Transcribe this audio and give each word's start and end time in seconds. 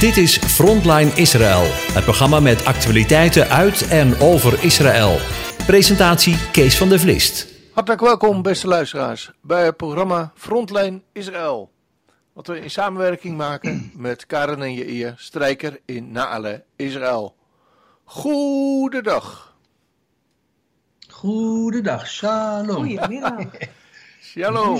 Dit 0.00 0.16
is 0.16 0.38
Frontline 0.38 1.10
Israël, 1.14 1.62
het 1.92 2.04
programma 2.04 2.40
met 2.40 2.64
actualiteiten 2.64 3.48
uit 3.48 3.88
en 3.88 4.20
over 4.20 4.64
Israël. 4.64 5.16
Presentatie 5.66 6.50
Kees 6.50 6.78
van 6.78 6.88
der 6.88 7.00
Vlist. 7.00 7.46
Hartelijk 7.72 8.02
welkom, 8.02 8.42
beste 8.42 8.66
luisteraars, 8.66 9.32
bij 9.42 9.64
het 9.64 9.76
programma 9.76 10.32
Frontline 10.34 11.02
Israël. 11.12 11.70
Wat 12.32 12.46
we 12.46 12.60
in 12.60 12.70
samenwerking 12.70 13.36
maken 13.36 13.90
met 14.06 14.26
Karen 14.26 14.62
en 14.62 14.74
Jair, 14.74 15.14
strijker 15.16 15.80
in 15.84 16.12
Naale, 16.12 16.64
Israël. 16.76 17.36
Goedendag. 18.04 19.56
Goedendag, 21.08 22.08
shalom. 22.08 22.76
Goedemiddag. 22.76 23.34
Shalom. 24.20 24.74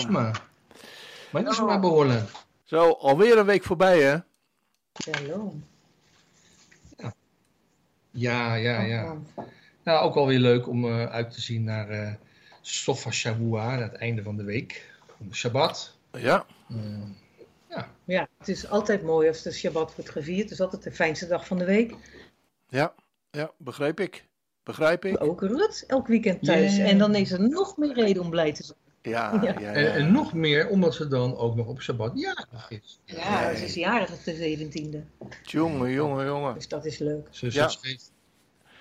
Dat 1.30 1.52
is 1.52 1.60
maar 1.60 1.80
behoorlijk. 1.80 2.30
Zo, 2.64 2.90
alweer 2.90 3.38
een 3.38 3.46
week 3.46 3.64
voorbij, 3.64 4.02
hè? 4.02 4.16
Shalom. 5.02 5.64
Ja, 8.10 8.54
ja, 8.54 8.80
ja. 8.80 9.16
Nou, 9.82 10.04
ook 10.04 10.14
alweer 10.14 10.38
leuk 10.38 10.68
om 10.68 10.84
uh, 10.84 11.06
uit 11.06 11.30
te 11.30 11.40
zien 11.40 11.64
naar 11.64 11.90
uh, 11.90 12.14
Sofa 12.60 13.10
Shavua, 13.10 13.78
het 13.78 13.94
einde 13.94 14.22
van 14.22 14.36
de 14.36 14.44
week. 14.44 14.90
Om 15.18 15.34
Shabbat. 15.34 15.96
Ja. 16.12 16.46
Uh, 16.68 16.78
ja. 17.68 17.90
Ja, 18.04 18.28
het 18.38 18.48
is 18.48 18.68
altijd 18.68 19.02
mooi 19.02 19.28
als 19.28 19.42
de 19.42 19.52
Shabbat 19.52 19.94
wordt 19.94 20.10
gevierd. 20.10 20.42
Het 20.42 20.50
is 20.50 20.60
altijd 20.60 20.82
de 20.82 20.92
fijnste 20.92 21.26
dag 21.26 21.46
van 21.46 21.58
de 21.58 21.64
week. 21.64 21.94
Ja, 22.68 22.94
ja 23.30 23.50
begrijp 23.56 24.00
ik. 24.00 24.24
Begrijp 24.62 25.04
ik. 25.04 25.22
Ook 25.22 25.40
Rut 25.40 25.84
elk 25.86 26.06
weekend 26.06 26.44
thuis. 26.44 26.76
Yeah. 26.76 26.88
En 26.88 26.98
dan 26.98 27.14
is 27.14 27.32
er 27.32 27.48
nog 27.48 27.76
meer 27.76 27.94
reden 27.94 28.22
om 28.22 28.30
blij 28.30 28.52
te 28.52 28.62
zijn. 28.62 28.78
Ja, 29.08 29.40
ja. 29.42 29.72
En, 29.72 29.92
en 29.94 30.12
nog 30.12 30.32
meer 30.34 30.68
omdat 30.68 30.94
ze 30.94 31.08
dan 31.08 31.36
ook 31.36 31.56
nog 31.56 31.66
op 31.66 31.82
Shabbat 31.82 32.12
jarig 32.14 32.70
is. 32.70 33.00
Ja, 33.04 33.54
ze 33.54 33.64
is 33.64 33.74
jarig 33.74 34.12
op 34.12 34.24
de 34.24 34.68
17e. 34.68 35.24
Jongen, 35.42 35.90
jongen, 35.90 36.26
jongen. 36.26 36.54
Dus 36.54 36.68
dat 36.68 36.84
is 36.86 36.98
leuk. 36.98 37.26
Ze, 37.30 37.50
ze 37.50 37.58
Ja. 37.58 37.68
schreef, 37.68 38.00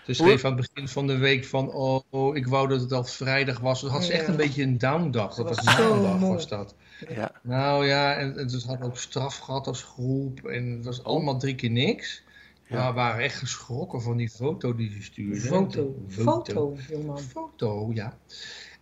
ze 0.05 0.13
schreef 0.13 0.45
aan 0.45 0.57
het 0.57 0.67
begin 0.71 0.87
van 0.87 1.07
de 1.07 1.17
week 1.17 1.45
van, 1.45 1.71
oh, 1.71 1.99
oh, 2.09 2.35
ik 2.35 2.47
wou 2.47 2.67
dat 2.67 2.81
het 2.81 2.91
al 2.91 3.03
vrijdag 3.03 3.59
was. 3.59 3.81
Dan 3.81 3.89
had 3.91 4.03
ze 4.03 4.13
echt 4.13 4.27
een 4.27 4.35
beetje 4.35 4.63
een 4.63 4.77
downdag. 4.77 5.35
Dat 5.35 5.47
was 5.47 5.63
was 5.63 5.75
zo 5.75 5.93
maandag, 5.93 6.19
moe. 6.19 6.33
was 6.33 6.47
dat. 6.47 6.75
Ja, 7.09 7.31
Nou 7.43 7.85
ja, 7.87 8.15
en, 8.15 8.37
en 8.37 8.49
ze 8.49 8.67
hadden 8.67 8.85
ook 8.87 8.97
straf 8.97 9.37
gehad 9.37 9.67
als 9.67 9.83
groep. 9.83 10.45
En 10.45 10.65
het 10.71 10.85
was 10.85 11.03
allemaal 11.03 11.37
drie 11.39 11.55
keer 11.55 11.71
niks. 11.71 12.23
Ja. 12.67 12.75
Maar 12.77 12.87
we 12.89 12.95
waren 12.95 13.23
echt 13.23 13.35
geschrokken 13.37 14.01
van 14.01 14.17
die 14.17 14.29
foto 14.29 14.75
die 14.75 14.91
ze 14.91 15.03
stuurde. 15.03 15.39
Foto. 15.39 15.95
Foto, 16.07 16.75
jongeman. 16.89 17.19
Foto, 17.19 17.91
ja. 17.93 18.17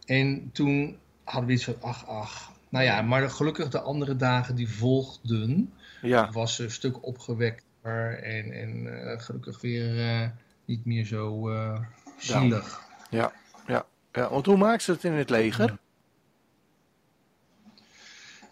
En 0.06 0.50
toen 0.54 0.98
hadden 1.24 1.46
we 1.46 1.54
iets 1.54 1.64
van, 1.64 1.76
ach, 1.82 2.08
ach. 2.08 2.52
Nou 2.70 2.86
ja, 2.86 3.02
maar 3.02 3.30
gelukkig 3.30 3.70
de 3.70 3.80
andere 3.80 4.16
dagen 4.16 4.56
die 4.56 4.70
volgden, 4.70 5.74
ja. 6.02 6.32
was 6.32 6.56
ze 6.56 6.64
een 6.64 6.72
stuk 6.72 7.06
opgewekter. 7.06 8.24
En, 8.24 8.52
en 8.52 9.02
eh, 9.12 9.20
gelukkig 9.20 9.62
weer 9.62 10.00
eh, 10.00 10.28
niet 10.66 10.86
meer 10.86 11.06
zo 11.06 11.50
eh 11.50 11.80
zielig. 12.18 12.82
Ja, 13.10 14.30
want 14.30 14.46
hoe 14.46 14.58
maakt 14.58 14.84
ze 14.84 14.92
het 14.92 15.04
in 15.04 15.12
het 15.12 15.30
leger? 15.30 15.78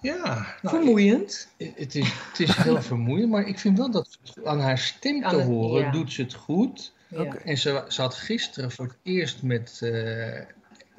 Ja, 0.01 0.55
nou, 0.61 0.75
Vermoeiend. 0.75 1.49
Het 1.57 1.73
het 1.75 1.95
is, 1.95 2.13
het 2.29 2.39
is 2.39 2.55
heel 2.55 2.81
vermoeiend, 2.91 3.29
maar 3.29 3.47
ik 3.47 3.59
vind 3.59 3.77
wel 3.77 3.91
dat 3.91 4.17
aan 4.43 4.59
haar 4.59 4.77
stem 4.77 5.21
te 5.21 5.41
horen 5.41 5.83
ja. 5.83 5.91
doet 5.91 6.11
ze 6.11 6.21
het 6.21 6.33
goed. 6.33 6.93
Ja. 7.07 7.35
En 7.35 7.57
ze, 7.57 7.85
ze 7.87 8.01
had 8.01 8.15
gisteren 8.15 8.71
voor 8.71 8.85
het 8.85 8.97
eerst 9.03 9.43
met, 9.43 9.79
eh, 9.81 10.39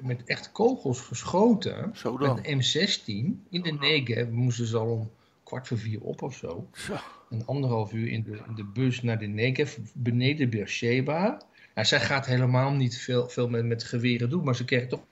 met 0.03 0.25
echt 0.25 0.53
kogels 0.53 1.01
geschoten. 1.01 1.91
Zo 1.97 2.19
dan. 2.19 2.35
Met 2.35 2.45
de 2.45 2.57
M16 2.57 3.49
in 3.51 3.63
de 3.63 3.73
Negev. 3.73 4.29
We 4.29 4.35
moesten 4.35 4.67
ze 4.67 4.77
al 4.77 4.87
om 4.87 5.11
kwart 5.43 5.69
voor 5.69 5.79
vier 5.79 6.01
op 6.01 6.23
of 6.23 6.37
zo. 6.37 6.69
Zo. 6.73 6.97
Een 7.31 7.47
anderhalf 7.47 7.93
uur 7.93 8.09
in 8.09 8.23
de, 8.23 8.41
in 8.49 8.55
de 8.55 8.65
bus 8.65 9.03
naar 9.03 9.19
de 9.19 9.27
Negev, 9.27 9.79
beneden 9.95 10.51
Beersheba. 10.51 11.43
Ja, 11.75 11.85
zij 11.85 12.01
gaat 12.01 12.27
helemaal 12.27 12.71
niet 12.73 12.99
veel, 12.99 13.29
veel 13.29 13.49
met, 13.49 13.65
met 13.65 13.85
geweren 13.85 14.31
doen, 14.31 14.45
maar 14.45 14.57
ze 14.57 14.65
krijgt 14.65 14.89
toch 14.89 15.03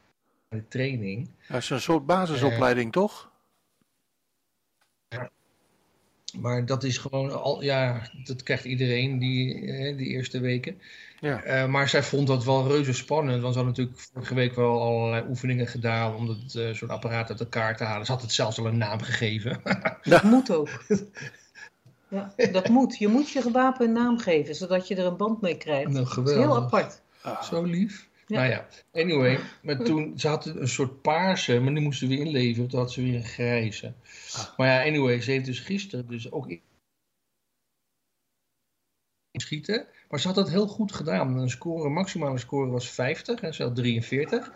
de 0.49 0.69
training. 0.69 1.29
Dat 1.49 1.63
is 1.63 1.71
een 1.71 1.81
soort 1.81 2.07
basisopleiding, 2.07 2.93
toch? 2.93 3.31
Maar 6.39 6.67
dat 6.67 6.85
is 6.85 6.99
gewoon 6.99 7.43
al, 7.43 7.63
ja, 7.63 8.11
dat 8.25 8.43
krijgt 8.43 8.65
iedereen 8.65 9.19
die, 9.19 9.67
eh, 9.67 9.97
die 9.97 10.07
eerste 10.07 10.41
weken. 10.41 10.81
Ja. 11.21 11.43
Eh, 11.43 11.67
maar 11.67 11.89
zij 11.89 12.03
vond 12.03 12.27
dat 12.27 12.45
wel 12.45 12.67
reuze 12.69 12.93
spannend, 12.93 13.43
want 13.43 13.53
ze 13.55 13.59
had 13.61 13.69
natuurlijk 13.69 13.99
vorige 13.99 14.35
week 14.35 14.55
wel 14.55 14.81
allerlei 14.83 15.29
oefeningen 15.29 15.67
gedaan 15.67 16.15
om 16.15 16.27
dat, 16.27 16.55
eh, 16.55 16.71
zo'n 16.71 16.91
apparaat 16.91 17.31
uit 17.31 17.41
elkaar 17.41 17.77
te 17.77 17.85
halen. 17.85 18.07
Ze 18.07 18.13
had 18.13 18.23
het 18.23 18.33
zelfs 18.33 18.59
al 18.59 18.67
een 18.67 18.79
naam 18.79 19.01
gegeven. 19.01 19.61
Dat 20.03 20.23
moet 20.23 20.51
ook. 20.53 20.69
Ja, 22.09 22.35
dat 22.53 22.69
moet. 22.69 22.99
Je 22.99 23.09
moet 23.09 23.31
je 23.31 23.51
wapen 23.51 23.87
een 23.87 23.93
naam 23.93 24.19
geven, 24.19 24.55
zodat 24.55 24.89
je 24.89 24.97
er 24.97 25.07
een 25.07 25.17
band 25.17 25.41
mee 25.41 25.57
krijgt. 25.57 25.91
Nou, 25.91 26.05
Dat 26.05 26.09
is 26.09 26.15
heel 26.15 26.25
geweldig. 26.43 26.65
apart. 26.65 27.03
Ah, 27.23 27.43
Zo 27.43 27.63
lief. 27.63 28.09
Ja. 28.27 28.37
Nou 28.37 28.51
ja, 28.51 28.67
anyway, 28.93 29.39
maar 29.63 29.79
toen, 29.85 30.19
ze 30.19 30.29
had 30.29 30.47
een 30.47 30.69
soort 30.69 31.03
paarse, 31.03 31.59
maar 31.61 31.75
die 31.75 31.83
moesten 31.83 32.09
we 32.09 32.19
inleveren, 32.19 32.69
toen 32.69 32.79
had 32.79 32.93
ze 32.93 33.03
weer 33.03 33.15
een 33.15 33.25
grijze. 33.25 33.93
Ah. 34.37 34.57
Maar 34.57 34.69
ja, 34.69 34.85
anyway, 34.91 35.21
ze 35.21 35.31
heeft 35.31 35.45
dus 35.45 35.59
gisteren 35.61 36.07
dus 36.09 36.33
ook 36.33 36.49
in- 36.49 36.61
schieten, 39.33 39.87
maar 40.11 40.21
ze 40.21 40.27
had 40.27 40.37
het 40.37 40.49
heel 40.49 40.67
goed 40.67 40.93
gedaan. 40.93 41.37
Een 41.39 41.51
score, 41.51 41.85
een 41.87 41.93
maximale 41.93 42.39
score 42.39 42.71
was 42.71 42.91
50 42.91 43.41
en 43.41 43.55
ze 43.55 43.63
had 43.63 43.77
43. 43.77 44.53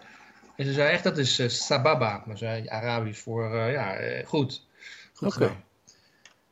En 0.57 0.65
ze 0.65 0.73
zei 0.73 0.91
echt, 0.93 1.05
dat 1.05 1.19
is 1.19 1.39
eh, 1.39 1.49
sababa, 1.49 2.23
maar 2.27 2.39
zei 2.39 2.69
Arabisch 2.69 3.21
voor, 3.23 3.55
eh, 3.55 3.73
ja, 3.73 3.95
eh, 3.95 4.27
goed. 4.27 4.67
Goed. 5.15 5.51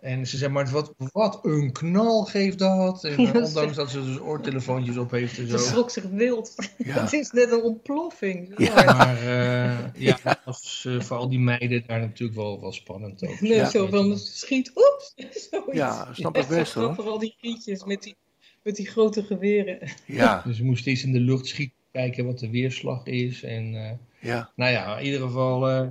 En 0.01 0.27
ze 0.27 0.37
zei, 0.37 0.53
maar 0.53 0.71
wat, 0.71 0.95
wat 1.13 1.39
een 1.43 1.73
knal 1.73 2.25
geeft 2.25 2.59
dat. 2.59 3.05
En 3.05 3.21
Ja, 3.23 3.33
ondanks 3.47 3.77
dat 3.77 3.91
ze 3.91 4.05
dus 4.05 4.19
oortelefoontjes 4.19 4.97
op 4.97 5.11
heeft 5.11 5.39
en 5.39 5.47
Ze 5.49 5.59
zo. 5.59 5.65
schrok 5.65 5.91
zich 5.91 6.05
wild. 6.05 6.55
Ja. 6.77 7.01
Het 7.03 7.13
is 7.13 7.31
net 7.31 7.53
een 7.53 7.63
ontploffing. 7.63 8.55
Ja. 8.59 8.85
Maar 8.85 9.17
eh, 9.17 9.79
ja, 10.09 10.19
dat 10.23 10.39
was 10.45 10.85
eh, 10.89 11.01
voor 11.01 11.17
al 11.17 11.29
die 11.29 11.39
meiden 11.39 11.85
daar 11.87 12.01
natuurlijk 12.01 12.39
wel, 12.39 12.61
wel 12.61 12.73
spannend 12.73 13.27
ook. 13.27 13.41
Nee, 13.41 13.55
Ja. 13.55 13.69
zo 13.71 13.87
van 13.87 14.19
schiet, 14.19 14.73
oeps. 14.75 15.15
Zoiets. 15.51 15.77
Ja, 15.77 16.09
snap 16.13 16.37
ik 16.37 16.47
best, 16.47 16.73
hoor. 16.75 16.95
Vooral 16.95 17.19
die 17.19 17.35
gietjes 17.41 17.85
met 17.85 18.03
die, 18.03 18.17
met 18.63 18.77
die 18.77 18.87
grote 18.87 19.23
geweren. 19.25 19.89
Ja, 20.07 20.43
Dus 20.47 20.57
ze 20.57 20.65
moest 20.65 20.87
eens 20.87 21.03
in 21.05 21.13
de 21.13 21.21
lucht 21.21 21.47
schieten, 21.47 21.77
kijken 21.91 22.25
wat 22.27 22.39
de 22.39 22.51
weerslag 22.51 23.07
is. 23.07 23.43
En 23.43 23.75
eh, 23.75 23.93
ja. 24.29 24.53
nou 24.57 24.71
ja, 24.73 24.99
in 24.99 25.05
ieder 25.05 25.21
geval, 25.21 25.69
eh, 25.69 25.89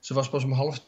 ze 0.00 0.14
was 0.14 0.28
pas 0.30 0.44
om 0.44 0.52
half 0.52 0.80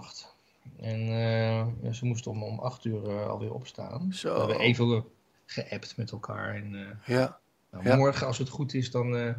acht. 0.00 0.32
En 0.80 1.00
eh, 1.00 1.66
ja, 1.82 1.92
ze 1.92 2.04
moest 2.04 2.26
om, 2.26 2.42
om 2.42 2.58
acht 2.58 2.84
uur 2.84 3.08
eh, 3.08 3.26
alweer 3.28 3.52
opstaan. 3.54 4.12
Zo. 4.12 4.32
We 4.34 4.38
hebben 4.38 4.58
even 4.60 5.04
geappt 5.46 5.96
met 5.96 6.10
elkaar. 6.10 6.54
En, 6.54 6.74
eh, 6.74 7.16
Ja, 7.16 7.38
nou, 7.70 7.84
Ja. 7.84 7.96
Morgen, 7.96 8.26
als 8.26 8.38
het 8.38 8.48
goed 8.48 8.74
is, 8.74 8.90
dan 8.90 9.16
eh, 9.16 9.34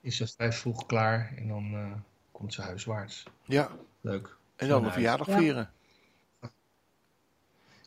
is 0.00 0.16
ze 0.16 0.26
vrij 0.26 0.52
vroeg 0.52 0.86
klaar. 0.86 1.34
En 1.36 1.48
dan 1.48 1.74
eh, 1.74 1.92
komt 2.32 2.54
ze 2.54 2.62
huiswaarts. 2.62 3.24
ja. 3.44 3.70
Leuk. 4.02 4.36
En 4.56 4.68
dan 4.68 4.84
een 4.84 4.92
verjaardag 4.92 5.26
Ja. 5.26 5.38
vieren. 5.38 5.70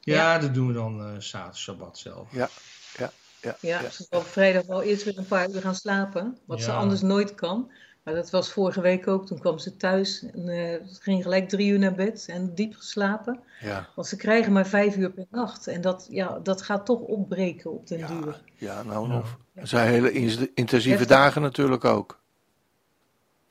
Ja, 0.06 0.40
dat 0.40 0.54
doen 0.54 0.68
we 0.68 0.74
dan 0.74 1.00
eh 1.02 1.20
zaterdag, 1.20 1.58
Shabbat 1.58 1.98
zelf. 1.98 2.32
Ja, 2.32 2.50
ja, 2.98 3.12
ja. 3.42 3.58
Ja, 3.60 3.90
ze 3.90 4.06
zal 4.10 4.20
op 4.20 4.26
vrijdag 4.26 4.66
wel 4.66 4.82
eerst 4.84 5.04
weer 5.04 5.18
een 5.18 5.26
paar 5.28 5.50
uur 5.50 5.62
gaan 5.62 5.76
slapen. 5.76 6.38
Wat 6.46 6.62
ze 6.62 6.72
anders 6.72 7.02
nooit 7.02 7.36
kan. 7.36 7.72
Maar 8.04 8.14
dat 8.14 8.30
was 8.30 8.52
vorige 8.52 8.82
week 8.82 9.08
ook. 9.08 9.26
Toen 9.28 9.40
kwam 9.40 9.58
ze 9.58 9.78
thuis. 9.78 10.24
En, 10.24 10.48
eh, 10.50 10.88
ze 10.88 11.02
ging 11.02 11.24
gelijk 11.24 11.50
drie 11.50 11.72
uur 11.72 11.80
naar 11.80 11.94
bed. 11.96 12.26
En 12.30 12.56
diep 12.56 12.74
geslapen. 12.76 13.40
ja. 13.60 13.90
Want 13.96 14.08
ze 14.08 14.16
krijgen 14.16 14.52
maar 14.52 14.68
vijf 14.68 14.96
uur 14.96 15.12
per 15.12 15.26
nacht. 15.30 15.68
En 15.68 15.82
dat, 15.82 16.08
ja, 16.10 16.40
dat 16.40 16.62
gaat 16.62 16.86
toch 16.86 17.00
opbreken 17.00 17.72
op 17.72 17.88
den 17.88 17.98
Ja, 18.00 18.08
duur. 18.08 18.42
ja 18.56 18.84
nou. 18.84 19.24
Het 19.54 19.70
zijn 19.70 19.88
hele 19.90 20.12
in- 20.12 20.52
intensieve 20.54 20.98
Heftig. 20.98 21.18
dagen 21.18 21.42
natuurlijk 21.42 21.86
ook. 21.86 22.22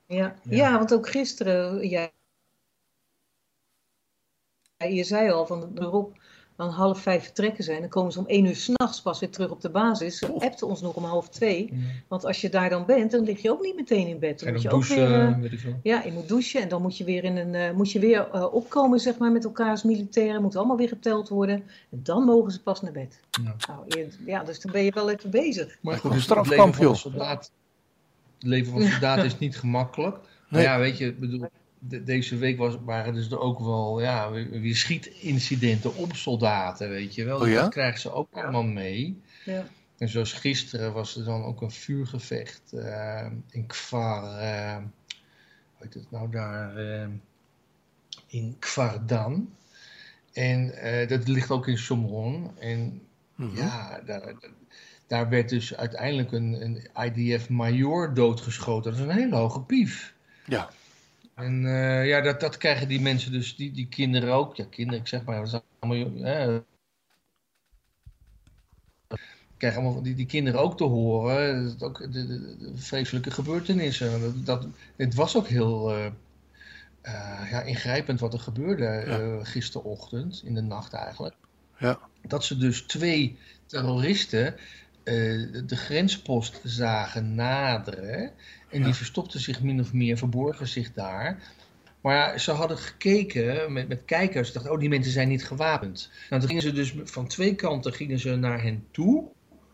Ja. 0.06 0.16
Ja. 0.42 0.56
Ja. 0.56 0.78
want 0.78 0.92
ook 0.94 1.08
gisteren... 1.08 1.88
Ja, 1.88 2.10
je 4.76 5.04
zei 5.04 5.30
al 5.30 5.46
van 5.46 5.70
erop 5.74 6.21
dan 6.56 6.68
half 6.68 7.00
vijf 7.00 7.22
vertrekken 7.24 7.64
zijn. 7.64 7.80
Dan 7.80 7.88
komen 7.88 8.12
ze 8.12 8.18
om 8.18 8.26
één 8.26 8.44
uur 8.44 8.56
s'nachts 8.56 9.02
pas 9.02 9.20
weer 9.20 9.30
terug 9.30 9.50
op 9.50 9.60
de 9.60 9.70
basis. 9.70 10.18
Ze 10.18 10.32
appten 10.32 10.66
ons 10.66 10.80
nog 10.80 10.94
om 10.94 11.04
half 11.04 11.28
twee. 11.28 11.68
Ja. 11.72 11.78
Want 12.08 12.24
als 12.24 12.40
je 12.40 12.48
daar 12.48 12.70
dan 12.70 12.86
bent, 12.86 13.10
dan 13.10 13.24
lig 13.24 13.42
je 13.42 13.50
ook 13.50 13.62
niet 13.62 13.76
meteen 13.76 14.06
in 14.06 14.18
bed. 14.18 14.38
Dan 14.38 14.48
En 14.48 14.54
moet 14.54 14.64
ook 14.64 14.70
douchen, 14.70 14.96
weer... 15.08 15.28
eh, 15.28 15.38
weet 15.38 15.52
ik 15.52 15.58
veel. 15.58 15.78
Ja, 15.82 16.02
je 16.04 16.12
moet 16.12 16.28
douchen 16.28 16.60
en 16.62 16.68
dan 16.68 16.82
moet 16.82 16.96
je 16.96 17.04
weer, 17.04 17.24
in 17.24 17.36
een, 17.36 17.54
eh, 17.54 17.70
moet 17.72 17.92
je 17.92 17.98
weer 17.98 18.28
eh, 18.32 18.54
opkomen 18.54 19.00
zeg 19.00 19.18
maar, 19.18 19.32
met 19.32 19.44
elkaar 19.44 19.70
als 19.70 19.82
militairen. 19.82 20.42
Moet 20.42 20.56
allemaal 20.56 20.76
weer 20.76 20.88
geteld 20.88 21.28
worden. 21.28 21.54
En 21.90 22.00
dan 22.02 22.24
mogen 22.24 22.52
ze 22.52 22.62
pas 22.62 22.82
naar 22.82 22.92
bed. 22.92 23.20
Ja. 23.44 23.54
Nou, 23.68 23.84
je- 23.86 24.08
ja, 24.26 24.44
dus 24.44 24.60
dan 24.60 24.72
ben 24.72 24.84
je 24.84 24.92
wel 24.94 25.10
even 25.10 25.30
bezig. 25.30 25.78
Maar 25.80 25.94
goed, 25.98 26.04
een 26.10 26.16
het 26.16 26.28
leven 26.28 26.44
strafkamp, 26.44 26.74
van 26.74 26.84
een 26.84 26.90
joh. 26.90 26.98
soldaat, 27.00 27.52
het 28.38 28.48
leven 28.48 28.72
van 28.72 28.82
een 28.82 28.90
soldaat 28.90 29.24
is 29.24 29.38
niet 29.38 29.56
gemakkelijk. 29.58 30.16
Nee. 30.16 30.24
Maar 30.48 30.62
ja, 30.62 30.78
weet 30.78 30.98
je, 30.98 31.06
ik 31.06 31.20
bedoel, 31.20 31.46
de- 31.88 32.02
deze 32.04 32.36
week 32.36 32.58
was, 32.58 32.76
waren 32.84 33.14
dus 33.14 33.30
er 33.30 33.38
ook 33.40 33.58
wel 33.58 34.00
ja, 34.00 34.30
weer, 34.30 34.50
weer 34.50 34.76
schietincidenten 34.76 35.94
op 35.96 36.14
soldaten, 36.16 36.88
weet 36.88 37.14
je 37.14 37.24
wel. 37.24 37.40
Oh 37.40 37.48
ja? 37.48 37.60
Dat 37.60 37.70
krijgen 37.70 38.00
ze 38.00 38.12
ook 38.12 38.28
allemaal 38.32 38.62
mee. 38.62 39.20
Ja. 39.44 39.66
En 39.98 40.08
zoals 40.08 40.32
gisteren 40.32 40.92
was 40.92 41.16
er 41.16 41.24
dan 41.24 41.44
ook 41.44 41.60
een 41.60 41.70
vuurgevecht 41.70 42.72
eh, 42.72 43.26
in 43.50 43.66
Kvar, 43.66 44.38
eh, 44.38 44.76
hoe 44.76 44.86
heet 45.78 45.94
het 45.94 46.10
nou 46.10 46.30
daar, 46.30 46.76
eh, 46.76 47.06
in 48.26 48.56
Kvardan. 48.58 49.50
En 50.32 50.74
eh, 50.74 51.08
dat 51.08 51.28
ligt 51.28 51.50
ook 51.50 51.66
in 51.68 51.78
Somron. 51.78 52.58
En 52.58 53.02
Mhm. 53.34 53.56
ja, 53.56 54.00
daar, 54.06 54.34
daar 55.06 55.28
werd 55.28 55.48
dus 55.48 55.76
uiteindelijk 55.76 56.32
een, 56.32 56.62
een 56.62 56.86
IDF-major 57.12 58.14
doodgeschoten. 58.14 58.90
Dat 58.90 59.00
is 59.00 59.06
een 59.06 59.12
hele 59.20 59.36
hoge 59.36 59.60
pief. 59.60 60.14
Ja. 60.46 60.70
En 61.42 61.66
eh, 61.66 62.06
ja, 62.06 62.20
dat, 62.20 62.40
dat 62.40 62.56
krijgen 62.56 62.88
die 62.88 63.00
mensen 63.00 63.32
dus, 63.32 63.56
die, 63.56 63.72
die 63.72 63.88
kinderen 63.88 64.34
ook. 64.34 64.56
Ja, 64.56 64.64
kinderen, 64.70 65.00
ik 65.00 65.08
zeg 65.08 65.24
maar, 65.24 65.38
dat 65.40 65.48
zijn 65.48 65.62
allemaal... 65.78 66.24
eh, 66.24 66.56
krijgen 69.56 69.82
allemaal 69.82 70.02
die, 70.02 70.14
die 70.14 70.26
kinderen 70.26 70.60
ook 70.60 70.76
te 70.76 70.84
horen. 70.84 71.64
Dat 71.64 71.82
ook 71.82 71.98
de, 71.98 72.26
de- 72.26 72.56
de 72.58 72.72
vreselijke 72.76 73.30
gebeurtenissen. 73.30 74.20
Dat, 74.20 74.46
dat, 74.46 74.66
het 74.96 75.14
was 75.14 75.36
ook 75.36 75.46
heel 75.48 75.90
eh, 75.90 76.06
eh, 77.00 77.50
ja, 77.50 77.62
ingrijpend 77.62 78.20
wat 78.20 78.32
er 78.32 78.40
gebeurde 78.40 78.86
eh, 78.86 79.38
gisterochtend, 79.42 80.42
in 80.44 80.54
de 80.54 80.60
nacht 80.62 80.92
eigenlijk. 80.92 81.34
Ja. 81.78 81.98
Dat 82.26 82.44
ze 82.44 82.56
dus 82.56 82.82
twee 82.82 83.38
terroristen 83.66 84.54
eh, 85.04 85.14
de 85.66 85.76
grenspost 85.76 86.60
zagen 86.64 87.34
naderen. 87.34 88.30
En 88.68 88.78
Ja. 88.78 88.84
die 88.84 88.94
verstopten 88.94 89.40
zich 89.40 89.62
min 89.62 89.80
of 89.80 89.92
meer, 89.92 90.16
verborgen 90.18 90.68
zich 90.68 90.92
daar. 90.92 91.42
Maar 92.00 92.14
ja, 92.16 92.38
ze 92.38 92.50
hadden 92.50 92.78
gekeken 92.78 93.72
met, 93.72 93.88
met 93.88 94.04
kijkers. 94.04 94.46
Ze 94.46 94.52
dachten, 94.54 94.72
oh, 94.72 94.78
die 94.78 94.88
mensen 94.88 95.12
zijn 95.12 95.28
niet 95.28 95.44
gewapend. 95.44 96.10
Nou, 96.30 96.40
toen 96.40 96.50
gingen 96.50 96.62
ze 96.64 96.72
dus 96.72 96.94
van 97.04 97.26
twee 97.26 97.54
kanten 97.54 97.92
gingen 97.92 98.18
ze 98.18 98.36
naar 98.36 98.62
hen 98.62 98.86
toe. 98.90 99.24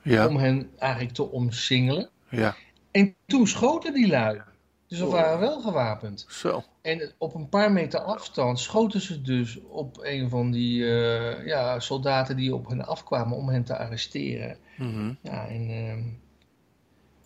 Ja. 0.03 0.27
Om 0.27 0.37
hen 0.37 0.71
eigenlijk 0.79 1.15
te 1.15 1.31
omsingelen. 1.31 2.09
Ja. 2.29 2.57
En 2.91 3.15
toen 3.27 3.47
schoten 3.47 3.95
die 3.95 4.09
lui. 4.09 4.41
Dus 4.89 4.99
ze 4.99 5.05
Oh. 5.07 5.13
waren 5.13 5.39
wel 5.39 5.61
gewapend. 5.61 6.27
Zo. 6.29 6.65
En 6.83 7.13
op 7.19 7.35
een 7.35 7.49
paar 7.49 7.73
meter 7.73 8.01
afstand 8.01 8.61
schoten 8.61 9.01
ze 9.01 9.23
dus 9.23 9.61
op 9.61 9.99
een 10.03 10.29
van 10.29 10.51
die 10.51 10.85
eh, 10.85 11.47
ja, 11.47 11.81
soldaten 11.81 12.37
die 12.37 12.55
op 12.55 12.69
hen 12.69 12.87
afkwamen 12.87 13.37
om 13.37 13.49
hen 13.49 13.65
te 13.65 13.77
arresteren. 13.79 14.57
Mhm. 14.77 15.13
Ja, 15.21 15.47
en 15.47 16.21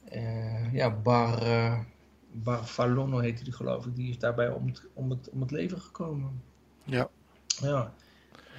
eh, 0.05 0.73
ja, 0.73 0.91
Bar, 0.91 1.43
eh, 1.43 1.79
Bar 2.33 2.65
Falono 2.65 3.19
heette 3.19 3.45
die 3.45 3.53
geloof 3.53 3.87
ik, 3.87 3.97
die 3.97 4.09
is 4.11 4.19
daarbij 4.19 4.51
om 4.51 4.67
het, 4.67 4.83
om 4.95 5.11
het, 5.11 5.29
om 5.31 5.41
het 5.41 5.51
leven 5.51 5.81
gekomen. 5.81 6.43
Ja. 6.85 7.09
Ja, 7.61 7.93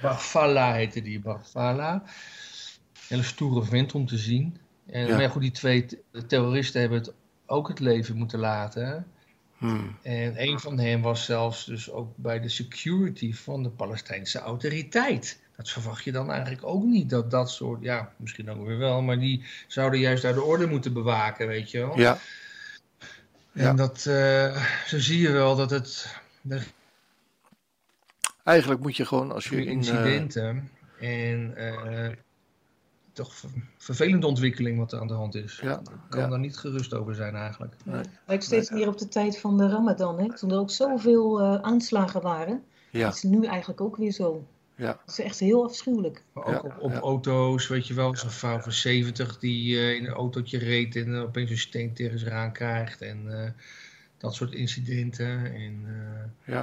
Barfala 0.02 0.72
heette 0.72 1.02
die, 1.02 1.20
Barfala. 1.20 2.02
Hele 3.08 3.22
stoere 3.22 3.64
vent 3.64 3.94
om 3.94 4.06
te 4.06 4.18
zien. 4.18 4.56
En, 4.86 5.06
Ja. 5.06 5.12
Maar 5.12 5.22
ja, 5.22 5.28
goed, 5.28 5.42
die 5.42 5.50
twee 5.50 5.86
terroristen 6.26 6.80
hebben 6.80 6.98
het 6.98 7.12
ook 7.46 7.68
het 7.68 7.80
leven 7.80 8.16
moeten 8.16 8.38
laten. 8.38 9.06
Hmm. 9.58 9.96
En 10.02 10.42
een 10.42 10.60
van 10.60 10.78
hen 10.78 11.00
was 11.00 11.24
zelfs 11.24 11.64
dus 11.64 11.90
ook 11.90 12.16
bij 12.16 12.40
de 12.40 12.48
security 12.48 13.34
van 13.34 13.62
de 13.62 13.70
Palestijnse 13.70 14.38
autoriteit. 14.38 15.42
Dat 15.56 15.70
verwacht 15.70 16.04
je 16.04 16.12
dan 16.12 16.30
eigenlijk 16.30 16.66
ook 16.66 16.84
niet, 16.84 17.10
dat 17.10 17.30
dat 17.30 17.50
soort, 17.50 17.82
ja, 17.82 18.12
misschien 18.16 18.50
ook 18.50 18.66
weer 18.66 18.78
wel, 18.78 19.02
maar 19.02 19.18
die 19.18 19.44
zouden 19.66 20.00
juist 20.00 20.22
daar 20.22 20.34
de 20.34 20.42
orde 20.42 20.66
moeten 20.66 20.92
bewaken, 20.92 21.46
weet 21.46 21.70
je 21.70 21.78
wel. 21.78 21.98
Ja. 21.98 22.18
En 23.52 23.62
ja. 23.62 23.72
dat, 23.72 24.06
eh, 24.06 24.64
zo 24.86 24.98
zie 24.98 25.20
je 25.20 25.30
wel 25.30 25.56
dat 25.56 25.70
het, 25.70 26.16
de 26.40 26.62
Eigenlijk 28.44 28.80
moet 28.80 28.96
je 28.96 29.06
gewoon 29.06 29.32
als 29.32 29.48
je 29.48 29.56
in... 29.56 29.66
incidenten 29.66 30.70
en 31.00 31.56
eh, 31.56 32.16
toch 33.14 33.34
ver- 33.34 33.50
vervelende 33.78 34.26
ontwikkeling 34.26 34.78
wat 34.78 34.92
er 34.92 35.00
aan 35.00 35.06
de 35.06 35.14
hand 35.14 35.34
is. 35.34 35.60
Ja, 35.62 35.78
Ik 35.78 35.90
kan 36.08 36.20
ja. 36.20 36.28
daar 36.28 36.38
niet 36.38 36.56
gerust 36.56 36.94
over 36.94 37.14
zijn 37.14 37.34
eigenlijk. 37.34 37.74
nee. 37.84 38.02
Lijkt 38.26 38.44
steeds 38.44 38.70
meer 38.70 38.88
op 38.88 38.98
de 38.98 39.08
tijd 39.08 39.38
van 39.38 39.58
de 39.58 39.68
Ramadan, 39.68 40.18
hè? 40.20 40.34
toen 40.36 40.50
er 40.50 40.58
ook 40.58 40.70
zoveel 40.70 41.40
eh, 41.40 41.54
aanslagen 41.62 42.20
waren. 42.22 42.62
Ja. 42.90 43.04
Dat 43.06 43.14
is 43.14 43.22
nu 43.22 43.44
eigenlijk 43.46 43.80
ook 43.80 43.96
weer 43.96 44.12
zo. 44.12 44.46
Ja. 44.76 44.86
Dat 44.86 45.18
is 45.18 45.24
echt 45.24 45.38
heel 45.38 45.64
afschuwelijk. 45.64 46.22
Maar 46.32 46.44
ook 46.44 46.52
Ja, 46.52 46.58
op, 46.60 46.76
op 46.80 46.90
ja. 46.92 46.98
auto's, 46.98 47.68
weet 47.68 47.86
je 47.86 47.94
wel, 47.94 48.16
zo'n 48.16 48.30
vrouw 48.30 48.58
van 48.60 48.72
70 48.72 49.38
die 49.38 49.76
eh, 49.78 49.94
in 49.94 50.06
een 50.06 50.12
autootje 50.12 50.58
reed 50.58 50.96
en 50.96 51.14
eh, 51.14 51.20
opeens 51.22 51.50
een 51.50 51.58
steen 51.58 51.92
tegen 51.94 52.18
zich 52.18 52.28
aan 52.30 52.52
krijgt. 52.52 53.00
En 53.00 53.42
eh, 53.44 53.50
dat 54.18 54.34
soort 54.34 54.52
incidenten. 54.52 55.52
En, 55.54 55.84
eh, 56.46 56.54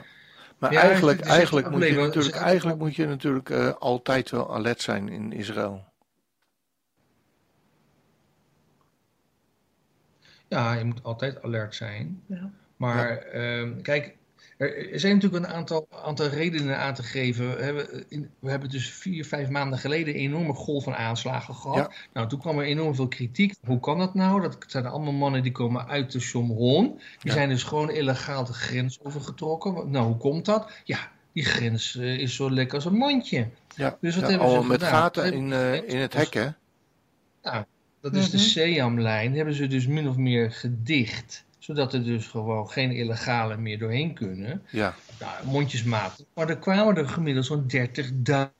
Maar 0.58 0.74
Ja, 0.74 0.82
eigenlijk, 0.82 1.20
eigenlijk, 1.22 1.70
moet 1.70 1.84
je 1.88 1.96
natuurlijk, 1.96 2.36
eigenlijk 2.36 2.80
moet 2.80 2.96
je 2.96 3.06
natuurlijk 3.08 3.50
eh, 3.50 3.74
altijd 3.80 4.30
wel 4.30 4.54
alert 4.54 4.82
zijn 4.82 5.10
in 5.10 5.34
Israël. 5.34 5.84
Ja, 10.52 10.74
je 10.74 10.84
moet 10.84 11.04
altijd 11.04 11.44
alert 11.44 11.76
zijn. 11.76 12.22
Ja. 12.26 12.50
Maar 12.76 13.18
ehm, 13.18 13.82
kijk, 13.82 14.16
er, 14.58 15.00
zijn 15.00 15.14
natuurlijk 15.14 15.46
een 15.46 15.52
aantal, 15.52 15.88
aantal 16.04 16.28
redenen 16.28 16.78
aan 16.78 16.94
te 16.94 17.04
geven. 17.04 17.56
We 17.58 17.64
hebben, 17.64 18.06
in, 18.10 18.30
we 18.40 18.50
hebben 18.50 18.70
dus 18.70 18.90
vier, 18.90 19.26
vijf 19.26 19.50
maanden 19.50 19.80
geleden 19.80 20.14
een 20.14 20.20
enorme 20.20 20.54
golf 20.54 20.84
van 20.84 20.96
aanslagen 20.96 21.56
gehad. 21.56 21.78
Ja. 21.78 21.92
Nou, 22.14 22.28
toen 22.28 22.40
kwam 22.40 22.60
er 22.60 22.66
enorm 22.66 22.96
veel 22.96 23.08
kritiek. 23.08 23.54
Hoe 23.66 23.80
kan 23.80 23.98
dat 23.98 24.14
nou? 24.14 24.42
Dat 24.42 24.58
zijn 24.68 24.86
allemaal 24.86 25.14
mannen 25.14 25.44
die 25.44 25.52
komen 25.52 25.88
uit 25.88 26.12
de 26.12 26.20
Somron. 26.20 26.86
Die 26.88 27.02
Ja. 27.22 27.34
zijn 27.34 27.50
dus 27.50 27.64
gewoon 27.64 27.92
illegaal 27.92 28.46
de 28.46 28.54
grens 28.54 29.00
overgetrokken. 29.04 29.92
Nou, 29.92 30.06
hoe 30.06 30.18
komt 30.18 30.46
dat? 30.46 30.72
Ja, 30.84 31.12
die 31.34 31.46
grens 31.46 31.96
eh, 31.96 32.18
is 32.18 32.36
zo 32.36 32.52
lekker 32.52 32.76
als 32.76 32.86
een 32.86 32.98
mandje. 32.98 33.48
Ja, 33.76 33.98
Dus 34.02 34.16
wat 34.16 34.24
ja, 34.24 34.30
hebben 34.30 34.50
ze 34.50 34.56
al 34.56 34.64
met 34.64 34.84
gedaan? 34.84 35.00
gaten 35.02 35.34
in, 35.34 35.54
eh, 35.54 35.90
in 35.90 35.98
het 35.98 36.14
hek, 36.14 36.34
hè? 36.34 36.48
Dat 38.02 38.16
is 38.16 38.30
de 38.30 38.38
Mhm. 38.38 38.46
Seam-lijn. 38.46 39.36
Hebben 39.36 39.54
ze 39.54 39.68
dus 39.68 39.88
min 39.88 40.08
of 40.08 40.18
meer 40.18 40.52
gedicht. 40.52 41.46
Zodat 41.58 41.94
er 41.94 42.04
dus 42.04 42.28
gewoon 42.28 42.70
geen 42.70 42.92
illegale 42.92 43.58
meer 43.58 43.80
doorheen 43.80 44.14
kunnen. 44.14 44.64
Ja. 44.70 44.96
Nou, 45.20 45.48
mondjesmaat. 45.48 46.26
Maar 46.34 46.50
er 46.50 46.58
kwamen 46.58 46.96
er 46.96 47.08
gemiddeld 47.08 47.46
zo'n 47.46 47.68
30.000 47.68 48.54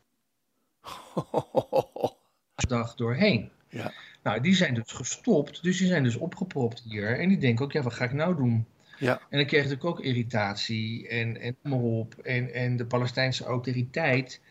dag 2.68 2.96
doorheen. 2.96 3.52
Ja. 3.70 3.94
Nou, 4.24 4.42
die 4.42 4.56
zijn 4.56 4.74
dus 4.74 4.92
gestopt. 4.92 5.64
Dus 5.64 5.78
die 5.78 5.88
zijn 5.88 6.04
dus 6.04 6.16
opgepropt 6.16 6.84
hier. 6.90 7.20
En 7.20 7.30
die 7.30 7.38
denken 7.38 7.66
ook, 7.66 7.72
ja, 7.72 7.82
wat 7.82 7.94
ga 7.94 8.04
ik 8.04 8.14
nou 8.14 8.36
doen? 8.36 8.66
Ja. 9.00 9.22
En 9.30 9.38
dan 9.38 9.48
kreeg 9.48 9.72
ik 9.72 9.86
ook 9.86 10.00
irritatie 10.00 11.08
en, 11.08 11.42
en 11.42 11.72
op. 11.72 12.14
En, 12.14 12.54
en 12.54 12.78
de 12.78 12.86
Palestijnse 12.86 13.44
autoriteit, 13.44 14.42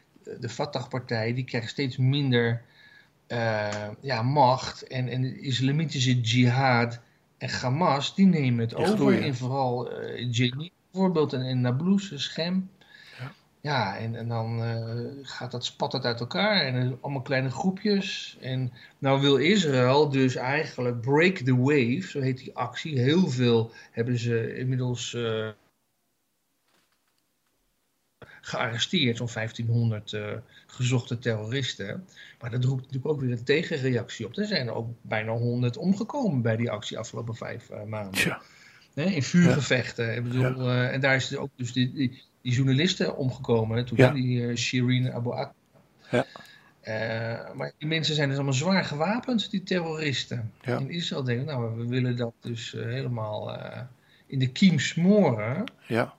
de 0.41 0.49
Fatah-partij, 0.49 1.35
die 1.35 1.45
krijgt 1.45 1.71
steeds 1.71 1.97
minder 1.97 2.63
eh, 3.31 3.88
ja, 4.00 4.23
macht. 4.23 4.82
En, 4.82 5.09
en 5.09 5.23
de 5.23 5.41
islamitische 5.41 6.21
jihad 6.21 7.00
en 7.38 7.50
Hamas, 7.50 8.15
die 8.15 8.27
nemen 8.27 8.61
het 8.61 8.75
over. 8.75 8.97
groeien. 8.97 9.23
In 9.23 9.35
vooral 9.35 9.91
eh 9.91 10.29
Jenin 10.31 10.71
bijvoorbeeld 10.91 11.32
en 11.32 11.43
in 11.43 11.61
Nablus, 11.61 12.12
Schem. 12.23 12.71
Ja. 13.19 13.32
Ja, 13.61 13.97
en, 13.97 14.17
en 14.17 14.29
dan 14.29 14.62
eh, 14.62 15.06
gaat 15.23 15.50
dat 15.50 15.65
spat 15.65 15.93
het 15.93 16.05
uit 16.05 16.20
elkaar 16.20 16.60
en 16.60 16.99
allemaal 17.01 17.22
kleine 17.22 17.51
groepjes. 17.51 18.37
En 18.41 18.72
nou 18.99 19.20
wil 19.20 19.37
Israël 19.37 20.08
dus 20.08 20.34
eigenlijk 20.34 21.01
break 21.01 21.37
the 21.37 21.56
wave, 21.56 22.03
zo 22.08 22.20
heet 22.20 22.39
die 22.39 22.56
actie. 22.56 22.99
Heel 22.99 23.29
veel 23.29 23.72
hebben 23.91 24.19
ze 24.19 24.56
inmiddels 24.56 25.17
gearresteerd, 28.41 29.17
zo'n 29.17 29.29
1500 29.35 30.13
eh, 30.13 30.32
gezochte 30.67 31.19
terroristen. 31.19 32.05
Maar 32.41 32.51
dat 32.51 32.65
roept 32.65 32.81
natuurlijk 32.81 33.06
ook 33.06 33.20
weer 33.20 33.31
een 33.32 33.44
tegenreactie 33.44 34.27
op. 34.27 34.37
Er 34.37 34.47
zijn 34.47 34.67
er 34.67 34.75
ook 34.75 34.89
bijna 35.03 35.32
100 35.32 35.77
omgekomen 35.77 36.43
bij 36.43 36.56
die 36.56 36.70
actie 36.70 36.99
afgelopen 36.99 37.35
vijf 37.35 37.70
eh, 37.70 37.82
maanden. 37.82 38.39
Hè, 38.94 39.05
in 39.05 39.23
vuurgevechten. 39.23 40.15
Ik 40.17 40.23
bedoel, 40.23 40.70
eh, 40.70 40.93
en 40.93 41.01
daar 41.01 41.15
is 41.15 41.37
ook 41.37 41.51
dus 41.56 41.73
die, 41.73 41.93
die, 41.93 42.23
die 42.43 42.53
journalisten 42.53 43.17
omgekomen. 43.17 43.85
Toen, 43.85 43.97
Ja. 43.99 44.11
die 44.11 44.47
eh, 44.49 44.56
Shireen 44.56 45.13
Abu 45.13 45.31
Akleh. 45.31 45.55
Ja. 46.11 46.27
Maar 47.55 47.73
die 47.79 47.89
mensen 47.89 48.15
zijn 48.15 48.27
dus 48.29 48.37
allemaal 48.37 48.55
zwaar 48.55 48.85
gewapend, 48.85 49.51
die 49.51 49.63
terroristen. 49.63 50.53
Ja. 50.63 50.77
En 50.77 50.91
Israël 50.91 51.25
denkt, 51.25 51.44
nou, 51.44 51.77
we 51.79 51.87
willen 51.87 52.17
dat 52.17 52.32
dus 52.41 52.73
helemaal 52.73 53.59
in 54.27 54.39
de 54.39 54.49
kiem 54.53 54.79
smoren. 54.79 55.65
Ja, 55.87 56.15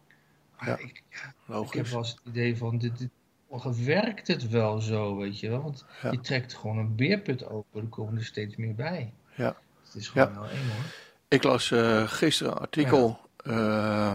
Maar 0.60 0.70
Ja. 0.70 0.78
ik, 0.78 1.04
ja, 1.10 1.34
ik 1.52 1.74
heb 1.74 1.88
wel 1.88 1.98
eens 2.00 2.10
het 2.10 2.20
idee 2.26 2.58
van, 2.58 2.78
dit, 2.78 2.98
dit, 2.98 3.86
werkt 3.86 4.28
het 4.28 4.50
wel 4.50 4.82
zo, 4.82 5.16
weet 5.18 5.40
je 5.40 5.50
wel? 5.50 5.62
Want 5.62 5.86
Ja. 6.02 6.12
je 6.12 6.20
trekt 6.20 6.54
gewoon 6.54 6.78
een 6.78 6.96
beerput 6.96 7.46
open, 7.46 7.82
er 7.82 7.88
komen 7.88 8.18
er 8.18 8.26
steeds 8.26 8.56
meer 8.56 8.76
bij. 8.76 9.14
Ja. 9.36 9.56
Het 9.84 9.96
is 9.96 10.08
gewoon 10.08 10.28
Ja. 10.28 10.40
wel 10.40 10.50
eng 10.50 10.70
hoor. 10.70 10.84
Ik 11.28 11.44
las 11.44 11.72
eh, 11.72 12.08
gisteren 12.08 12.52
een 12.52 12.58
artikel 12.60 13.20
eh, 13.44 14.14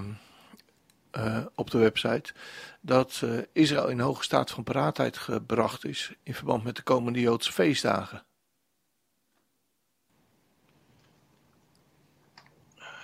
eh, 1.10 1.46
op 1.54 1.70
de 1.70 1.78
website 1.78 2.34
dat 2.80 3.20
eh, 3.24 3.38
Israël 3.52 3.88
in 3.88 4.00
hoge 4.00 4.22
staat 4.22 4.50
van 4.50 4.64
paraatheid 4.64 5.16
gebracht 5.16 5.84
is 5.84 6.14
in 6.22 6.34
verband 6.34 6.64
met 6.64 6.76
de 6.76 6.82
komende 6.82 7.20
Joodse 7.20 7.52
feestdagen. 7.52 8.24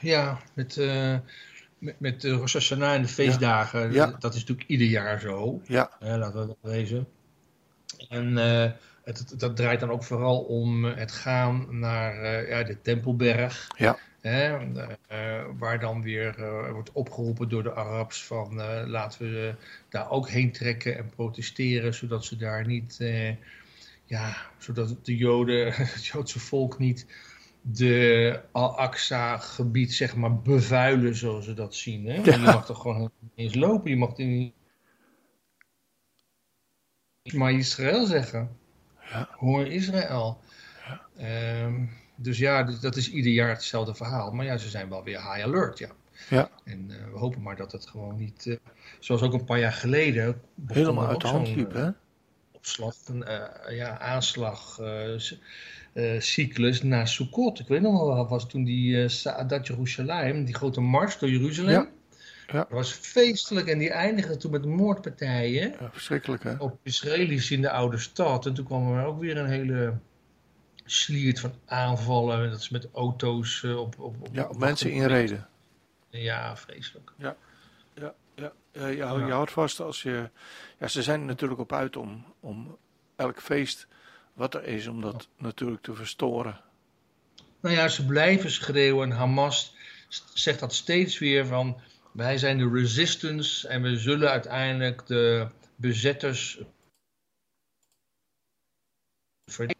Ja, 0.00 0.38
met, 0.54 0.76
met, 1.82 2.00
met 2.00 2.20
de 2.20 2.30
Rosh 2.30 2.52
Hashanah 2.52 2.94
en 2.94 3.02
de 3.02 3.08
feestdagen, 3.08 3.92
Ja. 3.92 4.16
dat 4.18 4.34
is 4.34 4.40
natuurlijk 4.40 4.68
ieder 4.68 4.86
jaar 4.86 5.20
zo. 5.20 5.60
Ja, 5.66 5.90
Hè, 5.98 6.16
laten 6.18 6.40
we 6.40 6.46
wel 6.62 6.72
wezen. 6.72 7.06
En 8.08 8.38
eh, 8.38 8.70
het, 9.04 9.18
het- 9.18 9.40
dat 9.40 9.56
draait 9.56 9.80
dan 9.80 9.90
ook 9.90 10.04
vooral 10.04 10.38
om 10.40 10.84
het 10.84 11.12
gaan 11.12 11.66
naar 11.78 12.22
eh, 12.22 12.48
ja, 12.48 12.62
de 12.62 12.80
Tempelberg. 12.82 13.68
Ja. 13.76 13.98
Hè, 14.20 14.58
uh, 14.60 15.44
waar 15.58 15.80
dan 15.80 16.02
weer 16.02 16.34
wordt 16.72 16.92
opgeroepen 16.92 17.48
door 17.48 17.62
de 17.62 17.74
Arabs 17.74 18.24
van 18.24 18.54
laten 18.86 19.20
we 19.30 19.54
daar 19.88 20.10
ook 20.10 20.28
heen 20.28 20.52
trekken 20.52 20.96
en 20.98 21.10
protesteren, 21.14 21.94
zodat 21.94 22.24
ze 22.24 22.36
daar 22.36 22.66
niet, 22.66 22.98
ja, 24.04 24.36
zodat 24.58 24.96
de 25.02 25.16
Joden, 25.16 25.72
het 25.92 26.06
Joodse 26.06 26.38
volk 26.38 26.78
niet 26.78 27.06
de 27.62 28.40
Al-Aqsa-gebied 28.52 29.94
zeg 29.94 30.16
maar 30.16 30.40
bevuilen 30.40 31.14
zoals 31.16 31.44
ze 31.44 31.54
dat 31.54 31.74
zien. 31.74 32.06
Hè? 32.06 32.14
Ja. 32.14 32.32
Je 32.32 32.38
mag 32.38 32.66
toch 32.66 32.80
gewoon 32.80 33.10
niet 33.18 33.32
eens 33.34 33.54
lopen, 33.54 33.90
je 33.90 33.96
mag 33.96 34.16
niet 34.16 34.54
maar 37.32 37.52
Israël 37.52 38.06
zeggen. 38.06 38.56
Ja. 39.10 39.28
Hoor 39.36 39.66
Israël. 39.66 40.40
Ja. 41.16 41.64
Um, 41.64 41.90
dus 42.16 42.38
ja, 42.38 42.62
dat 42.62 42.96
is 42.96 43.10
ieder 43.10 43.32
jaar 43.32 43.48
hetzelfde 43.48 43.94
verhaal. 43.94 44.30
Maar 44.30 44.44
ja, 44.44 44.56
ze 44.56 44.68
zijn 44.68 44.88
wel 44.88 45.04
weer 45.04 45.32
high 45.32 45.44
alert, 45.44 45.78
ja. 45.78 45.88
Ja. 46.28 46.50
En 46.64 46.90
uh, 46.90 47.12
we 47.12 47.18
hopen 47.18 47.42
maar 47.42 47.56
dat 47.56 47.72
het 47.72 47.86
gewoon 47.86 48.16
niet, 48.16 48.46
uh, 48.46 48.56
zoals 48.98 49.22
ook 49.22 49.32
een 49.32 49.44
paar 49.44 49.58
jaar 49.58 49.72
geleden... 49.72 50.40
Helemaal 50.66 51.06
uit 51.06 51.20
de 51.20 51.26
hand 51.26 51.48
liep, 51.54 51.72
hè? 51.72 51.90
Opslag, 52.52 52.94
een 53.06 53.24
uh, 53.28 53.76
ja, 53.76 53.98
aanslag, 53.98 54.78
cyclus 56.18 56.82
naar 56.82 57.08
Sukkot. 57.08 57.58
Ik 57.58 57.68
weet 57.68 57.80
nog 57.80 58.04
wel, 58.04 58.28
was 58.28 58.48
toen 58.48 58.64
die 58.64 58.96
uh, 58.96 59.08
Sa'adat 59.08 59.66
Jerusalem, 59.66 60.44
die 60.44 60.54
grote 60.54 60.80
mars 60.80 61.18
door 61.18 61.30
Jeruzalem. 61.30 61.70
Ja. 61.70 61.88
Ja. 62.46 62.58
Dat 62.58 62.70
was 62.70 62.92
feestelijk 62.92 63.66
en 63.66 63.78
die 63.78 63.90
eindigde 63.90 64.36
toen 64.36 64.50
met 64.50 64.64
moordpartijen. 64.64 65.74
Ja, 65.80 65.90
verschrikkelijk, 65.92 66.42
hè? 66.42 66.54
Op 66.58 66.78
Israëli's 66.82 67.50
in 67.50 67.60
de 67.60 67.70
oude 67.70 67.98
stad. 67.98 68.46
En 68.46 68.54
toen 68.54 68.64
kwam 68.64 68.98
er 68.98 69.04
ook 69.04 69.20
weer 69.20 69.36
een 69.36 69.48
hele 69.48 69.94
sliert 70.84 71.40
van 71.40 71.52
aanvallen. 71.66 72.50
Dat 72.50 72.60
is 72.60 72.68
met 72.68 72.88
auto's 72.92 73.62
uh, 73.62 73.78
op, 73.78 73.98
op, 73.98 74.16
op, 74.20 74.28
Ja, 74.32 74.48
op 74.48 74.58
mensen 74.58 74.90
inreden. 74.90 75.48
Ja, 76.08 76.56
vreselijk. 76.56 77.12
Ja, 77.16 77.36
ja, 77.94 78.14
ja. 78.34 78.52
ja, 78.72 78.86
je, 78.86 78.96
ja. 78.96 79.26
je 79.26 79.32
houdt 79.32 79.52
vast 79.52 79.80
als 79.80 80.02
je... 80.02 80.30
Ja, 80.78 80.88
ze 80.88 81.02
zijn 81.02 81.20
er 81.20 81.26
natuurlijk 81.26 81.60
op 81.60 81.72
uit 81.72 81.96
om, 81.96 82.24
om 82.40 82.76
elk 83.16 83.40
feest 83.40 83.86
wat 84.32 84.54
er 84.54 84.64
is, 84.64 84.86
om 84.86 85.00
dat 85.00 85.28
natuurlijk 85.36 85.82
te 85.82 85.94
verstoren. 85.94 86.60
Nou 87.60 87.74
ja, 87.74 87.88
ze 87.88 88.06
blijven 88.06 88.50
schreeuwen. 88.50 89.10
Hamas 89.10 89.74
zegt 90.34 90.60
dat 90.60 90.74
steeds 90.74 91.18
weer 91.18 91.46
van... 91.46 91.80
Wij 92.12 92.38
zijn 92.38 92.58
de 92.58 92.70
resistance 92.70 93.68
en 93.68 93.82
we 93.82 93.96
zullen 93.96 94.30
uiteindelijk 94.30 95.06
de 95.06 95.46
bezetters... 95.76 96.60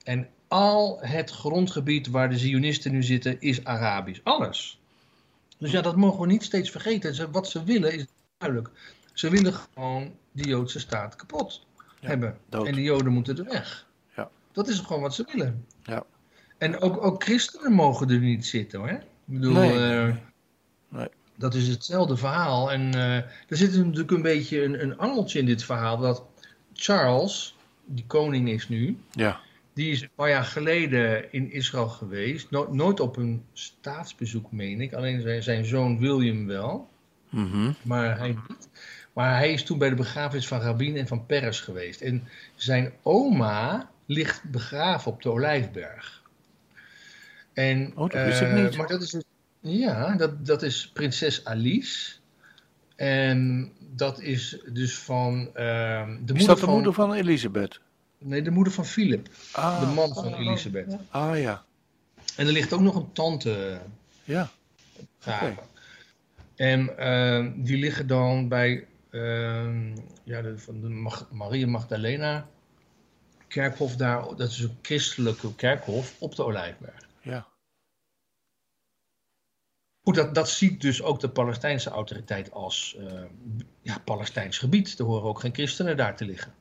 En 0.03 0.29
al 0.49 0.99
het 1.01 1.31
grondgebied 1.31 2.09
waar 2.09 2.31
de 2.31 2.39
Zionisten 2.39 2.93
nu 2.93 3.03
zitten 3.03 3.41
is 3.41 3.65
Arabisch. 3.65 4.21
Alles. 4.23 4.81
Dus 5.59 5.71
ja, 5.71 5.81
dat 5.81 5.97
mogen 5.97 6.21
we 6.21 6.27
niet 6.27 6.43
steeds 6.43 6.71
vergeten. 6.71 7.31
Wat 7.31 7.49
ze 7.49 7.65
willen 7.65 7.93
is 7.93 8.07
duidelijk. 8.39 8.71
Ze 9.13 9.31
willen 9.31 9.53
gewoon 9.53 10.17
de 10.33 10.49
Joodse 10.49 10.79
staat 10.79 11.17
kapot 11.17 11.67
ja, 12.01 12.09
hebben. 12.09 12.39
Dood. 12.49 12.67
En 12.67 12.75
de 12.75 12.83
Joden 12.83 13.13
moeten 13.13 13.39
er 13.39 13.45
weg. 13.45 13.87
Dat 14.53 14.69
is 14.69 14.79
gewoon 14.79 15.03
wat 15.03 15.15
ze 15.15 15.25
willen. 15.33 15.65
Ja. 15.83 16.05
En 16.59 16.81
ook, 16.81 17.05
ook 17.05 17.23
christenen 17.25 17.73
mogen 17.73 18.11
er 18.11 18.19
niet 18.19 18.47
zitten 18.47 18.79
hoor. 18.79 18.89
Ik 18.89 19.01
bedoel, 19.25 19.53
Nee, 19.53 19.91
eh, 20.07 20.15
nee. 20.89 21.09
Dat 21.37 21.55
is 21.55 21.69
hetzelfde 21.69 22.17
verhaal. 22.17 22.73
En 22.73 22.95
eh, 22.95 23.17
er 23.17 23.57
zit 23.57 23.77
natuurlijk 23.77 24.11
een 24.11 24.23
beetje 24.23 24.63
een, 24.65 24.83
een 24.83 24.99
angeltje 24.99 25.39
in 25.39 25.47
dit 25.47 25.65
verhaal. 25.65 25.97
Dat 25.99 26.25
Charles, 26.73 27.57
die 27.85 28.05
koning 28.07 28.49
is 28.49 28.69
nu, 28.69 28.99
Ja. 29.13 29.41
die 29.75 29.91
is 29.91 30.03
een 30.03 30.11
paar 30.15 30.29
jaar 30.29 30.45
geleden 30.45 31.33
in 31.33 31.53
Israël 31.53 31.89
geweest. 31.89 32.51
No- 32.51 32.73
nooit 32.73 33.01
op 33.01 33.17
een 33.17 33.45
staatsbezoek, 33.53 34.53
meen 34.53 34.81
ik. 34.81 34.93
Alleen 34.93 35.21
zijn, 35.21 35.43
zijn 35.43 35.65
zoon 35.65 35.99
William 35.99 36.47
wel, 36.47 36.89
Mhm. 37.31 37.73
maar 37.83 38.19
hij 38.19 38.29
niet. 38.49 38.69
Maar 39.13 39.37
hij 39.37 39.53
is 39.53 39.65
toen 39.65 39.79
bij 39.79 39.89
de 39.89 39.95
begrafenis 39.95 40.47
van 40.49 40.61
Rabin 40.61 40.97
en 40.97 41.07
van 41.07 41.27
Peres 41.27 41.61
geweest. 41.61 42.01
En 42.01 42.29
zijn 42.55 42.93
oma 43.03 43.91
ligt 44.13 44.43
begraven 44.51 45.13
op 45.13 45.23
de 45.23 45.31
Olijfberg. 45.31 46.23
En, 47.53 47.93
Oh, 47.97 48.11
dat 48.11 48.25
wist 48.25 48.41
ik 48.41 48.49
eh, 48.49 48.55
niet. 48.63 48.77
Maar 48.77 48.87
dat 48.87 49.03
is, 49.03 49.17
ja, 49.61 50.15
dat, 50.17 50.47
dat 50.47 50.63
is 50.63 50.89
prinses 50.93 51.45
Alice. 51.45 52.13
En 52.97 53.73
dat 53.79 54.21
is 54.21 54.59
dus 54.73 54.99
van 54.99 55.51
ehm, 55.55 56.11
de 56.11 56.17
moeder 56.17 56.37
Is 56.37 56.45
dat 56.45 56.59
de 56.59 56.65
van... 56.65 56.75
moeder 56.75 56.93
van 56.93 57.13
Elisabeth? 57.13 57.81
Nee, 58.19 58.43
de 58.43 58.51
moeder 58.51 58.73
van 58.73 58.87
Philip, 58.87 59.29
Ah, 59.53 59.81
de 59.81 59.87
man 59.87 60.15
van 60.15 60.35
Elisabeth. 60.35 60.97
ah 61.11 61.41
ja. 61.41 61.65
En 62.37 62.47
er 62.47 62.53
ligt 62.53 62.73
ook 62.73 62.81
nog 62.81 62.95
een 62.97 63.13
tante 63.13 63.81
Ja. 64.25 64.51
Oké. 65.27 65.55
En 66.57 66.99
ehm, 66.99 67.51
die 67.57 67.77
liggen 67.79 68.07
dan 68.07 68.49
bij 68.49 68.87
ehm, 69.11 69.97
ja, 70.25 70.43
de, 70.43 70.59
van 70.59 70.81
de 70.81 70.89
Mag- 70.89 71.29
Maria 71.31 71.67
Magdalena 71.67 72.49
kerkhof 73.53 73.97
daar. 73.97 74.37
Dat 74.37 74.51
is 74.51 74.61
een 74.61 74.79
christelijke 74.83 75.55
kerkhof 75.55 76.17
op 76.19 76.35
de 76.37 76.45
Olijfberg. 76.45 77.09
Ja. 77.21 77.47
Goed, 80.03 80.15
dat, 80.15 80.35
dat 80.35 80.49
ziet 80.49 80.81
dus 80.81 81.03
ook 81.03 81.21
de 81.21 81.29
Palestijnse 81.29 81.91
autoriteit 81.91 82.53
als 82.53 82.97
eh, 82.99 83.23
ja, 83.83 83.99
Palestijns 83.99 84.59
gebied. 84.59 84.99
Er 84.99 85.05
horen 85.05 85.29
ook 85.29 85.41
geen 85.41 85.55
christenen 85.55 85.97
daar 85.97 86.17
te 86.17 86.25
liggen. 86.25 86.55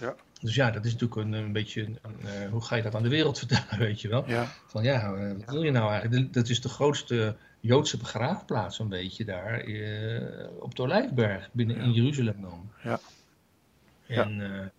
Ja. 0.00 0.14
Dus 0.40 0.54
ja, 0.54 0.70
dat 0.70 0.84
is 0.84 0.92
natuurlijk 0.92 1.20
een, 1.20 1.32
een 1.32 1.52
beetje, 1.52 1.82
een, 1.82 1.98
een, 2.02 2.26
eh, 2.26 2.50
hoe 2.50 2.60
ga 2.60 2.76
je 2.76 2.82
dat 2.82 2.94
aan 2.94 3.02
de 3.02 3.08
wereld 3.08 3.38
vertellen, 3.44 3.78
weet 3.78 4.00
je 4.00 4.08
wel? 4.08 4.28
Ja. 4.28 4.52
Van 4.66 4.82
ja, 4.82 5.14
eh, 5.14 5.32
wat 5.44 5.54
wil 5.54 5.62
je 5.62 5.70
nou 5.70 5.90
eigenlijk? 5.90 6.32
Dat 6.32 6.48
is 6.48 6.60
de 6.60 6.68
grootste 6.68 7.36
Joodse 7.60 7.96
begraafplaats, 7.96 8.76
zo'n 8.76 8.88
beetje 8.88 9.24
daar 9.24 9.64
op 10.58 10.74
de 10.74 10.82
Olijfberg, 10.82 11.48
binnen 11.52 11.76
in 11.76 11.92
Jeruzalem 11.92 12.40
dan. 12.40 12.70
Ja. 12.82 13.00
En, 14.06 14.72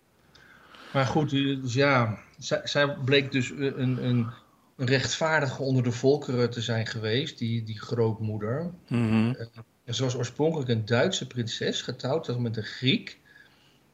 maar 0.96 1.06
goed, 1.06 1.32
eh, 1.32 1.62
dus 1.62 1.74
ja, 1.74 2.18
zij, 2.38 2.60
zij 2.64 2.96
bleek 3.04 3.32
dus 3.32 3.50
een, 3.50 3.82
een, 3.82 4.04
een 4.76 4.86
rechtvaardige 4.86 5.62
onder 5.62 5.82
de 5.82 5.92
volkeren 5.92 6.50
te 6.50 6.60
zijn 6.60 6.86
geweest, 6.86 7.38
die, 7.38 7.62
die 7.62 7.80
grootmoeder. 7.80 8.70
En 9.84 9.94
ze 9.94 10.02
was 10.02 10.16
oorspronkelijk 10.16 10.68
een 10.68 10.84
Duitse 10.84 11.26
prinses, 11.26 11.82
getrouwd 11.82 12.38
met 12.38 12.56
een 12.56 12.62
Griek. 12.62 13.18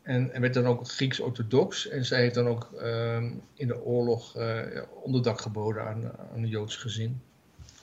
En, 0.03 0.33
en 0.33 0.41
werd 0.41 0.55
dan 0.55 0.67
ook 0.67 0.89
Grieks-orthodox. 0.89 1.89
En 1.89 2.05
zij 2.05 2.21
heeft 2.21 2.35
dan 2.35 2.47
ook 2.47 2.73
ehm, 2.73 3.31
in 3.55 3.67
de 3.67 3.85
oorlog 3.85 4.37
eh, 4.37 4.75
ja, 4.75 4.85
onderdak 5.03 5.41
geboden 5.41 5.87
aan, 5.87 6.05
aan 6.05 6.43
een 6.43 6.49
Joods 6.49 6.77
gezin. 6.77 7.21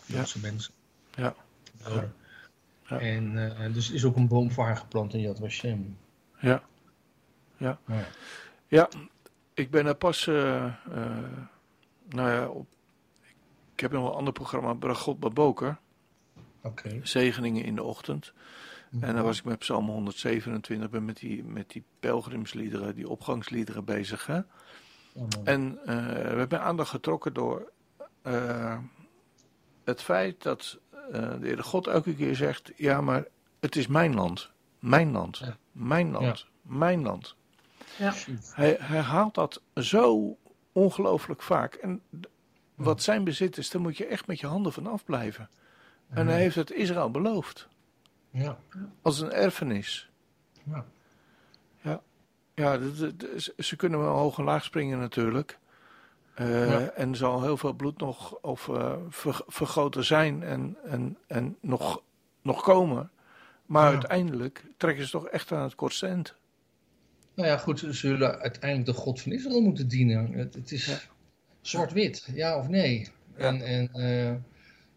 Ja. 0.05 0.15
Joodse 0.15 0.39
mensen. 0.39 0.73
Ja. 1.15 1.35
Ja. 2.87 2.99
En 2.99 3.57
eh, 3.57 3.73
dus 3.73 3.91
is 3.91 4.05
ook 4.05 4.15
een 4.15 4.27
boom 4.27 4.51
voor 4.51 4.65
haar 4.65 4.77
geplant 4.77 5.13
in 5.13 5.19
Yad 5.19 5.39
Vashem. 5.39 5.97
Ja. 6.39 6.63
Ja. 7.57 7.79
Ja. 8.69 8.89
Ik 9.53 9.71
ben 9.71 9.85
er 9.85 9.95
pas, 9.95 10.27
eh, 10.27 10.65
eh, 10.65 10.73
nou 12.09 12.29
ja, 12.29 12.47
op, 12.47 12.67
ik 13.73 13.79
heb 13.79 13.91
nog 13.91 14.09
een 14.09 14.15
ander 14.15 14.33
programma, 14.33 14.73
Bragot 14.73 15.19
Baboker, 15.19 15.77
Oké. 16.61 16.99
zegeningen 17.03 17.63
in 17.63 17.75
de 17.75 17.83
ochtend. 17.83 18.33
En 18.99 19.15
dan 19.15 19.23
was 19.23 19.37
ik 19.37 19.43
met 19.43 19.59
Psalm 19.59 19.89
127, 19.89 20.89
ben 20.89 21.05
met 21.05 21.17
die, 21.17 21.43
met 21.43 21.69
die 21.69 21.83
pelgrimsliederen, 21.99 22.95
die 22.95 23.09
opgangsliederen 23.09 23.85
bezig. 23.85 24.25
Hè? 24.25 24.41
En 25.43 25.79
eh, 25.85 25.95
we 26.05 26.37
hebben 26.37 26.61
aandacht 26.61 26.89
getrokken 26.89 27.33
door 27.33 27.71
het 29.83 30.01
feit 30.01 30.43
dat 30.43 30.79
de 31.11 31.37
Heere 31.41 31.63
God 31.63 31.87
elke 31.87 32.15
keer 32.15 32.35
zegt: 32.35 32.71
Ja, 32.75 33.01
maar 33.01 33.25
het 33.59 33.75
is 33.75 33.87
mijn 33.87 34.15
land. 34.15 34.51
Mijn 34.79 35.11
land. 35.11 35.37
Ja. 35.37 35.57
Mijn 35.71 36.11
land. 36.11 36.45
Mijn 36.61 37.01
land. 37.01 37.35
Ja. 37.99 38.13
Hij 38.53 38.77
herhaalt 38.79 39.33
dat 39.35 39.61
zo 39.75 40.37
ongelooflijk 40.71 41.41
vaak. 41.41 41.73
En 41.73 42.01
wat 42.75 43.03
zijn 43.03 43.23
bezit 43.23 43.57
is, 43.57 43.69
daar 43.69 43.81
moet 43.81 43.97
je 43.97 44.05
echt 44.05 44.27
met 44.27 44.39
je 44.39 44.47
handen 44.47 44.73
van 44.73 44.87
afblijven. 44.87 45.49
En 46.09 46.27
hij 46.27 46.39
heeft 46.39 46.55
het 46.55 46.71
Israël 46.71 47.11
beloofd. 47.11 47.67
Ja. 48.29 48.57
Als 49.01 49.19
een 49.19 49.31
erfenis. 49.31 50.09
Ja. 50.63 50.85
Ja, 52.53 52.77
d- 52.77 53.25
ze- 53.41 53.53
ze 53.57 53.75
kunnen 53.75 53.99
wel 53.99 54.15
hoog 54.15 54.37
en 54.37 54.43
laag 54.43 54.63
springen 54.63 54.99
natuurlijk. 54.99 55.57
Eh, 56.33 56.69
Ja. 56.69 56.79
En 56.89 57.09
er 57.09 57.15
zal 57.15 57.41
heel 57.43 57.57
veel 57.57 57.73
bloed 57.73 57.97
nog 57.97 58.33
of, 58.35 58.69
ver- 59.09 59.43
vergoten 59.47 60.03
zijn 60.05 60.43
en, 60.43 60.77
en, 60.85 61.17
en 61.27 61.57
nog, 61.61 62.01
nog 62.41 62.63
komen. 62.63 63.11
Maar 63.65 63.85
Ja. 63.85 63.91
uiteindelijk 63.91 64.63
trekken 64.77 65.05
ze 65.05 65.11
toch 65.11 65.27
echt 65.27 65.51
aan 65.51 65.63
het 65.63 65.75
kortste 65.75 66.07
eind. 66.07 66.35
Nou 67.39 67.51
ja, 67.51 67.57
goed, 67.57 67.79
ze 67.79 67.93
zullen 67.93 68.39
uiteindelijk 68.39 68.89
de 68.89 69.01
God 69.01 69.21
van 69.21 69.31
Israël 69.31 69.61
moeten 69.61 69.87
dienen. 69.87 70.31
Het, 70.33 70.53
het 70.53 70.71
is 70.71 70.85
Ja. 70.85 70.99
zwart-wit, 71.61 72.27
ja 72.33 72.57
of 72.57 72.67
nee. 72.67 73.07
Ja. 73.37 73.43
En, 73.47 73.61
en 73.61 73.89
eh, 73.93 74.35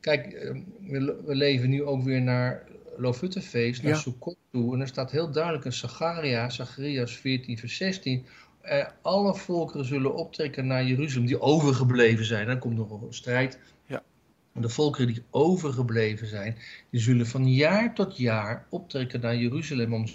kijk, 0.00 0.26
eh, 0.32 0.50
we, 0.80 1.22
we 1.26 1.34
leven 1.34 1.68
nu 1.70 1.82
ook 1.84 2.02
weer 2.02 2.22
naar 2.22 2.62
Lofuttefeest, 2.96 3.82
naar 3.82 3.92
Ja. 3.92 3.99
Sukkot 3.99 4.37
toe. 4.50 4.75
En 4.75 4.80
er 4.80 4.87
staat 4.88 5.11
heel 5.11 5.30
duidelijk 5.30 5.64
in 5.64 5.72
Zacharia, 5.72 6.50
Zacharias 6.50 7.16
14 7.16 7.58
vers 7.58 7.76
16... 7.76 8.26
eh, 8.61 8.87
alle 9.02 9.34
volkeren 9.34 9.87
zullen 9.87 10.14
optrekken 10.14 10.66
naar 10.66 10.84
Jeruzalem 10.84 11.26
die 11.26 11.40
overgebleven 11.40 12.25
zijn. 12.25 12.46
Dan 12.46 12.58
komt 12.58 12.76
nog 12.76 12.90
een 13.02 13.14
strijd. 13.14 13.58
Ja. 13.87 14.02
De 14.52 14.68
volkeren 14.68 15.06
die 15.06 15.22
overgebleven 15.30 16.26
zijn, 16.26 16.56
die 16.90 17.00
zullen 17.00 17.26
van 17.26 17.52
jaar 17.54 17.94
tot 17.94 18.16
jaar 18.16 18.66
optrekken 18.68 19.20
naar 19.20 19.37
Jeruzalem 19.37 19.94
om. 19.94 20.06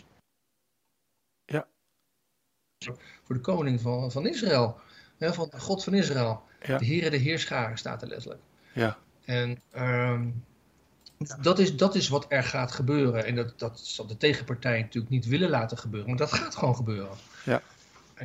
Voor 3.23 3.35
de 3.35 3.41
koning 3.41 3.81
van, 3.81 4.11
van 4.11 4.27
Israël, 4.27 4.77
hè, 5.17 5.33
van 5.33 5.47
de 5.51 5.59
God 5.59 5.83
van 5.83 5.93
Israël. 5.93 6.41
Ja. 6.65 6.77
De 6.77 6.85
Heere 6.85 7.09
de 7.09 7.17
Heerscharen 7.17 7.77
staat 7.77 8.01
er 8.01 8.07
letterlijk. 8.07 8.41
Ja. 8.73 8.97
En 9.25 9.61
ehm, 9.71 10.29
dat, 11.41 11.59
is, 11.59 11.75
dat 11.75 11.95
is 11.95 12.07
wat 12.07 12.25
er 12.29 12.43
gaat 12.43 12.71
gebeuren. 12.71 13.25
En 13.25 13.35
dat, 13.35 13.59
dat 13.59 13.79
zal 13.79 14.07
de 14.07 14.17
tegenpartij 14.17 14.81
natuurlijk 14.81 15.13
niet 15.13 15.25
willen 15.25 15.49
laten 15.49 15.77
gebeuren, 15.77 16.09
maar 16.09 16.17
dat 16.17 16.33
gaat 16.33 16.55
gewoon 16.55 16.75
gebeuren. 16.75 17.15
Ja. 17.45 17.61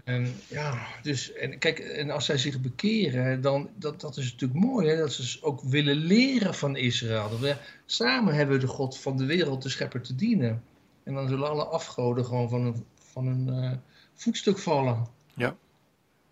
En 0.04 0.35
ja, 0.49 0.87
dus, 1.02 1.32
en 1.32 1.59
kijk, 1.59 1.78
en 1.78 2.11
als 2.11 2.25
zij 2.25 2.38
zich 2.38 2.61
bekeren, 2.61 3.40
dan, 3.40 3.71
dat, 3.76 4.00
dat 4.00 4.16
is 4.16 4.32
natuurlijk 4.32 4.61
mooi, 4.61 4.88
hè, 4.88 4.97
dat 4.97 5.12
ze 5.12 5.42
ook 5.42 5.61
willen 5.62 5.97
leren 5.97 6.54
van 6.54 6.76
Israël. 6.76 7.30
Dat 7.30 7.38
we 7.38 7.56
samen 7.87 8.35
hebben 8.35 8.61
de 8.61 8.66
God 8.66 8.99
van 8.99 9.16
de 9.16 9.25
wereld, 9.25 9.62
de 9.62 9.68
schepper, 9.68 10.00
te 10.00 10.14
dienen. 10.14 10.62
En 11.02 11.14
dan 11.14 11.28
zullen 11.28 11.49
alle 11.49 11.64
afgoden 11.64 12.25
gewoon 12.25 12.49
van 12.49 12.61
een, 12.61 12.85
van 13.12 13.26
een 13.26 13.49
eh, 13.49 13.76
voetstuk 14.23 14.59
vallen. 14.59 15.07
Ja. 15.35 15.57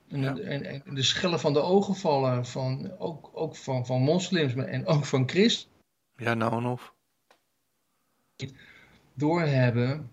En, 0.08 0.20
Ja. 0.20 0.36
en, 0.36 0.64
en 0.64 0.94
de 0.94 1.02
schellen 1.02 1.40
van 1.40 1.52
de 1.52 1.60
ogen 1.60 1.94
vallen, 1.94 2.46
van, 2.46 2.98
ook, 2.98 3.30
ook 3.32 3.56
van, 3.56 3.86
van 3.86 4.02
moslims 4.02 4.54
en 4.54 4.86
ook 4.86 5.04
van 5.04 5.28
christen. 5.28 5.68
Ja, 6.16 6.34
nou 6.34 6.52
en 6.52 6.66
of. 6.66 6.94
doorhebben 9.14 10.10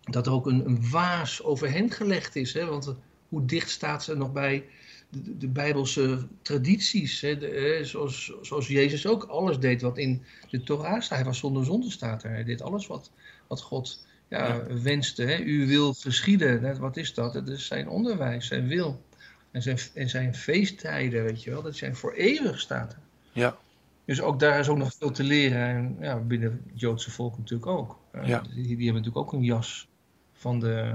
dat 0.00 0.26
er 0.26 0.32
ook 0.32 0.46
een, 0.46 0.66
een 0.66 0.90
waas 0.90 1.42
over 1.42 1.70
hen 1.70 1.90
gelegd 1.90 2.36
is. 2.36 2.52
Hè? 2.54 2.64
Want 2.64 2.86
eh, 2.86 2.94
hoe 3.28 3.44
dicht 3.44 3.70
staat 3.70 4.04
ze 4.04 4.16
nog 4.16 4.32
bij 4.32 4.64
de, 5.10 5.38
de 5.38 5.48
Bijbelse 5.48 6.28
tradities? 6.42 7.20
Hè? 7.20 7.38
De, 7.38 7.48
eh, 7.48 7.84
zoals, 7.84 8.32
zoals 8.42 8.68
Jezus 8.68 9.06
ook 9.06 9.24
alles 9.24 9.58
deed 9.58 9.82
wat 9.82 9.98
in 9.98 10.24
de 10.50 10.62
Torah 10.62 11.00
staat. 11.00 11.18
Hij 11.18 11.26
was 11.26 11.38
zonder 11.38 11.64
zonde 11.64 11.90
staat 11.90 12.22
er. 12.22 12.30
Hij 12.30 12.44
deed 12.44 12.62
alles 12.62 12.86
wat, 12.86 13.10
wat 13.46 13.60
God 13.60 14.06
ja, 14.32 14.62
wenste. 14.82 15.22
Hè? 15.22 15.38
U 15.38 15.66
wil 15.66 15.92
geschieden. 15.94 16.78
Wat 16.80 16.96
is 16.96 17.14
dat? 17.14 17.32
Dat 17.32 17.48
is 17.48 17.66
zijn 17.66 17.88
onderwijs, 17.88 18.46
zijn 18.46 18.66
wil. 18.68 19.02
En 19.50 19.62
zijn, 19.62 19.78
en 19.94 20.08
zijn 20.08 20.34
feesttijden, 20.34 21.24
weet 21.24 21.42
je 21.42 21.50
wel. 21.50 21.62
Dat 21.62 21.76
zijn 21.76 21.96
voor 21.96 22.12
eeuwig 22.12 22.60
staat. 22.60 22.96
Ja. 23.32 23.56
Dus 24.04 24.20
ook 24.20 24.40
daar 24.40 24.58
is 24.58 24.68
ook 24.68 24.76
nog 24.76 24.92
veel 24.98 25.10
te 25.10 25.22
leren. 25.22 25.58
En 25.68 25.96
ja, 26.00 26.16
binnen 26.18 26.62
het 26.66 26.80
Joodse 26.80 27.10
volk 27.10 27.38
natuurlijk 27.38 27.70
ook. 27.70 27.98
Eh, 28.12 28.26
Ja. 28.26 28.40
die, 28.40 28.52
die 28.54 28.84
hebben 28.84 29.02
natuurlijk 29.02 29.16
ook 29.16 29.32
een 29.32 29.44
jas 29.44 29.88
van 30.32 30.60
de, 30.60 30.94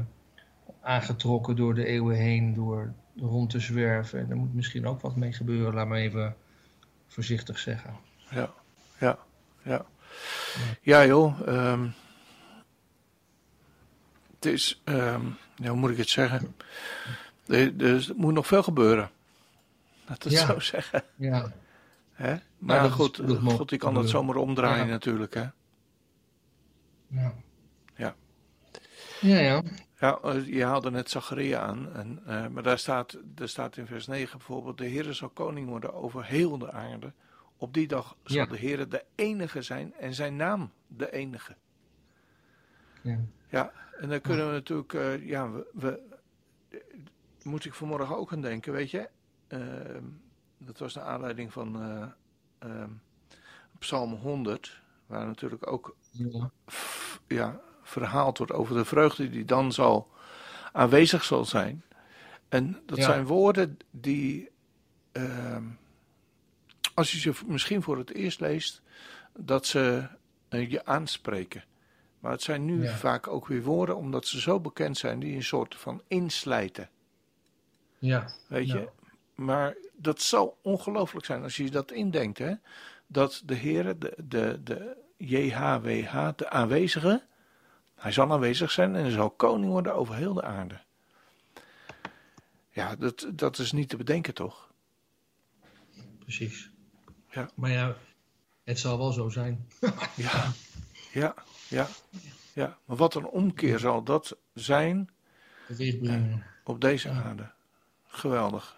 aangetrokken 0.82 1.56
door 1.56 1.76
de 1.76 1.86
eeuwen 1.86 2.16
heen, 2.16 2.54
door 2.54 2.94
rond 3.16 3.50
te 3.50 3.60
zwerven. 3.60 4.20
En 4.20 4.28
daar 4.28 4.38
moet 4.38 4.54
misschien 4.54 4.88
ook 4.88 5.02
wat 5.02 5.16
mee 5.16 5.34
gebeuren, 5.34 5.74
laat 5.74 5.88
me 5.88 5.98
even 5.98 6.36
voorzichtig 7.08 7.60
zeggen. 7.60 7.94
Ja, 8.30 8.54
ja, 9.00 9.18
ja. 9.64 9.86
Ja, 10.82 11.06
joh. 11.06 11.40
ehm, 11.48 11.88
is, 14.48 14.82
ehm, 14.84 15.26
ja, 15.56 15.70
hoe 15.70 15.78
moet 15.80 15.90
ik 15.90 15.98
het 15.98 16.10
zeggen? 16.10 16.56
Er, 17.48 17.82
er 17.86 18.08
moet 18.16 18.34
nog 18.34 18.48
veel 18.48 18.64
gebeuren. 18.64 19.10
Laat 20.08 20.24
het 20.24 20.34
Ja. 20.34 20.46
zo 20.46 20.60
zeggen. 20.60 21.04
Ja, 21.16 21.52
Hè? 22.14 22.36
Maar 22.58 22.82
dat 22.82 22.90
is 22.90 22.96
goed, 22.96 23.22
God 23.44 23.70
die 23.70 23.78
kan 23.80 23.94
dat 23.94 24.10
zomaar 24.10 24.36
omdraaien 24.36 24.88
natuurlijk. 24.88 25.34
Hè? 25.34 25.46
ja. 27.08 27.34
Ja. 27.96 28.16
Ja, 29.22 29.38
ja. 29.40 29.64
Ja, 30.00 30.20
eh, 30.24 30.46
je 30.48 30.64
haalde 30.64 30.92
net 30.92 31.10
Zacharia 31.10 31.60
aan. 31.60 31.94
En, 31.94 32.22
eh, 32.26 32.48
maar 32.48 32.64
daar 32.64 32.80
staat, 32.80 33.18
daar 33.24 33.48
staat 33.50 33.78
in 33.78 33.86
vers 33.88 34.08
9 34.08 34.38
bijvoorbeeld: 34.38 34.78
De 34.78 34.86
Heer 34.86 35.14
zal 35.14 35.30
koning 35.30 35.68
worden 35.70 35.94
over 35.94 36.26
heel 36.26 36.58
de 36.58 36.72
aarde. 36.72 37.14
Op 37.58 37.74
die 37.74 37.88
dag 37.88 38.16
zal 38.24 38.38
Ja. 38.38 38.46
de 38.46 38.58
Heer 38.58 38.90
de 38.90 39.04
enige 39.16 39.62
zijn 39.62 39.94
en 39.94 40.14
zijn 40.14 40.36
naam 40.36 40.72
de 40.88 41.12
enige. 41.14 41.56
ja. 43.02 43.18
Ja, 43.50 43.72
en 44.00 44.10
dan 44.10 44.22
kunnen 44.22 44.46
we 44.48 44.52
natuurlijk, 44.54 44.94
eh, 44.94 45.28
ja, 45.28 45.52
we, 45.52 45.68
we, 45.74 46.00
eh, 46.70 46.80
moet 47.44 47.66
ik 47.66 47.74
vanmorgen 47.74 48.18
ook 48.18 48.34
aan 48.34 48.42
denken, 48.42 48.74
weet 48.74 48.92
je. 48.92 49.10
Ehm, 49.48 50.04
dat 50.58 50.78
was 50.80 50.94
naar 50.96 51.04
aanleiding 51.04 51.54
van 51.54 51.82
eh, 52.60 52.84
Psalm 53.80 54.14
100, 54.14 54.82
waar 55.06 55.26
natuurlijk 55.26 55.72
ook 55.72 55.96
ja. 56.12 56.52
f- 56.72 57.22
ja, 57.28 57.60
verhaald 57.84 58.38
wordt 58.38 58.54
over 58.54 58.76
de 58.76 58.86
vreugde 58.86 59.30
die 59.30 59.46
dan 59.46 59.72
zal 59.74 60.12
aanwezig 60.72 61.24
zal 61.24 61.46
zijn. 61.46 61.84
En 62.50 62.82
dat 62.86 62.98
Ja. 62.98 63.04
zijn 63.04 63.26
woorden 63.26 63.78
die, 63.92 64.50
ehm, 65.12 65.64
als 66.94 67.12
je 67.12 67.20
ze 67.20 67.34
misschien 67.46 67.82
voor 67.82 67.98
het 67.98 68.14
eerst 68.14 68.40
leest, 68.40 68.82
dat 69.38 69.66
ze 69.66 70.08
eh, 70.50 70.72
je 70.72 70.86
aanspreken. 70.86 71.64
Maar 72.28 72.36
het 72.36 72.46
zijn 72.46 72.66
nu 72.66 72.84
Ja. 72.84 72.96
vaak 72.96 73.28
ook 73.28 73.48
weer 73.48 73.64
woorden, 73.64 73.96
omdat 73.96 74.26
ze 74.28 74.40
zo 74.42 74.60
bekend 74.60 74.98
zijn, 74.98 75.20
die 75.20 75.36
een 75.36 75.44
soort 75.44 75.76
van 75.76 76.02
inslijten. 76.08 76.90
ja. 78.00 78.32
Weet 78.48 78.68
Ja. 78.68 78.76
je? 78.76 78.90
Maar 79.36 79.76
dat 79.96 80.22
zal 80.22 80.58
ongelooflijk 80.62 81.26
zijn 81.26 81.44
als 81.44 81.56
je 81.58 81.70
dat 81.72 81.92
indenkt, 81.92 82.38
hè? 82.38 82.54
Dat 83.08 83.42
de 83.46 83.54
Heer, 83.56 84.00
de, 84.00 84.14
de, 84.24 84.60
de 84.64 84.98
JHWH, 85.18 86.30
de 86.36 86.50
aanwezige, 86.50 87.24
hij 87.96 88.12
zal 88.12 88.32
aanwezig 88.32 88.72
zijn 88.72 88.96
en 88.96 89.02
hij 89.02 89.12
zal 89.12 89.30
koning 89.30 89.72
worden 89.72 89.96
over 89.96 90.16
heel 90.16 90.34
de 90.34 90.44
aarde. 90.44 90.80
Ja, 92.72 92.96
dat, 92.96 93.28
dat 93.34 93.58
is 93.58 93.72
niet 93.72 93.90
te 93.90 93.98
bedenken, 93.98 94.34
toch? 94.34 94.72
precies. 96.20 96.72
Ja. 97.30 97.50
Maar 97.56 97.72
ja, 97.72 97.96
het 98.64 98.80
zal 98.80 98.98
wel 98.98 99.12
zo 99.12 99.30
zijn. 99.30 99.68
Ja, 100.16 100.52
ja, 101.12 101.34
ja, 101.68 101.88
ja. 102.54 102.78
Maar 102.86 102.98
wat 102.98 103.16
een 103.16 103.28
omkeer 103.28 103.80
zal 103.80 104.04
dat 104.04 104.38
zijn 104.54 105.10
Teweegbrengen. 105.68 106.44
op 106.64 106.82
deze 106.82 107.10
aarde. 107.10 107.52
Geweldig. 108.08 108.76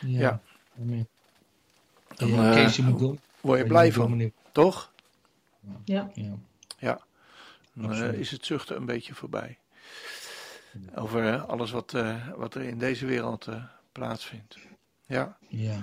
Ja. 0.00 0.20
Ja. 0.20 0.40
Amen. 0.80 1.08
Dan, 2.16 2.44
eh, 2.44 2.96
doen. 2.98 3.20
Word 3.40 3.58
je 3.58 3.66
blij 3.66 3.92
van, 3.92 4.32
toch? 4.52 4.92
Ja. 5.84 6.10
Ja. 6.14 6.34
Ja, 6.78 7.00
dan 7.72 7.92
eh, 7.92 8.12
is 8.12 8.30
het 8.30 8.46
zuchten 8.46 8.76
een 8.76 8.86
beetje 8.86 9.14
voorbij. 9.14 9.58
Over 10.94 11.32
eh, 11.32 11.44
alles 11.44 11.70
wat, 11.70 11.94
eh, 11.94 12.28
wat 12.36 12.54
er 12.54 12.62
in 12.62 12.78
deze 12.78 13.06
wereld 13.06 13.46
eh, 13.46 13.64
plaatsvindt. 13.92 14.58
Ja. 15.06 15.38
ja. 15.48 15.80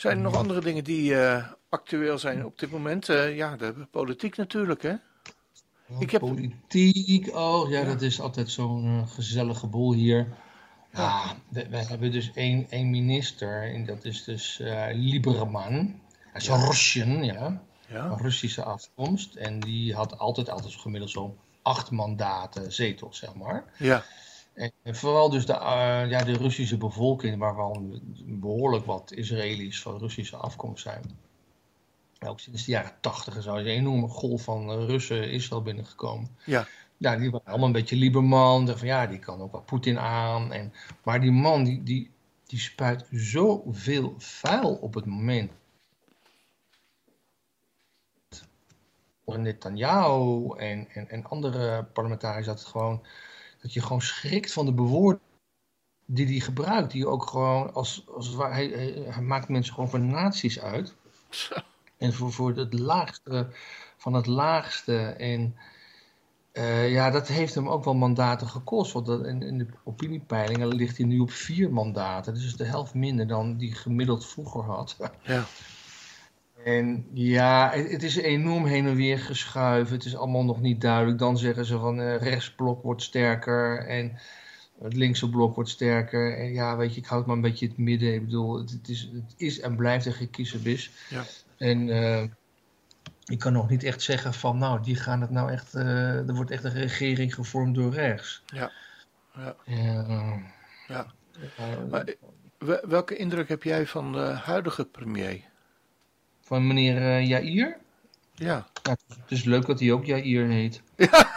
Zijn 0.00 0.16
er 0.16 0.22
nog 0.22 0.34
andere 0.36 0.60
dingen 0.60 0.84
die 0.84 1.14
eh, 1.20 1.46
actueel 1.68 2.18
zijn 2.18 2.44
op 2.44 2.58
dit 2.58 2.70
moment? 2.70 3.08
Eh, 3.08 3.36
ja, 3.36 3.56
de 3.56 3.74
politiek 3.90 4.36
natuurlijk, 4.36 4.82
hè? 4.82 4.94
Ik 5.98 6.10
heb- 6.10 6.20
Politiek, 6.20 7.34
oh 7.36 7.70
ja, 7.70 7.84
dat 7.84 8.02
is 8.02 8.20
altijd 8.20 8.50
zo'n 8.50 8.84
eh, 9.04 9.10
gezellige 9.14 9.66
boel 9.66 9.92
hier. 9.92 10.26
Ja, 10.92 11.36
we, 11.48 11.68
we 11.68 11.76
hebben 11.76 12.12
dus 12.12 12.30
één, 12.34 12.66
één 12.70 12.90
minister, 12.90 13.74
en 13.74 13.84
dat 13.84 14.04
is 14.04 14.24
dus 14.24 14.60
Lieberman. 14.92 16.00
Hij 16.32 16.40
is 16.40 16.46
een 16.48 16.64
Russian, 16.66 17.24
ja, 17.24 17.62
Ja, 17.86 18.08
van 18.08 18.18
Russische 18.20 18.62
afkomst. 18.62 19.34
En 19.34 19.60
die 19.60 19.94
had 19.94 20.18
altijd, 20.18 20.50
altijd 20.50 20.74
gemiddeld 20.74 21.10
zo'n 21.10 21.36
acht 21.62 21.90
mandaten 21.90 22.72
zetels, 22.72 23.18
zeg 23.18 23.34
maar. 23.34 23.64
ja, 23.76 24.04
En, 24.54 24.72
vooral 24.96 25.30
dus 25.30 25.46
de, 25.46 25.52
eh, 25.52 26.10
ja, 26.10 26.24
de 26.24 26.32
Russische 26.32 26.76
bevolking, 26.76 27.38
waarvan 27.38 28.00
behoorlijk 28.26 28.84
wat 28.84 29.12
Israëli's 29.12 29.82
van 29.82 29.98
Russische 29.98 30.36
afkomst 30.36 30.82
zijn. 30.82 31.02
Ook 32.26 32.40
sinds 32.40 32.64
de 32.64 32.70
jaren 32.70 32.94
tachtig 33.00 33.36
is 33.36 33.46
een 33.46 33.66
enorme 33.66 34.08
golf 34.08 34.42
van 34.42 34.70
eh, 34.70 34.86
Russen 34.86 35.30
Israël 35.30 35.62
binnengekomen. 35.62 36.36
ja, 36.44 36.66
Ja, 36.96 37.16
die 37.16 37.30
waren 37.30 37.46
allemaal 37.46 37.66
een 37.66 37.72
beetje 37.72 37.96
Lieberman. 37.96 38.78
Van 38.78 38.86
ja, 38.86 39.06
die 39.06 39.18
kan 39.18 39.40
ook 39.40 39.52
wel 39.52 39.62
Poetin 39.62 39.98
aan. 39.98 40.52
En, 40.52 40.72
maar 41.04 41.20
die 41.20 41.32
man, 41.32 41.64
die, 41.64 41.82
die, 41.82 42.10
die 42.46 42.58
spuit 42.58 43.06
zoveel 43.10 44.14
vuil 44.18 44.74
op 44.74 44.94
het 44.94 45.04
moment. 45.04 45.50
Netanyahu 49.38 50.56
en, 50.56 50.88
en, 50.92 51.08
en 51.08 51.24
andere 51.24 51.84
parlementariërs, 51.84 52.46
dat, 52.46 52.58
het 52.58 52.68
gewoon, 52.68 53.06
dat 53.60 53.72
je 53.72 53.82
gewoon 53.82 54.02
schrikt 54.02 54.52
van 54.52 54.66
de 54.66 54.72
bewoordingen 54.72 55.28
die 56.06 56.26
hij 56.26 56.40
gebruikt. 56.40 56.92
Die 56.92 57.06
ook 57.06 57.26
gewoon, 57.26 57.74
als, 57.74 58.04
als 58.14 58.26
het 58.26 58.36
ware, 58.36 58.76
hij, 59.10 59.22
maakt 59.22 59.48
mensen 59.48 59.74
gewoon 59.74 59.90
voor 59.90 60.00
nazi's 60.00 60.60
uit. 60.60 60.94
En 61.98 62.12
voor, 62.12 62.32
voor 62.32 62.56
het 62.56 62.72
laagste 62.72 63.48
van 63.96 64.12
het 64.12 64.26
laagste. 64.26 64.96
En 65.06 65.56
eh, 66.52 66.92
ja, 66.92 67.10
dat 67.10 67.28
heeft 67.28 67.54
hem 67.54 67.68
ook 67.68 67.84
wel 67.84 67.94
mandaten 67.94 68.48
gekost. 68.48 68.92
Want 68.92 69.06
dat, 69.06 69.24
in, 69.26 69.42
in 69.42 69.58
de 69.58 69.66
opiniepeilingen 69.84 70.68
ligt 70.68 70.96
hij 70.96 71.06
nu 71.06 71.18
op 71.18 71.30
vier 71.30 71.72
mandaten. 71.72 72.34
Dus 72.34 72.56
de 72.56 72.64
helft 72.64 72.94
minder 72.94 73.26
dan 73.26 73.56
die 73.56 73.74
gemiddeld 73.74 74.26
vroeger 74.26 74.62
had. 74.62 74.96
ja, 75.22 75.44
En 76.64 77.06
ja, 77.12 77.70
het, 77.72 77.90
het 77.90 78.02
is 78.02 78.16
enorm 78.16 78.64
heen 78.64 78.86
en 78.86 78.94
weer 78.94 79.18
geschuiven. 79.18 79.94
Het 79.94 80.04
is 80.04 80.16
allemaal 80.16 80.44
nog 80.44 80.60
niet 80.60 80.80
duidelijk. 80.80 81.18
Dan 81.18 81.38
zeggen 81.38 81.64
ze 81.64 81.78
van 81.78 82.00
eh 82.00 82.16
rechtsblok 82.16 82.82
wordt 82.82 83.02
sterker. 83.02 83.86
En 83.86 84.18
Het 84.82 84.94
linkse 84.94 85.30
blok 85.30 85.54
wordt 85.54 85.70
sterker. 85.70 86.38
En 86.38 86.52
ja, 86.52 86.76
weet 86.76 86.94
je, 86.94 87.00
ik 87.00 87.06
houd 87.06 87.26
maar 87.26 87.36
een 87.36 87.42
beetje 87.42 87.66
het 87.66 87.78
midden. 87.78 88.14
Ik 88.14 88.24
bedoel, 88.24 88.58
het, 88.58 88.70
het 88.70 88.88
is, 88.88 89.10
het 89.12 89.34
is 89.36 89.60
en 89.60 89.76
blijft 89.76 90.06
een 90.06 90.12
gekiezenbis. 90.12 90.90
Ja. 91.08 91.24
En 91.56 91.86
uh, 91.88 92.22
ik 93.24 93.38
kan 93.38 93.52
nog 93.52 93.68
niet 93.70 93.82
echt 93.82 94.02
zeggen 94.02 94.34
van, 94.34 94.58
nou, 94.58 94.82
die 94.82 94.96
gaan 94.96 95.20
het 95.20 95.30
nou 95.30 95.50
echt... 95.50 95.74
Uh, 95.74 96.28
er 96.28 96.34
wordt 96.34 96.50
echt 96.50 96.64
een 96.64 96.72
regering 96.72 97.34
gevormd 97.34 97.74
door 97.74 97.92
rechts. 97.92 98.42
Ja. 98.46 98.70
Ja. 99.34 99.56
Uh, 99.68 100.36
ja. 100.88 101.06
maar 101.90 102.14
welke 102.88 103.16
indruk 103.16 103.48
heb 103.48 103.62
jij 103.62 103.86
van 103.86 104.12
de 104.12 104.18
huidige 104.18 104.84
premier? 104.84 105.48
Van 106.50 106.66
meneer 106.66 107.22
Jair? 107.22 107.76
Ja. 108.34 108.66
ja. 108.82 108.96
Het 109.08 109.30
is 109.30 109.44
leuk 109.44 109.66
dat 109.66 109.80
hij 109.80 109.92
ook 109.92 110.04
Jair 110.04 110.46
heet. 110.46 110.82
Ja. 110.96 111.30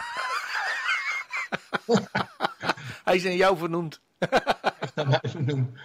hij 3.04 3.14
is 3.14 3.24
in 3.24 3.36
jou 3.36 3.56
vernoemd. 3.58 4.00
naar 4.94 5.08
mij 5.08 5.20
vernoemd. 5.22 5.78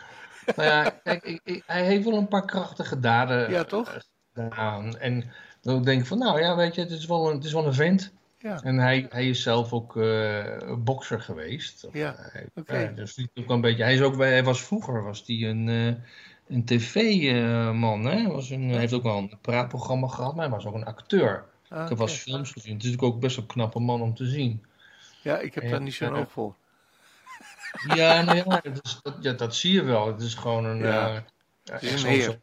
Nou 0.56 0.70
ja, 0.70 0.89
kijk, 1.04 1.24
ik, 1.24 1.42
ik, 1.44 1.63
hij 1.65 1.86
heeft 1.86 2.06
wel 2.06 2.18
een 2.18 2.28
paar 2.28 2.46
krachtige 2.46 3.00
daden 3.00 3.50
ja, 3.52 3.63
toch? 3.63 3.98
gedaan. 4.34 4.98
En 4.98 5.32
dan 5.62 5.84
denk 5.84 6.02
ik 6.02 6.08
van, 6.08 6.18
nou 6.18 6.39
ja, 6.42 6.56
weet 6.56 6.76
je, 6.76 6.82
het 6.82 6.92
is 6.92 7.06
wel 7.06 7.30
een, 7.30 7.36
het 7.36 7.46
is 7.46 7.54
wel 7.54 7.65
een 7.65 7.74
vent. 7.74 8.13
Ja. 8.38 8.62
En 8.62 8.78
hij, 8.78 9.06
hij 9.10 9.30
is 9.30 9.42
zelf 9.42 9.74
ook 9.74 9.96
uh, 9.96 10.74
bokser 10.78 11.22
geweest. 11.22 11.88
Ja, 11.92 12.15
hij, 12.18 12.46
oké. 12.56 12.60
Okay. 12.60 12.89
uh, 12.89 12.96
dus 12.96 13.28
ook 13.36 13.50
een 13.50 13.62
beetje, 13.62 13.84
hij, 13.84 13.94
is 13.94 14.02
ook, 14.02 14.18
hij 14.18 14.44
was 14.44 14.63
vroeger 14.63 15.04
was 15.04 15.24
hij 15.26 15.44
een, 15.44 15.68
uh, 15.68 15.94
een 16.50 16.66
tv-man. 16.66 18.06
Hij 18.06 18.28
was 18.28 18.50
een, 18.50 18.70
heeft 18.70 18.94
ook 18.94 19.04
wel 19.04 19.18
een 19.18 19.38
praatprogramma 19.42 20.08
gehad, 20.08 20.36
maar 20.36 20.46
hij 20.48 20.56
was 20.56 20.66
ook 20.66 20.74
een 20.76 20.86
acteur. 20.86 21.46
Ah, 21.70 21.84
ik 21.84 21.90
heb 21.90 21.98
wel 21.98 22.08
eens 22.08 22.18
films 22.18 22.52
gezien. 22.52 22.74
Het 22.74 22.84
is 22.84 22.90
natuurlijk 22.90 23.14
ook 23.16 23.22
best 23.22 23.36
wel 23.36 23.46
een 23.46 23.52
knappe 23.52 23.80
man 23.80 24.02
om 24.02 24.16
te 24.16 24.26
zien. 24.26 24.66
Ja, 25.22 25.38
ik 25.40 25.54
heb 25.56 25.70
daar 25.70 25.82
niet 25.82 25.94
zo'n 25.94 26.14
ja. 26.14 26.20
oog 26.20 26.32
voor. 26.32 26.56
Ja, 27.96 28.22
nou 28.22 28.38
ja, 28.38 28.44
dat, 28.64 28.80
is, 28.86 29.00
dat, 29.02 29.16
ja, 29.22 29.32
dat 29.34 29.56
zie 29.56 29.74
je 29.74 29.84
wel. 29.84 30.08
Het 30.08 30.22
is 30.22 30.34
gewoon 30.34 30.66
een, 30.66 30.78
Ja. 30.78 31.08
eh, 31.08 31.14
Het 31.14 31.24
is 31.66 31.72
echt 31.72 31.92
een 31.92 31.98
zo'n- 32.00 32.10
heer. 32.10 32.24
zo'n- 32.24 32.42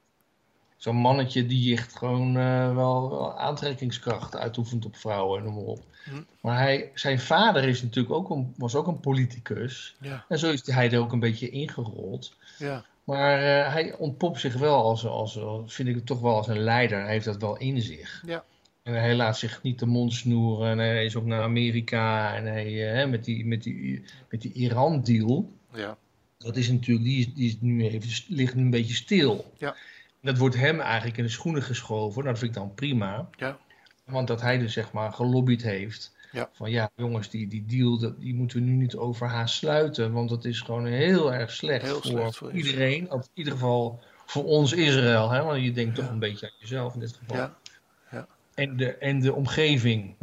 zo'n 0.77 0.97
mannetje 0.97 1.47
die 1.47 1.77
echt 1.77 1.97
gewoon 1.97 2.37
eh, 2.37 2.75
wel, 2.75 3.11
wel 3.11 3.39
aantrekkingskracht 3.39 4.37
uitoefent 4.37 4.85
op 4.85 4.97
vrouwen 4.97 5.39
en 5.39 5.45
noem 5.45 5.55
maar 5.55 5.65
op. 5.65 5.85
Hm. 6.05 6.23
Maar 6.41 6.59
hij, 6.59 6.91
zijn 6.95 7.21
vader 7.21 7.65
is 7.65 7.83
natuurlijk 7.83 8.15
ook 8.15 8.31
een, 8.31 8.55
was 8.57 8.75
ook 8.75 8.87
een 8.87 9.01
politicus. 9.01 9.97
Ja, 10.01 10.25
En 10.29 10.39
zo 10.39 10.51
is 10.51 10.67
hij 10.67 10.91
er 10.93 11.01
ook 11.01 11.13
een 11.13 11.21
beetje 11.21 11.51
ingerold. 11.51 12.37
ja, 12.59 12.85
Maar 13.07 13.39
eh, 13.39 13.73
hij 13.73 13.95
ontpopt 13.97 14.41
zich 14.41 14.55
wel 14.55 14.83
als, 14.83 15.07
als, 15.07 15.39
als, 15.39 15.75
vind 15.75 15.89
ik 15.89 15.95
het 15.95 16.07
toch 16.07 16.21
wel 16.21 16.37
als 16.37 16.49
een 16.49 16.59
leider. 16.59 17.03
Hij 17.03 17.13
heeft 17.13 17.25
dat 17.25 17.41
wel 17.41 17.57
in 17.57 17.83
zich. 17.83 18.23
Ja. 18.27 18.45
En 18.83 18.95
hij 18.95 19.15
laat 19.15 19.39
zich 19.39 19.63
niet 19.63 19.79
de 19.79 19.87
mond 19.87 20.13
snoeren. 20.13 20.71
En 20.71 20.79
hij 20.79 21.05
is 21.05 21.17
ook 21.17 21.25
naar 21.25 21.43
Amerika. 21.43 22.35
En 22.35 22.45
hij, 22.45 22.89
eh, 22.89 22.95
hè, 22.95 23.07
met 23.07 23.25
die, 23.25 23.47
met 23.47 23.63
die, 23.63 24.03
met 24.29 24.43
die 24.43 24.53
Iran-deal. 24.53 25.53
ja. 25.73 25.97
Dat 26.39 26.57
is 26.57 26.71
natuurlijk, 26.71 27.07
die, 27.07 27.19
is, 27.19 27.35
die 27.35 27.49
is 27.49 27.57
nu 27.61 27.87
even, 27.87 28.25
ligt 28.29 28.55
nu 28.55 28.63
een 28.63 28.71
beetje 28.71 28.95
stil. 28.95 29.53
Ja. 29.59 29.77
Dat 30.23 30.39
wordt 30.39 30.57
hem 30.57 30.81
eigenlijk 30.81 31.17
in 31.17 31.25
de 31.25 31.31
schoenen 31.31 31.63
geschoven. 31.63 32.23
Nou, 32.23 32.31
dat 32.31 32.39
vind 32.39 32.51
ik 32.51 32.63
dan 32.63 32.75
prima. 32.75 33.29
Ja. 33.37 33.59
Want 34.05 34.29
dat 34.29 34.41
hij 34.41 34.59
dus 34.59 34.73
zeg 34.73 34.93
maar 34.93 35.13
gelobbyd 35.13 35.63
heeft. 35.63 36.16
Ja. 36.37 36.49
Van 36.53 36.71
ja, 36.71 36.91
jongens, 36.97 37.31
die, 37.31 37.49
die 37.49 37.65
deal 37.67 38.15
die 38.19 38.35
moeten 38.35 38.59
we 38.59 38.65
nu 38.65 38.73
niet 38.73 38.97
overhaast 38.97 39.55
sluiten. 39.55 40.13
Want 40.13 40.29
dat 40.29 40.45
is 40.45 40.61
gewoon 40.61 40.87
heel 40.87 41.33
erg 41.35 41.51
slecht, 41.51 41.83
Heel 41.83 41.95
voor, 41.95 42.05
slecht 42.05 42.37
voor 42.37 42.53
iedereen. 42.53 43.09
In 43.11 43.23
ieder 43.35 43.53
geval 43.53 44.01
voor 44.27 44.45
ons 44.45 44.73
Israël. 44.73 45.31
Hè? 45.31 45.43
Want 45.43 45.63
je 45.63 45.73
denkt 45.73 45.95
toch 45.95 46.09
een 46.11 46.19
beetje 46.19 46.47
aan 46.47 46.53
jezelf 46.59 46.95
in 46.95 47.01
dit 47.01 47.17
geval. 47.19 47.37
Ja. 47.37 48.27
En, 48.55 48.77
de, 48.77 48.95
en 48.97 49.21
de 49.21 49.35
omgeving. 49.35 50.15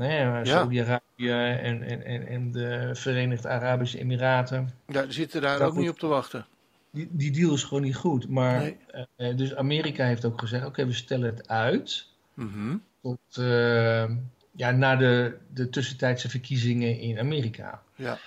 Saudi-Arabië 0.43 1.29
en, 1.29 1.81
en, 1.83 2.03
en, 2.05 2.27
en 2.27 2.51
de 2.51 2.89
Verenigde 2.93 3.47
Arabische 3.47 3.99
Emiraten 3.99 4.69
Ja, 4.87 5.01
die 5.01 5.11
zitten 5.11 5.41
daar 5.41 5.59
Dat 5.59 5.69
ook 5.71 5.77
niet 5.77 5.89
op 5.89 5.99
te 5.99 6.07
wachten. 6.07 6.45
die, 6.91 7.07
die 7.11 7.31
deal 7.31 7.53
is 7.53 7.63
gewoon 7.63 7.83
niet 7.83 7.95
goed. 7.95 8.29
Maar, 8.29 8.59
Nee. 8.59 8.77
eh, 8.87 9.29
eh, 9.29 9.37
dus 9.37 9.55
Amerika 9.55 10.05
heeft 10.05 10.25
ook 10.25 10.39
gezegd: 10.39 10.65
oké, 10.65 10.85
we 10.85 10.93
stellen 10.93 11.35
het 11.35 11.47
uit. 11.47 12.07
Mhm. 12.33 12.77
Tot, 13.01 13.19
eh, 13.37 14.05
ja, 14.55 14.71
na 14.71 14.95
de, 14.95 15.37
de 15.53 15.69
tussentijdse 15.69 16.29
verkiezingen 16.29 16.99
in 16.99 17.19
Amerika. 17.19 17.81
Ja. 17.95 18.19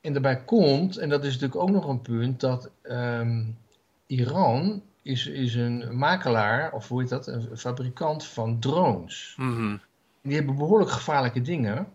En 0.00 0.12
daarbij 0.12 0.44
komt, 0.44 0.96
en 0.96 1.08
dat 1.08 1.24
is 1.24 1.32
natuurlijk 1.32 1.60
ook 1.60 1.70
nog 1.70 1.88
een 1.88 2.02
punt, 2.02 2.40
dat 2.40 2.70
ehm, 2.82 3.44
Iran 4.06 4.82
is, 5.02 5.26
is 5.26 5.54
een 5.54 5.96
makelaar, 5.96 6.72
of 6.72 6.88
hoe 6.88 7.00
heet 7.00 7.10
dat, 7.10 7.26
een 7.26 7.58
fabrikant 7.58 8.24
van 8.24 8.58
drones. 8.58 9.34
Mhm. 9.36 9.76
Die 10.22 10.34
hebben 10.34 10.56
behoorlijk 10.56 10.90
gevaarlijke 10.90 11.40
dingen. 11.40 11.86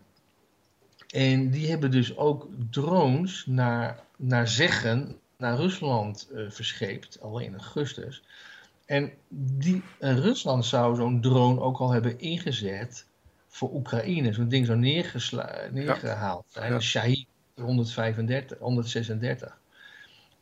En 1.08 1.50
die 1.50 1.70
hebben 1.70 1.90
dus 1.90 2.16
ook 2.16 2.48
drones 2.70 3.46
naar, 3.46 4.00
naar 4.16 4.48
zeggen 4.48 5.20
naar 5.36 5.56
Rusland 5.56 6.28
eh, 6.34 6.42
verscheept, 6.48 7.20
al 7.20 7.38
in 7.38 7.52
augustus. 7.52 8.22
En 8.86 9.12
die, 9.28 9.82
en 9.98 10.20
Rusland 10.20 10.64
zou 10.64 10.96
zo'n 10.96 11.20
drone 11.20 11.60
ook 11.60 11.78
al 11.78 11.90
hebben 11.90 12.18
ingezet 12.18 13.06
voor 13.50 13.74
Oekraïne. 13.74 14.32
Zo'n 14.32 14.48
ding 14.48 14.68
neergesla- 14.68 15.68
neergehaald 15.72 16.44
zijn. 16.48 16.72
Ja. 16.72 16.80
Shahid 16.80 17.26
135, 17.54 18.58
136. 18.58 19.58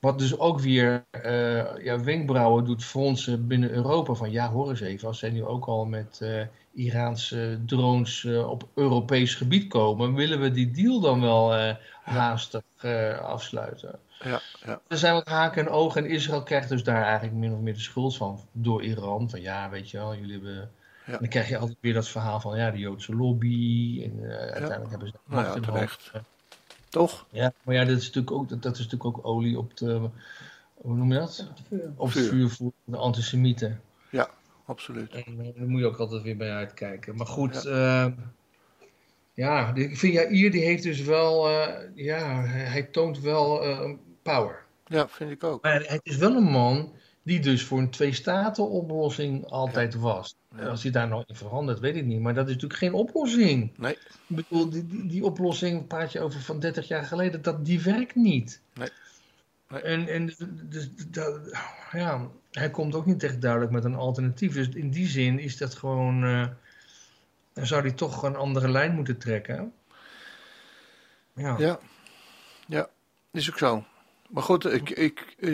Wat 0.01 0.18
dus 0.18 0.38
ook 0.38 0.61
weer 0.61 1.05
eh, 1.11 1.85
ja, 1.85 2.01
wenkbrauwen 2.01 2.64
doet 2.64 2.85
fronsen 2.85 3.47
binnen 3.47 3.71
Europa. 3.71 4.14
Van 4.14 4.31
ja, 4.31 4.51
hoor 4.51 4.71
eens 4.71 4.81
even, 4.81 5.09
als 5.09 5.18
zij 5.18 5.31
nu 5.31 5.44
ook 5.44 5.66
al 5.66 5.85
met 5.85 6.18
eh, 6.21 6.42
Iraanse 6.73 7.59
drones 7.66 8.25
eh, 8.25 8.51
op 8.51 8.68
Europees 8.75 9.35
gebied 9.35 9.68
komen, 9.68 10.14
willen 10.14 10.40
we 10.40 10.51
die 10.51 10.71
deal 10.71 11.01
dan 11.01 11.21
wel 11.21 11.77
haastig 12.03 12.62
afsluiten. 13.23 13.99
Ja, 14.25 14.40
ja. 14.64 14.81
Er 14.88 14.99
zijn 14.99 15.14
wat 15.14 15.29
haken 15.29 15.66
en 15.66 15.73
ogen 15.73 16.05
en 16.05 16.11
Israël 16.11 16.42
krijgt 16.42 16.68
dus 16.68 16.83
daar 16.83 17.03
eigenlijk 17.03 17.35
min 17.35 17.53
of 17.53 17.61
meer 17.61 17.75
de 17.75 17.81
schuld 17.81 18.16
van 18.16 18.40
door 18.53 18.83
Iran. 18.83 19.31
Van 19.31 19.40
ja, 19.40 19.71
weet 19.71 19.90
je 19.90 19.99
wel, 19.99 20.14
jullie 20.14 20.33
hebben... 20.33 20.71
Ja. 21.09 21.14
En 21.14 21.21
dan 21.21 21.29
krijg 21.29 21.49
je 21.49 21.59
altijd 21.59 21.79
weer 21.81 21.94
dat 21.94 22.09
verhaal 22.09 22.40
van 22.40 22.59
ja, 22.59 22.71
de 22.71 22.79
Joodse 22.79 23.14
lobby. 23.14 24.03
En 24.05 24.31
eh, 24.31 24.37
uiteindelijk 24.37 24.90
hebben 24.90 25.09
ze 25.09 25.14
de 25.14 25.21
Nou 25.25 25.42
ja, 25.42 25.49
macht 25.49 25.57
in 25.57 25.73
handen. 25.73 26.27
Toch? 26.88 27.27
Ja, 27.31 27.53
maar 27.62 27.75
ja, 27.75 27.85
dat 27.85 27.97
is 27.97 28.07
natuurlijk 28.07 28.37
ook, 28.37 28.49
dat, 28.49 28.62
dat 28.62 28.73
is 28.73 28.79
natuurlijk 28.79 29.16
ook 29.16 29.27
olie 29.27 29.59
op 29.59 29.77
de... 29.77 30.09
Hoe 30.75 30.94
noem 30.94 31.12
je 31.12 31.18
dat? 31.18 31.51
Op 31.97 32.12
het 32.12 32.27
Vuur. 32.27 32.51
voor 32.51 32.73
de 32.85 32.97
antisemieten. 32.97 33.81
Absoluut. 34.68 35.12
En 35.12 35.25
eh, 35.27 35.47
daar 35.57 35.68
moet 35.68 35.81
je 35.81 35.87
ook 35.87 35.99
altijd 35.99 36.23
weer 36.23 36.37
bij 36.37 36.53
uitkijken. 36.53 37.16
Maar 37.16 37.27
goed, 37.27 37.62
ja, 37.62 38.14
ja 39.35 39.73
die- 39.73 39.85
ik 39.85 39.99
vind 39.99 40.12
Jair 40.12 40.51
die 40.51 40.64
heeft 40.64 40.83
dus 40.83 41.01
wel, 41.01 41.49
eh, 41.49 41.75
ja, 41.94 42.40
hij, 42.44 42.83
toont 42.83 43.21
wel 43.21 43.64
eh, 43.64 43.90
power. 44.23 44.64
Ja, 44.87 45.09
vind 45.09 45.31
ik 45.31 45.44
ook. 45.44 45.62
Maar 45.62 45.83
het 45.87 46.01
is 46.03 46.16
wel 46.16 46.37
een 46.37 46.51
man 46.51 46.92
die 47.29 47.41
dus 47.41 47.64
voor 47.64 47.79
een 47.79 47.91
twee-staten-oplossing 47.91 49.47
altijd 49.47 49.95
was. 49.95 50.37
Ja. 50.57 50.67
Als 50.67 50.83
hij 50.83 50.93
daar 50.93 51.09
nog 51.09 51.25
in 51.27 51.35
verandert, 51.35 51.79
weet 51.81 51.97
ik 51.97 52.05
niet. 52.05 52.21
Maar 52.21 52.35
dat 52.35 52.47
is 52.47 52.53
natuurlijk 52.53 52.81
geen 52.81 52.93
oplossing. 52.93 53.73
Nee. 53.77 53.93
Ik 53.93 54.37
bedoel, 54.37 54.71
die, 54.71 54.87
die, 54.87 55.07
die 55.07 55.25
oplossing, 55.25 55.87
praat 55.87 56.12
je 56.12 56.21
over 56.21 56.41
van 56.41 56.61
30 56.61 56.88
jaar 56.88 57.05
geleden, 57.05 57.43
dat, 57.43 57.64
die 57.64 57.83
werkt 57.83 58.14
niet. 58.14 58.61
Nee. 58.75 58.88
Nee. 59.69 59.83
En, 59.83 60.09
en 60.09 60.27
dus, 60.27 60.37
dus 60.62 60.88
dat, 61.09 61.41
ja, 61.93 62.29
hij 62.51 62.71
komt 62.71 62.95
ook 62.95 63.07
niet 63.07 63.23
echt 63.23 63.41
duidelijk 63.41 63.73
met 63.73 63.85
een 63.85 63.95
alternatief. 63.95 64.55
Dus 64.55 64.69
in 64.69 64.91
die 64.91 65.07
zin 65.07 65.38
is 65.38 65.57
dat 65.57 65.75
gewoon. 65.75 66.25
eh, 66.25 66.47
dan 67.53 67.67
zou 67.67 67.81
hij 67.83 67.93
toch 67.93 68.23
een 68.23 68.37
andere 68.37 68.69
lijn 68.69 68.95
moeten 68.95 69.19
trekken. 69.19 69.73
Ja. 71.33 71.57
Ja, 71.59 71.79
ja, 72.67 72.88
is 73.31 73.51
ook 73.51 73.59
zo. 73.59 73.85
Maar 74.29 74.43
goed, 74.43 74.73
ik, 74.73 74.91
ik, 74.91 75.35
eh, 75.38 75.53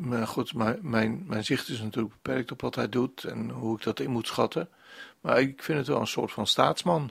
maar 0.00 0.26
goed 0.26 0.54
mijn, 0.54 0.78
mijn, 0.82 1.24
mijn 1.26 1.44
zicht 1.44 1.68
is 1.68 1.80
natuurlijk 1.80 2.14
beperkt 2.22 2.52
op 2.52 2.60
wat 2.60 2.74
hij 2.74 2.88
doet 2.88 3.24
en 3.24 3.50
hoe 3.50 3.76
ik 3.76 3.82
dat 3.82 4.00
in 4.00 4.10
moet 4.10 4.26
schatten. 4.26 4.68
Maar 5.20 5.40
ik 5.40 5.62
vind 5.62 5.78
het 5.78 5.86
wel 5.86 6.00
een 6.00 6.06
soort 6.06 6.32
van 6.32 6.46
staatsman. 6.46 7.10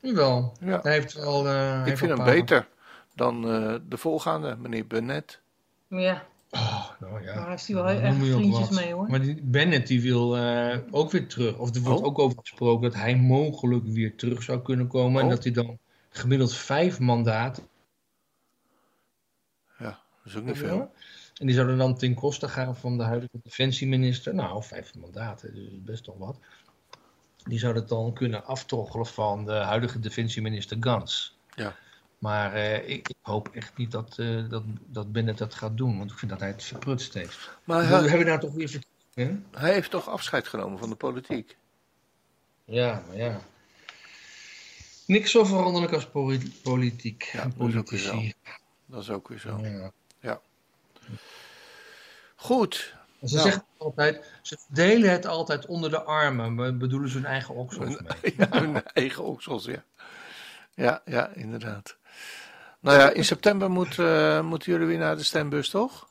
Jawel. 0.00 0.52
Ja, 0.60 0.80
Hij 0.82 0.92
heeft 0.92 1.12
wel. 1.12 1.46
eh, 1.48 1.80
hij 1.80 1.90
ik 1.90 1.98
vind 1.98 2.10
hem 2.10 2.18
paar- 2.24 2.34
beter 2.34 2.68
dan 3.14 3.50
eh, 3.50 3.74
de 3.88 3.96
voorgaande, 3.98 4.56
meneer 4.60 4.86
Bennett. 4.86 5.40
Ja, 5.88 6.24
Oh, 6.50 6.90
nou 7.00 7.22
ja. 7.24 7.34
daar 7.34 7.48
heeft 7.48 7.66
hij 7.66 7.76
wel 7.76 7.84
Dan 7.84 7.96
echt 7.96 8.16
vriendjes 8.16 8.70
mee 8.70 8.92
hoor. 8.92 9.08
Maar 9.08 9.20
die 9.20 9.40
Bennett 9.42 9.86
die 9.86 10.02
wil 10.02 10.36
eh, 10.36 10.78
ook 10.90 11.10
weer 11.10 11.26
terug. 11.28 11.56
Of 11.58 11.74
er 11.74 11.80
wordt 11.80 12.00
Oh. 12.00 12.06
ook 12.06 12.18
over 12.18 12.38
gesproken 12.40 12.82
dat 12.90 13.00
hij 13.00 13.16
mogelijk 13.16 13.84
weer 13.86 14.16
terug 14.16 14.42
zou 14.42 14.62
kunnen 14.62 14.86
komen. 14.86 15.20
En 15.20 15.26
Oh. 15.26 15.32
dat 15.32 15.42
hij 15.44 15.52
dan 15.52 15.78
gemiddeld 16.10 16.54
vijf 16.54 16.98
mandaten. 17.00 17.62
Dat 20.26 20.34
is 20.34 20.40
ook 20.40 20.46
niet 20.46 20.58
veel. 20.58 20.92
En 21.34 21.46
die 21.46 21.54
zouden 21.54 21.78
dan 21.78 21.96
ten 21.96 22.14
koste 22.14 22.48
gaan 22.48 22.76
van 22.76 22.96
de 22.98 23.02
huidige 23.04 23.38
defensieminister. 23.42 24.34
Nou, 24.34 24.62
vijf 24.64 24.94
mandaten, 24.94 25.54
dus 25.54 25.68
best 25.72 26.04
toch 26.04 26.18
wat. 26.18 26.38
Die 27.44 27.58
zouden 27.58 27.82
het 27.82 27.90
dan 27.90 28.12
kunnen 28.14 28.44
aftroggelen 28.44 29.06
van 29.06 29.44
de 29.44 29.52
huidige 29.52 30.00
defensieminister 30.00 30.76
Gans. 30.80 31.38
Ja. 31.54 31.76
Maar 32.18 32.52
eh, 32.54 32.88
ik, 32.88 33.08
ik 33.08 33.16
hoop 33.22 33.48
echt 33.48 33.76
niet 33.76 33.90
dat, 33.90 34.18
eh, 34.18 34.48
dat, 34.48 34.62
dat 34.86 35.12
Bennett 35.12 35.38
dat 35.38 35.54
gaat 35.54 35.76
doen. 35.76 35.98
Want 35.98 36.10
ik 36.10 36.18
vind 36.18 36.30
dat 36.30 36.40
hij 36.40 36.48
het 36.48 36.62
verprutst 36.64 37.14
heeft. 37.14 37.50
Maar 37.64 37.80
We 37.80 37.94
hij, 37.94 38.08
hebben 38.08 38.26
nou 38.26 38.40
toch 38.40 38.52
weer 38.54 38.68
verkiezingen? 38.68 39.46
hij 39.52 39.72
heeft 39.72 39.90
toch 39.90 40.08
afscheid 40.08 40.48
genomen 40.48 40.78
van 40.78 40.88
de 40.88 40.94
politiek? 40.96 41.56
Ja, 42.64 43.02
maar 43.06 43.16
ja. 43.16 43.40
Niks 45.06 45.30
zo 45.30 45.44
veranderlijk 45.44 45.92
als 45.92 46.06
poli- 46.08 46.52
politiek 46.62 47.22
Ja, 47.32 47.42
en 47.42 47.52
dat 47.56 47.68
is 47.68 47.76
ook 47.76 47.90
weer 47.90 48.00
politici. 48.10 48.32
dat 48.86 49.02
is 49.02 49.10
ook 49.10 49.28
weer 49.28 49.38
zo. 49.38 49.58
Ja. 49.58 49.92
Goed. 52.36 52.94
Ze 53.24 53.34
Nou. 53.34 53.48
zeggen 53.48 53.64
altijd, 53.76 54.32
ze 54.42 54.58
verdelen 54.66 55.10
het 55.10 55.26
altijd 55.26 55.66
onder 55.66 55.90
de 55.90 56.02
armen, 56.02 56.54
maar 56.54 56.76
bedoelen 56.76 57.08
ze 57.08 57.16
hun 57.16 57.26
eigen 57.26 57.54
oksels 57.54 57.96
mee. 58.00 58.34
Ja, 58.36 58.46
hun 58.50 58.82
eigen 58.92 59.24
oksels, 59.24 59.64
ja. 59.64 59.84
Ja, 60.74 61.02
ja, 61.04 61.28
inderdaad. 61.28 61.96
Nou 62.80 62.98
ja, 62.98 63.10
in 63.10 63.24
september 63.24 63.70
moet, 63.70 63.98
eh, 63.98 64.40
moeten 64.42 64.72
jullie 64.72 64.86
weer 64.86 64.98
naar 64.98 65.16
de 65.16 65.22
stembus, 65.22 65.68
toch? 65.68 66.08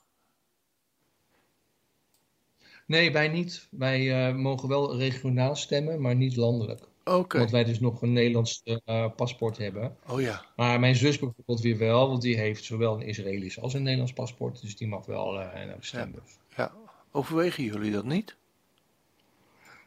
Nee, 2.85 3.11
wij 3.11 3.27
niet. 3.27 3.67
Wij 3.71 4.27
eh, 4.27 4.35
mogen 4.35 4.69
wel 4.69 4.97
regionaal 4.97 5.55
stemmen, 5.55 6.01
maar 6.01 6.15
niet 6.15 6.35
landelijk. 6.35 6.81
Oké. 7.05 7.35
Omdat 7.35 7.51
wij 7.51 7.63
dus 7.63 7.79
nog 7.79 8.01
een 8.01 8.13
Nederlands 8.13 8.61
eh, 8.63 9.09
paspoort 9.15 9.57
hebben. 9.57 9.97
Oh 10.07 10.21
ja. 10.21 10.45
Maar 10.55 10.79
mijn 10.79 10.95
zus 10.95 11.19
bijvoorbeeld 11.19 11.61
weer 11.61 11.77
wel, 11.77 12.09
want 12.09 12.21
die 12.21 12.37
heeft 12.37 12.63
zowel 12.63 12.95
een 12.95 13.07
Israëlisch 13.07 13.59
als 13.59 13.73
een 13.73 13.83
Nederlands 13.83 14.13
paspoort. 14.13 14.61
Dus 14.61 14.77
die 14.77 14.87
mag 14.87 15.05
wel 15.05 15.39
eh, 15.39 15.65
naar 15.65 15.79
de 15.79 15.85
stembus. 15.85 16.37
ja. 16.55 16.71
Overwegen 17.11 17.63
jullie 17.63 17.91
dat 17.91 18.05
niet? 18.05 18.35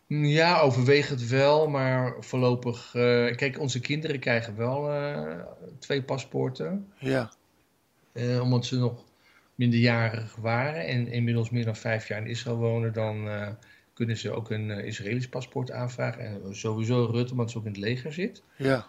Ja, 0.07 0.61
overweeg 0.61 1.09
het 1.09 1.28
wel, 1.28 1.68
maar 1.68 2.16
voorlopig... 2.20 2.94
eh, 2.94 3.37
kijk, 3.37 3.59
onze 3.61 3.81
kinderen 3.81 4.18
krijgen 4.18 4.57
wel 4.57 4.90
twee 5.78 6.02
paspoorten. 6.02 6.92
Ja. 6.98 7.33
Omdat 8.42 8.66
ze 8.66 8.78
nog 8.78 9.04
minderjarig 9.54 10.37
waren 10.37 10.87
en 10.87 11.09
inmiddels 11.09 11.50
meer 11.50 11.64
dan 11.64 11.76
vijf 11.76 12.09
jaar 12.09 12.20
in 12.20 12.26
Israël 12.26 12.57
wonen, 12.57 12.92
dan 12.92 13.28
kunnen 13.98 14.16
ze 14.16 14.30
ook 14.30 14.50
een 14.50 14.70
eh, 14.70 14.87
Israëlisch 14.87 15.28
paspoort 15.28 15.70
aanvragen. 15.70 16.24
En 16.24 16.56
sowieso 16.56 17.04
Rutte, 17.04 17.32
omdat 17.32 17.50
ze 17.50 17.58
ook 17.58 17.64
in 17.64 17.70
het 17.70 17.80
leger 17.80 18.12
zit. 18.12 18.42
Ja. 18.56 18.87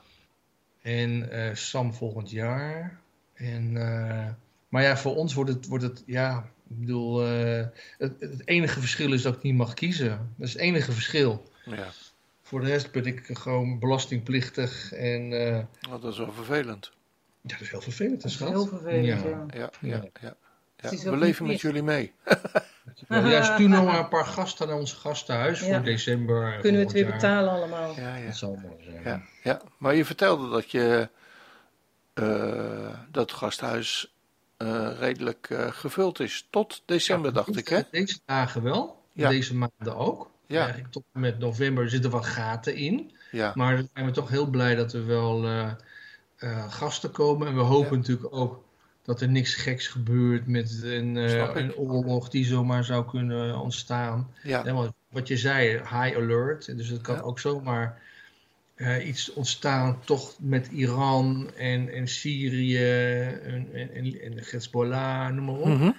En 0.82 1.32
eh, 1.32 1.56
Sam 1.56 1.93
volgend 1.93 2.30
jaar. 2.32 3.00
En, 3.34 3.78
eh, 3.78 4.28
maar 4.69 4.84
ja, 4.84 4.98
voor 4.98 5.15
ons 5.15 5.34
wordt 5.34 5.50
het, 5.50 5.67
wordt 5.67 5.84
het 5.84 6.04
ja, 6.06 6.50
ik 6.69 6.80
bedoel, 6.80 7.26
eh, 7.26 7.65
het, 7.98 8.19
het 8.19 8.48
enige 8.48 8.80
verschil 8.80 9.13
is 9.13 9.22
dat 9.22 9.36
ik 9.36 9.41
niet 9.41 9.56
mag 9.56 9.74
kiezen. 9.74 10.34
Dat 10.38 10.48
is 10.48 10.54
het 10.54 10.62
enige 10.62 10.91
verschil. 10.91 11.43
Ja. 11.65 11.88
Voor 12.43 12.60
de 12.62 12.67
rest 12.67 12.91
ben 12.91 13.06
ik 13.06 13.30
gewoon 13.34 13.80
belastingplichtig 13.80 14.91
en 14.93 15.34
eh, 15.34 15.65
Nou, 15.89 16.02
dat 16.02 16.12
is 16.12 16.17
wel 16.17 16.32
vervelend. 16.32 16.91
ja, 17.41 17.52
dat 17.52 17.62
is 17.62 17.69
heel 17.69 17.82
vervelend. 17.82 18.22
Dat 18.22 18.22
Dat 18.22 18.32
is 18.32 18.38
schat. 18.38 18.50
heel 18.50 18.65
vervelend, 18.65 19.06
Ja. 19.06 19.26
ja. 19.26 19.45
Ja, 19.54 19.69
ja, 19.82 20.06
Ja. 20.22 20.36
Ja. 20.82 20.89
We 21.12 21.18
leven 21.18 21.48
met 21.48 21.62
jullie 21.62 21.84
mee. 21.84 22.13
Ja, 23.08 23.44
stuur 23.54 23.70
nog 23.70 23.86
maar 23.86 24.00
een 24.00 24.08
paar 24.08 24.26
gasten 24.26 24.68
naar 24.68 24.78
ons 24.78 24.94
gastenhuis 24.94 25.60
Ja. 25.60 25.65
voor 25.76 25.84
december. 25.84 26.54
en 26.54 26.62
Kunnen 26.62 26.80
we 26.80 26.86
het 26.86 26.96
weer 26.96 27.04
jaar. 27.04 27.12
betalen 27.13 27.54
allemaal? 27.54 27.96
Ja, 27.96 28.15
ja. 28.15 28.26
Dat 28.26 28.36
zou 28.38 28.60
mooi 28.60 28.84
zijn. 28.84 29.02
Ja, 29.04 29.22
ja. 29.44 29.62
Maar 29.78 29.96
je 29.96 30.06
vertelde 30.06 30.50
dat 30.50 30.72
je 30.72 31.10
eh, 32.13 32.94
dat 33.12 33.32
gasthuis 33.32 34.13
eh, 34.58 34.89
redelijk 35.00 35.48
eh, 35.50 35.68
gevuld 35.72 36.20
is. 36.20 36.48
Tot 36.50 36.82
december, 36.86 37.34
dacht 37.34 37.58
ik, 37.58 37.68
hè? 37.68 37.82
Deze 37.92 38.20
dagen 38.26 38.63
wel. 38.63 39.02
Ja. 39.12 39.30
Deze 39.30 39.56
maanden 39.56 39.96
ook. 39.96 40.30
Ja. 40.48 40.62
Eigenlijk 40.62 40.92
tot 40.92 41.04
en 41.13 41.20
met 41.20 41.39
november 41.39 41.89
zitten 41.89 42.12
wel 42.12 42.22
gaten 42.24 42.76
in. 42.76 43.12
Ja, 43.32 43.52
Maar 43.56 43.76
dan 43.76 43.89
zijn 43.94 44.06
we 44.06 44.12
toch 44.12 44.30
heel 44.30 44.46
blij 44.46 44.76
dat 44.76 44.94
er 44.94 45.06
wel 45.08 45.44
eh, 45.46 45.72
eh, 46.36 46.72
gasten 46.72 47.12
komen. 47.12 47.48
En 47.48 47.56
we 47.56 47.62
hopen 47.62 47.92
Ja. 47.92 47.96
natuurlijk 47.98 48.34
ook 48.36 48.63
dat 49.10 49.22
er 49.22 49.30
niks 49.30 49.56
geks 49.56 49.88
gebeurt 49.88 50.48
met 50.48 50.82
een, 50.84 51.17
eh, 51.17 51.50
een 51.54 51.76
oorlog 51.76 52.30
die 52.30 52.45
zomaar 52.45 52.84
zou 52.84 53.06
kunnen 53.06 53.60
ontstaan. 53.60 54.32
ja, 54.43 54.91
wat 55.10 55.28
je 55.28 55.38
zei, 55.38 55.72
high 55.78 56.15
alert. 56.17 56.78
Dus 56.78 56.88
het 56.89 57.02
kan 57.02 57.15
Ja. 57.15 57.22
ook 57.22 57.39
zomaar 57.39 58.02
eh, 58.76 59.08
iets 59.08 59.34
ontstaan, 59.34 60.00
toch 60.06 60.36
met 60.39 60.67
Iran 60.67 61.52
en, 61.58 61.89
en 61.89 62.08
Syrië 62.08 62.78
en, 63.43 63.67
en, 63.74 63.93
en, 63.93 64.22
en 64.22 64.34
Hezbollah, 64.36 65.30
noem 65.34 65.45
maar 65.45 65.56
op. 65.56 65.65
Mhm. 65.67 65.91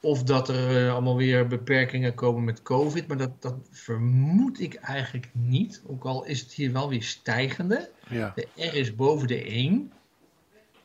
Of 0.00 0.22
dat 0.22 0.48
er 0.48 0.86
eh, 0.86 0.92
allemaal 0.92 1.16
weer 1.16 1.46
beperkingen 1.46 2.14
komen 2.14 2.44
met 2.44 2.62
COVID. 2.62 3.06
Maar 3.06 3.16
dat, 3.16 3.42
dat 3.42 3.54
vermoed 3.70 4.60
ik 4.60 4.74
eigenlijk 4.74 5.28
niet. 5.32 5.82
Ook 5.86 6.04
al 6.04 6.24
is 6.24 6.40
het 6.40 6.52
hier 6.52 6.72
wel 6.72 6.88
weer 6.88 7.02
stijgende. 7.02 7.90
ja. 8.08 8.32
De 8.34 8.46
R 8.56 8.74
is 8.74 8.94
boven 8.94 9.26
de 9.28 9.42
1. 9.44 9.92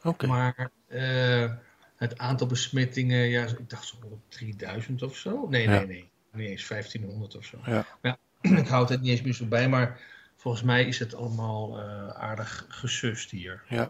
Oké. 0.04 0.28
Maar 0.28 0.72
eh, 0.88 1.52
het 1.96 2.18
aantal 2.18 2.48
besmettingen, 2.48 3.28
ja, 3.28 3.44
ik 3.46 3.70
dacht 3.70 3.86
zo 3.88 3.96
op 4.04 4.20
3000 4.28 5.02
of 5.04 5.16
zo. 5.18 5.48
Nee, 5.50 5.64
Ja. 5.64 5.70
nee, 5.70 5.88
nee. 5.88 6.10
Niet 6.32 6.50
eens 6.50 6.68
1500 6.68 7.36
of 7.36 7.46
zo. 7.46 7.58
Ja. 7.66 7.86
Maar 8.02 8.18
ja, 8.42 8.58
ik 8.62 8.68
houd 8.68 8.90
het 8.90 9.02
niet 9.02 9.10
eens 9.12 9.22
meer 9.22 9.34
zo 9.34 9.46
bij. 9.46 9.70
Maar 9.70 10.00
volgens 10.36 10.64
mij 10.64 10.86
is 10.86 11.00
het 11.00 11.16
allemaal 11.16 11.80
eh, 11.80 12.08
aardig 12.10 12.66
gesust 12.70 13.30
hier. 13.32 13.64
Ja. 13.68 13.90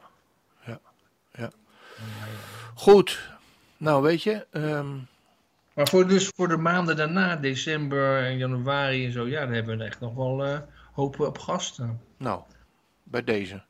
Ja. 0.66 0.80
Ja. 1.34 1.52
Goed. 2.76 3.30
Nou, 3.78 4.04
weet 4.04 4.24
je, 4.24 4.48
ehm, 4.52 4.96
Maar 5.74 5.88
voor, 5.88 6.08
dus 6.08 6.28
voor 6.36 6.48
de 6.48 6.58
maanden 6.58 6.96
daarna, 6.96 7.36
december 7.36 8.24
en 8.24 8.38
januari 8.38 9.06
en 9.06 9.12
zo, 9.12 9.28
ja, 9.28 9.46
dan 9.46 9.54
hebben 9.54 9.78
we 9.78 9.84
echt 9.84 10.00
nog 10.00 10.14
wel 10.16 10.46
eh 10.46 10.60
hopen 10.94 11.28
op 11.28 11.38
gasten. 11.38 12.02
nou, 12.18 12.42
bij 13.04 13.24
deze, 13.24 13.64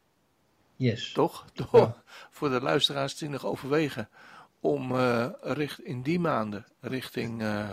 Yes. 0.78 1.12
toch? 1.12 1.46
toch? 1.54 1.72
Ja. 1.72 2.04
Voor 2.38 2.50
de 2.50 2.62
luisteraars 2.62 3.18
die 3.18 3.30
nog 3.30 3.46
overwegen 3.46 4.10
om 4.60 4.96
eh, 4.96 5.28
richt, 5.42 5.84
in 5.84 6.02
die 6.02 6.20
maanden 6.20 6.66
richting 6.80 7.42
eh, 7.42 7.70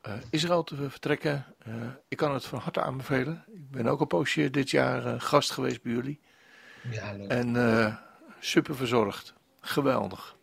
eh, 0.00 0.12
Israël 0.30 0.64
te 0.64 0.90
vertrekken. 0.90 1.44
Ik 2.08 2.16
kan 2.16 2.34
het 2.34 2.44
van 2.44 2.58
harte 2.58 2.80
aanbevelen. 2.80 3.44
Ik 3.52 3.70
ben 3.70 3.86
ook 3.86 4.00
een 4.00 4.06
poosje 4.06 4.50
dit 4.50 4.70
jaar 4.70 5.20
gast 5.20 5.50
geweest 5.50 5.82
bij 5.82 5.92
jullie. 5.92 6.20
Ja, 6.90 7.12
leuk. 7.12 7.30
En 7.30 7.98
super 8.40 8.76
verzorgd. 8.76 9.34
Geweldig. 9.60 10.36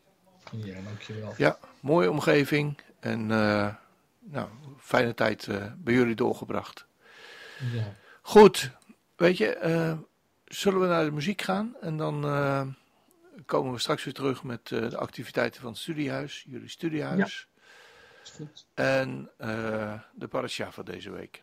Ja, 0.51 0.81
dankjewel. 0.81 1.33
Ja, 1.37 1.57
mooie 1.79 2.11
omgeving. 2.11 2.79
En 2.99 3.27
nou, 4.19 4.49
fijne 4.79 5.13
tijd 5.13 5.47
bij 5.77 5.93
jullie 5.93 6.15
doorgebracht. 6.15 6.85
Ja. 7.73 7.95
Goed, 8.21 8.71
weet 9.15 9.37
je, 9.37 9.97
zullen 10.48 10.80
we 10.80 10.86
naar 10.86 11.04
de 11.04 11.10
muziek 11.10 11.42
gaan? 11.42 11.76
En 11.80 11.96
dan 11.96 12.24
eh, 12.24 12.62
komen 13.46 13.72
we 13.72 13.78
straks 13.78 14.04
weer 14.04 14.14
terug 14.14 14.42
met 14.42 14.72
eh, 14.72 14.90
de 14.90 14.96
activiteiten 14.96 15.60
van 15.60 15.70
het 15.70 15.80
studiehuis, 15.80 16.44
jullie 16.48 16.68
studiehuis. 16.68 17.48
Is 18.22 18.30
goed. 18.30 18.66
En 18.74 19.30
eh, 19.38 20.00
de 20.14 20.28
parasha 20.28 20.72
van 20.72 20.84
deze 20.84 21.10
week. 21.10 21.42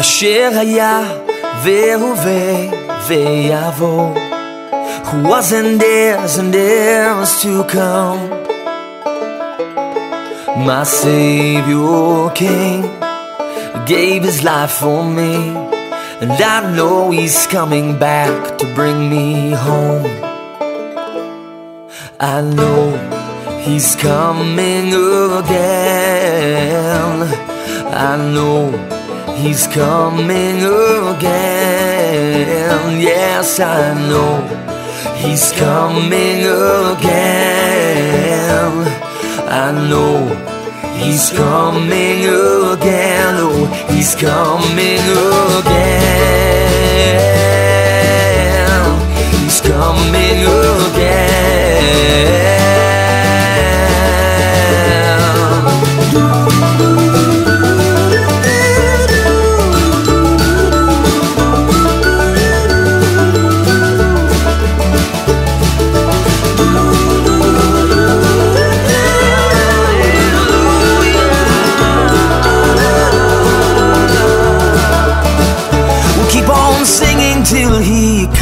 אשר 0.00 0.50
היה 0.58 1.00
והווה 1.62 2.70
ויבוא, 3.06 4.14
who 4.14 4.31
was 5.21 5.51
and 5.51 5.81
is 5.81 6.37
and 6.37 6.55
is 6.55 7.41
to 7.41 7.63
come. 7.65 8.29
My 10.65 10.83
Savior 10.83 12.29
King 12.33 12.81
gave 13.85 14.23
his 14.23 14.43
life 14.43 14.71
for 14.71 15.03
me, 15.03 15.35
and 16.21 16.31
I 16.31 16.75
know 16.75 17.11
he's 17.11 17.45
coming 17.47 17.99
back 17.99 18.57
to 18.57 18.65
bring 18.73 19.09
me 19.09 19.51
home. 19.51 20.05
I 22.19 22.41
know 22.41 22.97
he's 23.59 23.95
coming 23.95 24.93
again. 25.41 27.23
I 27.93 28.15
know 28.33 28.71
he's 29.35 29.67
coming 29.67 30.63
again. 31.13 33.01
Yes, 33.01 33.59
I 33.59 33.93
know 34.09 34.72
he's 35.23 35.51
coming 35.53 36.43
again. 36.91 37.13
I 39.47 39.71
know 39.89 40.27
he's 40.99 41.31
coming 41.31 42.25
again. 42.73 43.35
Oh, 43.45 43.65
he's 43.89 44.15
coming 44.15 45.05
again. 45.59 46.03
He's 49.39 49.59
coming 49.61 50.39
again. 50.43 51.02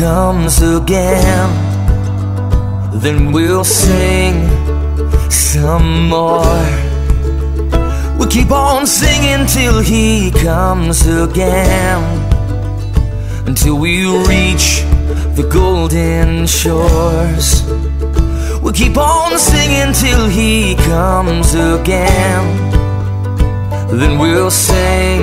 Comes 0.02 0.60
again. 0.64 1.50
Then 3.04 3.32
we'll 3.32 3.64
sing, 3.64 4.50
some 5.30 6.10
more. 6.10 6.66
We 8.18 8.26
keep 8.26 8.50
on 8.50 8.88
singing 8.88 9.46
till 9.46 9.80
he 9.80 10.32
comes 10.32 11.06
again. 11.06 12.02
Until 13.46 13.78
we 13.78 13.94
reach 14.26 14.82
the 15.38 15.48
golden 15.54 16.48
shores. 16.48 17.62
We'll 18.64 18.74
keep 18.74 18.98
on 18.98 19.38
singing 19.38 19.94
till 19.94 20.28
he 20.28 20.74
comes 20.78 21.54
again. 21.54 22.44
Then 24.00 24.18
we'll 24.18 24.50
sing 24.50 25.22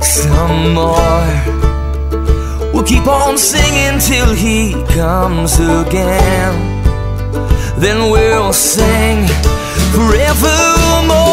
some 0.00 0.72
more. 0.72 1.57
We'll 2.78 2.86
keep 2.86 3.08
on 3.08 3.36
singing 3.36 3.98
till 3.98 4.32
he 4.36 4.72
comes 4.94 5.58
again. 5.58 6.54
Then 7.80 8.08
we'll 8.08 8.52
sing 8.52 9.26
forevermore. 9.92 11.27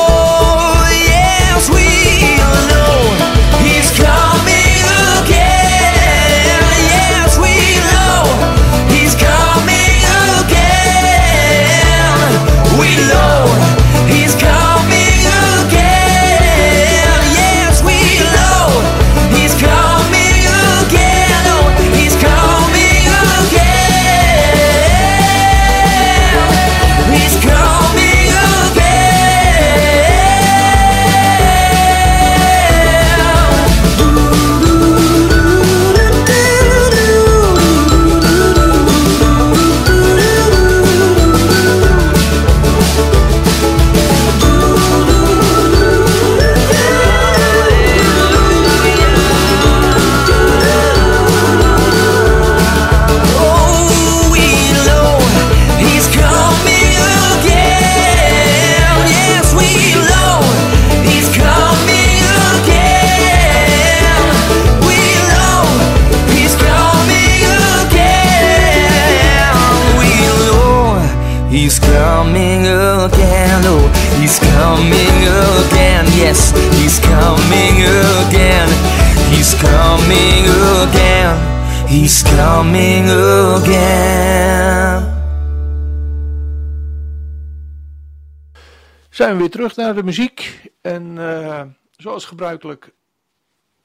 Zijn 89.16 89.32
we 89.34 89.38
weer 89.40 89.50
terug 89.50 89.76
naar 89.76 89.96
de 89.96 90.04
muziek. 90.04 90.70
En 90.82 91.18
eh, 91.18 91.62
zoals 91.98 92.26
gebruikelijk, 92.26 92.92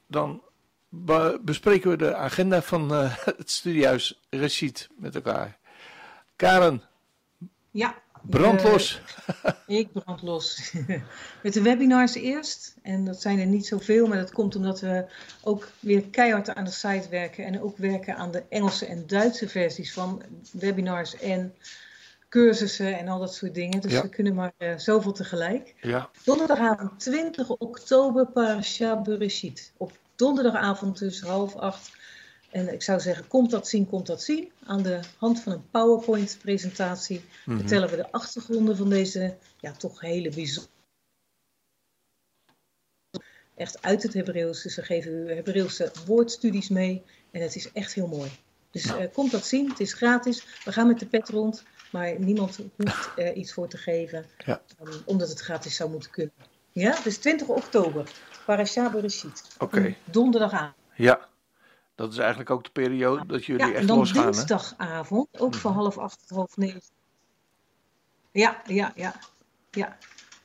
dan 0.06 0.42
be- 0.88 1.40
bespreken 1.42 1.90
we 1.90 1.96
de 1.96 2.14
agenda 2.14 2.62
van 2.62 2.94
eh, 2.94 3.16
het 3.24 3.50
studiehuis 3.50 4.20
Recit 4.30 4.88
met 4.96 5.14
elkaar. 5.14 5.58
Karen, 6.36 6.82
Ja. 7.70 7.94
brandlos. 8.22 9.00
eh, 9.42 9.78
ik 9.78 9.92
brand 9.92 10.22
los. 10.22 10.72
Met 11.42 11.52
de 11.52 11.62
webinars 11.62 12.14
eerst. 12.14 12.76
En 12.82 13.04
dat 13.04 13.20
zijn 13.20 13.38
er 13.38 13.46
niet 13.46 13.66
zoveel, 13.66 14.06
maar 14.06 14.18
dat 14.18 14.32
komt 14.32 14.56
omdat 14.56 14.80
we 14.80 15.04
ook 15.42 15.68
weer 15.80 16.02
keihard 16.02 16.54
aan 16.54 16.64
de 16.64 16.70
site 16.70 17.08
werken. 17.10 17.44
En 17.44 17.62
ook 17.62 17.76
werken 17.76 18.16
aan 18.16 18.30
de 18.30 18.42
Engelse 18.48 18.86
en 18.86 19.06
Duitse 19.06 19.48
versies 19.48 19.92
van 19.92 20.22
webinars 20.52 21.16
en 21.16 21.54
cursussen 22.30 22.98
en 22.98 23.08
al 23.08 23.18
dat 23.18 23.34
soort 23.34 23.54
dingen. 23.54 23.80
Dus 23.80 23.92
Ja. 23.92 24.02
we 24.02 24.08
kunnen 24.08 24.34
maar 24.34 24.52
eh, 24.56 24.78
zoveel 24.78 25.12
tegelijk. 25.12 25.74
ja, 25.80 26.10
Donderdagavond 26.24 27.00
20 27.00 27.48
oktober 27.50 28.26
Parasha 28.26 29.00
Bereshit. 29.02 29.72
Op 29.76 29.92
donderdagavond 30.16 30.98
dus 30.98 31.20
half 31.20 31.56
acht. 31.56 31.90
En 32.50 32.72
ik 32.72 32.82
zou 32.82 33.00
zeggen, 33.00 33.28
komt 33.28 33.50
dat 33.50 33.68
zien, 33.68 33.86
komt 33.88 34.06
dat 34.06 34.22
zien. 34.22 34.52
Aan 34.64 34.82
de 34.82 35.00
hand 35.16 35.40
van 35.42 35.52
een 35.52 35.70
PowerPoint 35.70 36.38
presentatie 36.42 37.24
Mhm. 37.44 37.58
vertellen 37.58 37.88
we 37.90 37.96
de 37.96 38.12
achtergronden 38.12 38.76
van 38.76 38.88
deze 38.88 39.36
ja, 39.60 39.72
toch 39.72 40.00
hele 40.00 40.28
bijzondere. 40.30 40.74
Echt 43.54 43.82
uit 43.82 44.02
het 44.02 44.14
Hebreeuws. 44.14 44.62
Dus 44.62 44.76
we 44.76 44.82
geven 44.82 45.12
u 45.12 45.32
Hebreeuwse 45.34 45.92
woordstudies 46.06 46.68
mee. 46.68 47.02
En 47.30 47.40
het 47.42 47.56
is 47.56 47.72
echt 47.72 47.92
heel 47.94 48.06
mooi. 48.06 48.30
Dus 48.70 48.84
Nou. 48.84 49.00
eh, 49.02 49.12
komt 49.12 49.30
dat 49.30 49.46
zien. 49.46 49.68
Het 49.68 49.80
is 49.80 49.92
gratis. 49.92 50.46
We 50.64 50.72
gaan 50.72 50.86
met 50.86 50.98
de 50.98 51.06
pet 51.06 51.28
rond. 51.28 51.62
Maar 51.90 52.18
niemand 52.18 52.56
hoeft 52.76 53.10
er 53.16 53.32
iets 53.32 53.52
voor 53.52 53.68
te 53.68 53.76
geven. 53.76 54.26
Ja. 54.44 54.62
um, 54.82 54.92
omdat 55.04 55.28
het 55.28 55.40
gratis 55.40 55.76
zou 55.76 55.90
moeten 55.90 56.10
kunnen. 56.10 56.32
Ja, 56.72 56.98
dus 57.04 57.16
20 57.18 57.46
oktober. 57.48 58.10
Parasha 58.46 58.90
Bereshit. 58.90 59.42
Oké. 59.58 59.94
Donderdagavond. 60.04 60.74
ja. 60.94 61.28
Dat 61.94 62.12
is 62.12 62.18
eigenlijk 62.18 62.50
ook 62.50 62.64
de 62.64 62.70
periode 62.70 63.26
dat 63.26 63.44
jullie 63.44 63.66
Ja, 63.66 63.70
echt 63.72 63.80
en 63.80 63.86
dan 63.86 63.98
losgaan. 63.98 64.24
Hè? 64.24 64.30
dinsdagavond, 64.30 65.28
ook 65.38 65.54
van 65.54 65.72
half 65.72 65.98
acht 65.98 66.18
tot 66.18 66.36
half 66.36 66.56
negen. 66.56 66.80
Ja, 68.30 68.62
ja, 68.66 68.92
ja. 68.96 69.14
ja. 69.70 69.96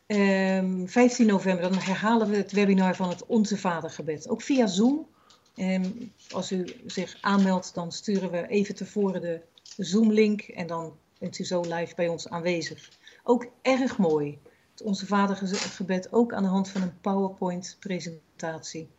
Ehm, 0.06 0.86
15 0.86 1.26
november, 1.26 1.70
dan 1.70 1.80
herhalen 1.80 2.30
we 2.30 2.36
het 2.36 2.52
webinar 2.52 2.96
van 2.96 3.10
het 3.10 3.26
Onze 3.26 3.58
Vadergebed. 3.58 4.30
Ook 4.30 4.42
via 4.42 4.68
Zoom. 4.68 5.08
Ehm, 5.56 5.92
als 6.32 6.52
u 6.52 6.66
zich 6.86 7.18
aanmeldt, 7.22 7.74
dan 7.74 7.92
sturen 7.92 8.32
we 8.32 8.48
even 8.48 8.76
tevoren 8.76 9.22
de 9.22 9.42
Zoom-link 9.78 10.42
en 10.42 10.68
dan 10.68 10.98
bent 11.20 11.40
u 11.40 11.44
zo 11.44 11.62
live 11.62 11.96
bij 11.96 12.08
ons 12.08 12.30
aanwezig. 12.30 12.90
Ook 13.24 13.48
erg 13.62 13.98
mooi. 13.98 14.40
Het 14.72 14.82
Onze 14.82 15.06
Vadergebed 15.06 16.14
ook 16.14 16.34
aan 16.34 16.44
de 16.44 16.50
hand 16.50 16.70
van 16.70 16.82
een 16.82 17.00
PowerPoint-presentatie. 17.02 18.90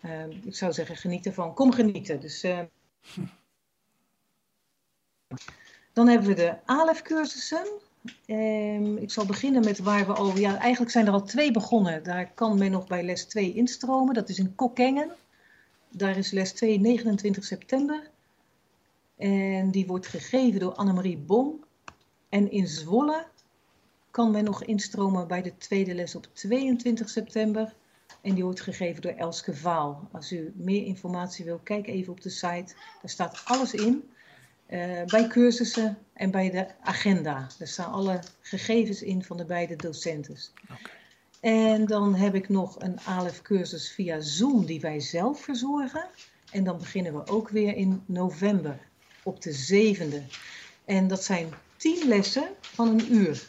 Ehm, 0.00 0.30
ik 0.30 0.56
zou 0.56 0.72
zeggen, 0.72 0.96
geniet 0.96 1.26
ervan. 1.26 1.54
Kom 1.54 1.72
genieten. 1.72 2.20
Dus, 2.20 2.42
ehm, 2.42 2.64
dan 5.92 6.08
hebben 6.08 6.28
we 6.28 6.34
de 6.34 6.56
ALEF-cursussen. 6.64 7.66
Ehm, 8.26 8.96
ik 8.96 9.10
zal 9.10 9.26
beginnen 9.26 9.64
met 9.64 9.78
waar 9.78 10.06
we 10.06 10.12
al... 10.12 10.36
Ja, 10.36 10.58
eigenlijk 10.58 10.92
zijn 10.92 11.06
er 11.06 11.12
al 11.12 11.22
twee 11.22 11.50
begonnen. 11.50 12.02
Daar 12.02 12.32
kan 12.32 12.58
men 12.58 12.70
nog 12.70 12.86
bij 12.86 13.02
les 13.02 13.24
2 13.24 13.54
instromen. 13.54 14.14
Dat 14.14 14.28
is 14.28 14.38
in 14.38 14.54
Kokkengen. 14.54 15.10
Daar 15.88 16.16
is 16.16 16.30
les 16.30 16.52
2 16.52 16.80
29 16.80 17.44
september. 17.44 18.10
En 19.16 19.70
die 19.70 19.86
wordt 19.86 20.06
gegeven 20.06 20.60
door 20.60 20.74
Annemarie 20.74 21.18
Bon. 21.18 21.64
En 22.28 22.50
in 22.50 22.66
Zwolle 22.66 23.26
kan 24.10 24.30
men 24.30 24.44
nog 24.44 24.64
instromen 24.64 25.28
bij 25.28 25.42
de 25.42 25.56
tweede 25.56 25.94
les 25.94 26.14
op 26.14 26.28
22 26.32 27.08
september. 27.08 27.74
En 28.20 28.34
die 28.34 28.44
wordt 28.44 28.60
gegeven 28.60 29.02
door 29.02 29.12
Elske 29.12 29.54
Vaal. 29.54 30.08
Als 30.12 30.32
u 30.32 30.52
meer 30.56 30.84
informatie 30.84 31.44
wil, 31.44 31.60
kijk 31.62 31.86
even 31.86 32.12
op 32.12 32.20
de 32.20 32.30
site. 32.30 32.74
Daar 33.00 33.10
staat 33.10 33.42
alles 33.44 33.74
in. 33.74 34.08
Eh, 34.66 35.04
bij 35.04 35.26
cursussen 35.26 35.98
en 36.12 36.30
bij 36.30 36.50
de 36.50 36.66
agenda. 36.80 37.46
Daar 37.58 37.68
staan 37.68 37.92
alle 37.92 38.20
gegevens 38.40 39.02
in 39.02 39.24
van 39.24 39.36
de 39.36 39.44
beide 39.44 39.76
docenten. 39.76 40.36
En 41.40 41.86
dan 41.86 42.14
heb 42.14 42.34
ik 42.34 42.48
nog 42.48 42.80
een 42.80 43.00
ALEF-cursus 43.00 43.92
via 43.92 44.20
Zoom 44.20 44.66
die 44.66 44.80
wij 44.80 45.00
zelf 45.00 45.40
verzorgen. 45.40 46.06
En 46.50 46.64
dan 46.64 46.78
beginnen 46.78 47.12
we 47.12 47.26
ook 47.26 47.48
weer 47.48 47.76
in 47.76 48.02
november, 48.06 48.78
op 49.24 49.42
de 49.42 49.52
zevende. 49.52 50.22
En 50.84 51.08
dat 51.08 51.24
zijn 51.24 51.52
tien 51.76 52.08
lessen 52.08 52.48
van 52.60 52.88
een 52.88 53.14
uur. 53.14 53.48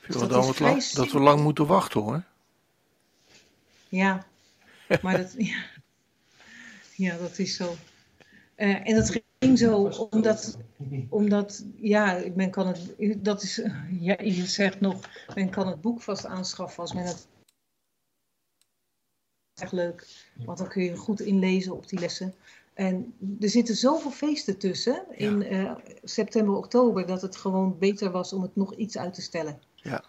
Vind 0.00 0.18
dat 0.18 0.30
wat 0.30 0.56
vrij 0.56 0.70
lang- 0.70 0.90
dat 0.90 1.12
we 1.12 1.20
lang 1.20 1.40
moeten 1.40 1.66
wachten 1.66 2.00
hoor. 2.00 2.22
Ja, 3.88 4.26
maar 5.02 5.16
dat, 5.16 5.34
ja, 5.38 5.64
ja, 6.94 7.16
dat 7.16 7.38
is 7.38 7.56
zo. 7.56 7.76
Eh, 8.54 8.88
en 8.88 8.94
dat 8.94 9.20
ging 9.38 9.58
zo 9.58 9.76
omdat, 10.10 10.58
omdat 11.08 11.64
ja, 11.76 12.22
men 12.34 12.50
kan 12.50 12.66
het, 12.66 12.94
dat 13.24 13.42
is, 13.42 13.62
ja, 14.00 14.16
je 14.20 14.46
zegt 14.46 14.80
nog, 14.80 15.08
men 15.34 15.50
kan 15.50 15.66
het 15.66 15.80
boek 15.80 16.02
vast 16.02 16.26
aanschaffen 16.26 16.82
als 16.82 16.92
men 16.92 17.04
het 17.04 17.26
echt 19.54 19.72
leuk, 19.72 20.06
want 20.44 20.58
dan 20.58 20.68
kun 20.68 20.82
je 20.82 20.96
goed 20.96 21.20
inlezen 21.20 21.72
op 21.72 21.88
die 21.88 21.98
lessen. 21.98 22.34
En 22.80 23.14
er 23.40 23.48
zitten 23.48 23.74
zoveel 23.74 24.10
feesten 24.10 24.58
tussen 24.58 25.04
in 25.10 25.42
eh, 25.42 25.72
september, 26.02 26.54
oktober, 26.54 27.06
dat 27.06 27.22
het 27.22 27.36
gewoon 27.36 27.78
beter 27.78 28.10
was 28.10 28.32
om 28.32 28.42
het 28.42 28.56
nog 28.56 28.74
iets 28.74 28.98
uit 28.98 29.14
te 29.14 29.22
stellen. 29.22 29.58
Ja. 29.74 30.04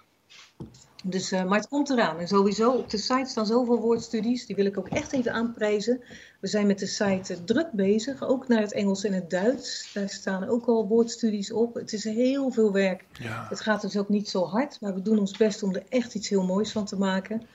Dus, 1.03 1.32
eh, 1.32 1.43
maar 1.43 1.59
het 1.59 1.67
komt 1.67 1.89
eraan. 1.89 2.19
En 2.19 2.28
sowieso 2.28 2.72
op 2.72 2.89
de 2.89 2.97
site 2.97 3.30
staan 3.30 3.45
zoveel 3.45 3.80
woordstudies. 3.80 4.45
Die 4.45 4.55
wil 4.55 4.65
ik 4.65 4.78
ook 4.78 4.88
echt 4.88 5.11
even 5.11 5.34
aanprijzen. 5.34 6.01
We 6.39 6.47
zijn 6.47 6.67
met 6.67 6.80
de 6.80 6.86
site 6.86 7.34
eh, 7.34 7.39
druk 7.45 7.72
bezig. 7.72 8.24
Ook 8.24 8.47
naar 8.47 8.61
het 8.61 8.74
Engels 8.74 9.03
en 9.03 9.13
het 9.13 9.30
Duits. 9.30 9.91
Daar 9.93 10.09
staan 10.09 10.47
ook 10.47 10.65
al 10.65 10.88
woordstudies 10.88 11.51
op. 11.51 11.74
Het 11.74 11.93
is 11.93 12.03
heel 12.03 12.51
veel 12.51 12.72
werk. 12.72 13.05
Ja. 13.11 13.45
Het 13.49 13.61
gaat 13.61 13.82
dus 13.82 13.97
ook 13.97 14.09
niet 14.09 14.30
zo 14.30 14.45
hard. 14.45 14.82
Maar 14.82 14.93
we 14.93 15.01
doen 15.01 15.19
ons 15.19 15.38
best 15.38 15.63
om 15.63 15.76
er 15.76 15.84
echt 15.89 16.15
iets 16.15 16.30
heel 16.30 16.45
moois 16.45 16.72
van 16.72 16.86
te 16.86 16.97
maken. 16.97 17.47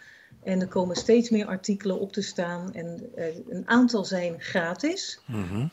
En 0.46 0.60
er 0.60 0.66
komen 0.68 0.96
steeds 0.96 1.30
meer 1.30 1.46
artikelen 1.46 2.00
op 2.00 2.12
te 2.12 2.22
staan. 2.22 2.74
En 2.74 3.10
eh, 3.14 3.26
een 3.48 3.62
aantal 3.68 4.04
zijn 4.04 4.40
gratis. 4.40 5.20
Mhm. 5.26 5.66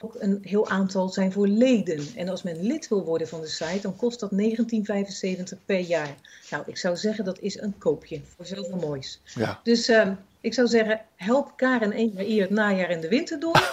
Ook 0.00 0.14
een 0.18 0.38
heel 0.42 0.68
aantal 0.68 1.08
zijn 1.08 1.32
voor 1.32 1.48
leden. 1.48 2.06
En 2.16 2.28
als 2.28 2.42
men 2.42 2.62
lid 2.62 2.88
wil 2.88 3.04
worden 3.04 3.28
van 3.28 3.40
de 3.40 3.46
site, 3.46 3.80
dan 3.82 3.96
kost 3.96 4.20
dat 4.20 4.30
19,75 4.32 5.64
per 5.64 5.78
jaar. 5.78 6.14
Nou, 6.50 6.62
ik 6.66 6.76
zou 6.76 6.96
zeggen 6.96 7.24
dat 7.24 7.38
is 7.38 7.60
een 7.60 7.78
koopje 7.78 8.20
voor 8.36 8.46
zoveel 8.46 8.76
moois. 8.76 9.20
Ja. 9.24 9.60
Dus 9.62 9.88
ehm, 9.88 10.14
ik 10.40 10.54
zou 10.54 10.68
zeggen, 10.68 11.00
help 11.16 11.52
Karen 11.56 11.92
hier 11.92 12.42
het 12.42 12.50
najaar 12.50 12.88
en 12.88 13.00
de 13.00 13.08
winter 13.08 13.40
door. 13.40 13.72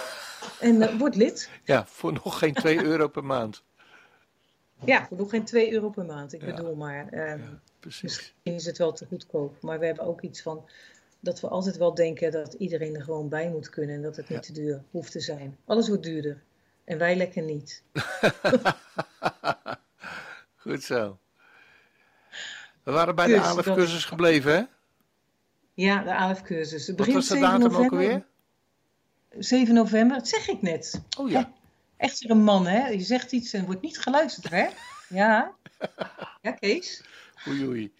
En 0.60 0.82
eh, 0.82 0.98
word 0.98 1.14
lid. 1.16 1.50
ja, 1.64 1.86
voor 1.86 2.12
nog 2.12 2.38
geen 2.38 2.54
2 2.54 2.84
euro 2.84 3.08
per 3.08 3.24
maand. 3.24 3.62
Ja, 4.84 5.06
voor 5.08 5.16
nog 5.16 5.30
geen 5.30 5.44
2 5.44 5.72
euro 5.72 5.88
per 5.90 6.04
maand. 6.04 6.32
Ik 6.32 6.40
Ja. 6.40 6.54
bedoel 6.54 6.74
maar, 6.74 7.08
ehm, 7.08 7.40
Precies. 7.82 8.02
misschien 8.02 8.54
is 8.54 8.64
het 8.64 8.78
wel 8.78 8.92
te 8.92 9.06
goedkoop. 9.06 9.62
Maar 9.62 9.78
we 9.78 9.86
hebben 9.86 10.04
ook 10.04 10.20
iets 10.20 10.42
van 10.42 10.68
dat 11.20 11.40
we 11.40 11.48
altijd 11.48 11.76
wel 11.76 11.94
denken 11.94 12.32
dat 12.32 12.52
iedereen 12.52 12.94
er 12.94 13.02
gewoon 13.02 13.28
bij 13.28 13.50
moet 13.50 13.70
kunnen. 13.70 13.94
En 13.94 14.02
dat 14.02 14.16
het 14.16 14.28
niet 14.28 14.42
te 14.42 14.52
duur 14.52 14.82
hoeft 14.90 15.12
te 15.12 15.20
zijn. 15.20 15.56
Alles 15.64 15.88
wordt 15.88 16.02
duurder. 16.02 16.42
En 16.84 16.98
wij 16.98 17.16
lekker 17.16 17.42
niet. 17.42 17.82
Goed 20.62 20.82
zo. 20.82 21.18
We 22.82 22.92
waren 22.92 23.14
bij 23.14 23.26
Dus 23.26 23.36
de 23.36 23.42
ALF-cursus 23.42 24.04
gebleven, 24.04 24.54
hè? 24.54 24.62
Ja, 25.74 26.02
de 26.02 26.14
ALF-cursus. 26.14 26.88
Wat 26.88 27.06
was 27.06 27.28
de 27.28 27.36
7 27.36 27.40
datum 27.40 27.76
ook 27.76 27.90
alweer? 27.90 28.26
7 29.38 29.74
november, 29.74 30.16
dat 30.16 30.28
zeg 30.28 30.48
ik 30.48 30.62
net. 30.62 31.02
Oh 31.18 31.30
ja. 31.30 31.52
Echt 31.96 32.20
weer 32.20 32.30
een 32.30 32.42
man, 32.42 32.66
hè? 32.66 32.88
Je 32.88 33.00
zegt 33.00 33.32
iets 33.32 33.52
en 33.52 33.64
wordt 33.64 33.82
niet 33.82 33.98
geluisterd, 33.98 34.50
hè? 34.50 34.68
Ja. 35.08 35.54
Ja, 36.42 36.52
Kees. 36.52 37.02
Oei, 37.48 37.66
oei. 37.66 37.92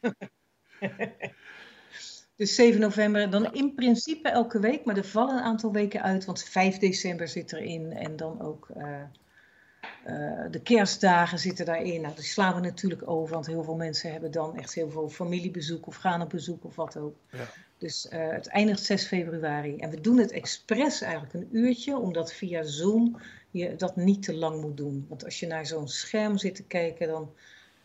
Dus 2.36 2.54
7 2.54 2.80
november, 2.80 3.30
dan 3.30 3.54
in 3.54 3.74
principe 3.74 4.28
elke 4.28 4.60
week, 4.60 4.84
maar 4.84 4.96
er 4.96 5.04
vallen 5.04 5.36
een 5.36 5.42
aantal 5.42 5.72
weken 5.72 6.02
uit, 6.02 6.24
want 6.24 6.42
5 6.42 6.78
december 6.78 7.28
zit 7.28 7.52
erin 7.52 7.92
en 7.92 8.16
dan 8.16 8.40
ook 8.40 8.70
eh, 8.76 9.00
eh, 10.04 10.50
de 10.50 10.60
kerstdagen 10.62 11.38
zitten 11.38 11.64
daarin. 11.64 12.00
Nou, 12.00 12.14
die 12.14 12.24
slaan 12.24 12.54
we 12.54 12.60
natuurlijk 12.60 13.08
over, 13.08 13.34
want 13.34 13.46
heel 13.46 13.64
veel 13.64 13.76
mensen 13.76 14.12
hebben 14.12 14.30
dan 14.30 14.56
echt 14.56 14.74
heel 14.74 14.90
veel 14.90 15.08
familiebezoek 15.08 15.86
of 15.86 15.96
gaan 15.96 16.22
op 16.22 16.30
bezoek 16.30 16.64
of 16.64 16.76
wat 16.76 16.96
ook. 16.96 17.16
Ja. 17.30 17.46
Dus 17.78 18.08
eh, 18.08 18.28
het 18.28 18.46
eindigt 18.46 18.82
6 18.82 19.06
februari. 19.06 19.76
En 19.76 19.90
we 19.90 20.00
doen 20.00 20.18
het 20.18 20.30
expres 20.30 21.00
eigenlijk 21.00 21.34
een 21.34 21.48
uurtje, 21.50 21.96
omdat 21.96 22.32
via 22.32 22.62
Zoom 22.62 23.20
je 23.50 23.76
dat 23.76 23.96
niet 23.96 24.22
te 24.22 24.34
lang 24.34 24.60
moet 24.60 24.76
doen. 24.76 25.06
Want 25.08 25.24
als 25.24 25.40
je 25.40 25.46
naar 25.46 25.66
zo'n 25.66 25.88
scherm 25.88 26.38
zit 26.38 26.54
te 26.54 26.64
kijken, 26.64 27.08
dan 27.08 27.32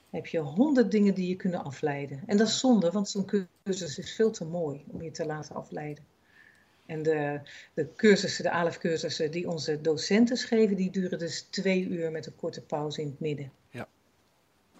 heb 0.09 0.25
je 0.25 0.39
honderd 0.39 0.91
dingen 0.91 1.13
die 1.13 1.27
je 1.27 1.35
kunnen 1.35 1.63
afleiden. 1.63 2.23
En 2.25 2.37
dat 2.37 2.47
is 2.47 2.59
zonde, 2.59 2.91
want 2.91 3.09
zo'n 3.09 3.51
cursus 3.63 3.97
is 3.97 4.15
veel 4.15 4.31
te 4.31 4.45
mooi 4.45 4.83
om 4.87 5.01
je 5.01 5.11
te 5.11 5.25
laten 5.25 5.55
afleiden. 5.55 6.03
En 6.85 7.03
de, 7.03 7.41
de 7.73 7.93
cursussen, 7.95 8.43
de 8.43 8.51
ALF-cursussen 8.51 9.31
die 9.31 9.49
onze 9.49 9.81
docenten 9.81 10.37
geven, 10.37 10.75
die 10.75 10.91
duren 10.91 11.19
dus 11.19 11.41
twee 11.41 11.87
uur 11.87 12.11
met 12.11 12.25
een 12.25 12.35
korte 12.35 12.61
pauze 12.61 13.01
in 13.01 13.07
het 13.07 13.19
midden. 13.19 13.51
Ja. 13.69 13.87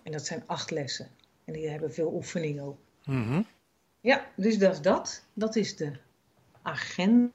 En 0.04 0.12
dat 0.12 0.26
zijn 0.26 0.44
acht 0.46 0.72
lessen. 0.72 1.10
En 1.46 1.54
die 1.54 1.70
hebben 1.70 1.94
veel 1.94 2.14
oefening 2.14 2.62
ook. 2.62 2.78
Mhm. 3.06 3.42
Ja, 4.02 4.32
dus 4.36 4.58
dat 4.58 4.74
is 4.74 4.82
dat. 4.82 5.24
Dat 5.34 5.56
is 5.56 5.76
de 5.76 5.98
agenda. 6.62 7.32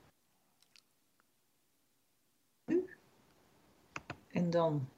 En 4.29 4.51
dan 4.51 4.89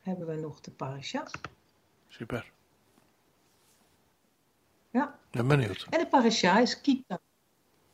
hebben 0.00 0.26
we 0.26 0.34
nog 0.34 0.60
de 0.60 0.70
parasha. 0.70 1.26
Super. 2.16 2.52
Ja, 4.90 5.18
Ben 5.30 5.48
benieuwd. 5.48 5.86
en 5.90 5.98
de 5.98 6.06
parasha 6.06 6.60
is 6.60 6.80
Kita. 6.80 7.20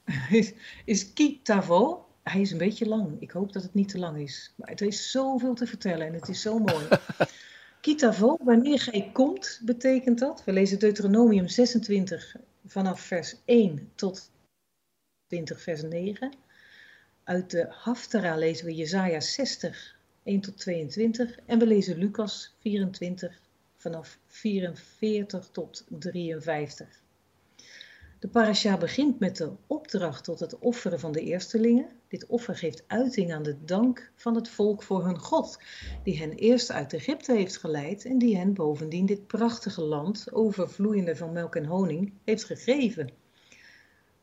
Is, 0.31 0.53
is 0.85 1.13
Kitavo. 1.13 2.07
Hij 2.23 2.41
is 2.41 2.51
een 2.51 2.59
beetje 2.59 2.87
lang. 2.89 3.21
Ik 3.21 3.31
hoop 3.31 3.53
dat 3.53 3.63
het 3.63 3.75
niet 3.75 3.89
te 3.89 3.99
lang 3.99 4.19
is. 4.19 4.53
Maar 4.57 4.69
het 4.69 4.81
is 4.81 5.11
zoveel 5.11 5.55
te 5.55 5.67
vertellen 5.67 6.07
en 6.07 6.13
het 6.13 6.29
is 6.29 6.41
zo 6.41 6.59
mooi. 6.69 6.89
Kitavo, 7.81 8.37
wanneer 8.41 8.81
gij 8.81 9.11
komt, 9.13 9.61
betekent 9.65 10.19
dat. 10.19 10.45
We 10.45 10.53
lezen 10.53 10.79
Deuteronomium 10.79 11.49
26 11.49 12.37
vanaf 12.67 13.01
vers 13.01 13.37
1 13.45 13.91
tot 13.95 14.31
20 15.27 15.63
vers 15.63 15.83
9. 15.83 16.33
Uit 17.25 17.51
de 17.51 17.67
Haftara 17.71 18.37
lezen 18.37 18.67
we 18.67 18.75
Jesaja 18.75 19.21
60, 19.21 19.97
1 20.23 20.41
tot 20.41 20.59
22. 20.59 21.39
En 21.47 21.59
we 21.59 21.67
lezen 21.67 21.99
Lucas 21.99 22.55
24 22.61 23.41
vanaf 23.83 24.19
44 24.27 25.49
tot 25.53 25.85
53. 25.89 27.03
De 28.19 28.29
parasha 28.29 28.79
begint 28.79 29.19
met 29.19 29.37
de 29.37 29.53
opdracht 29.67 30.25
tot 30.25 30.41
het 30.41 30.59
offeren 30.59 31.01
van 31.01 31.13
de 31.13 31.21
eerstelingen. 31.21 31.87
Dit 32.09 32.27
offer 32.27 32.57
geeft 32.57 32.85
uiting 32.87 33.33
aan 33.33 33.43
de 33.43 33.65
dank 33.65 34.13
van 34.15 34.35
het 34.35 34.49
volk 34.49 34.83
voor 34.83 35.05
hun 35.05 35.19
God, 35.19 35.59
die 36.03 36.19
hen 36.19 36.33
eerst 36.33 36.71
uit 36.71 36.93
Egypte 36.93 37.33
heeft 37.33 37.57
geleid 37.57 38.05
en 38.05 38.19
die 38.19 38.37
hen 38.37 38.55
bovendien 38.55 39.07
dit 39.07 39.27
prachtige 39.27 39.83
land, 39.83 40.33
overvloeiende 40.33 41.17
van 41.17 41.33
melk 41.33 41.57
en 41.57 41.65
honing, 41.65 42.13
heeft 42.25 42.45
gegeven. 42.45 43.22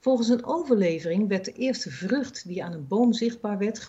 Volgens 0.01 0.29
een 0.29 0.45
overlevering 0.45 1.27
werd 1.27 1.45
de 1.45 1.51
eerste 1.51 1.91
vrucht 1.91 2.47
die 2.47 2.63
aan 2.63 2.73
een 2.73 2.87
boom 2.87 3.13
zichtbaar 3.13 3.57
werd 3.57 3.87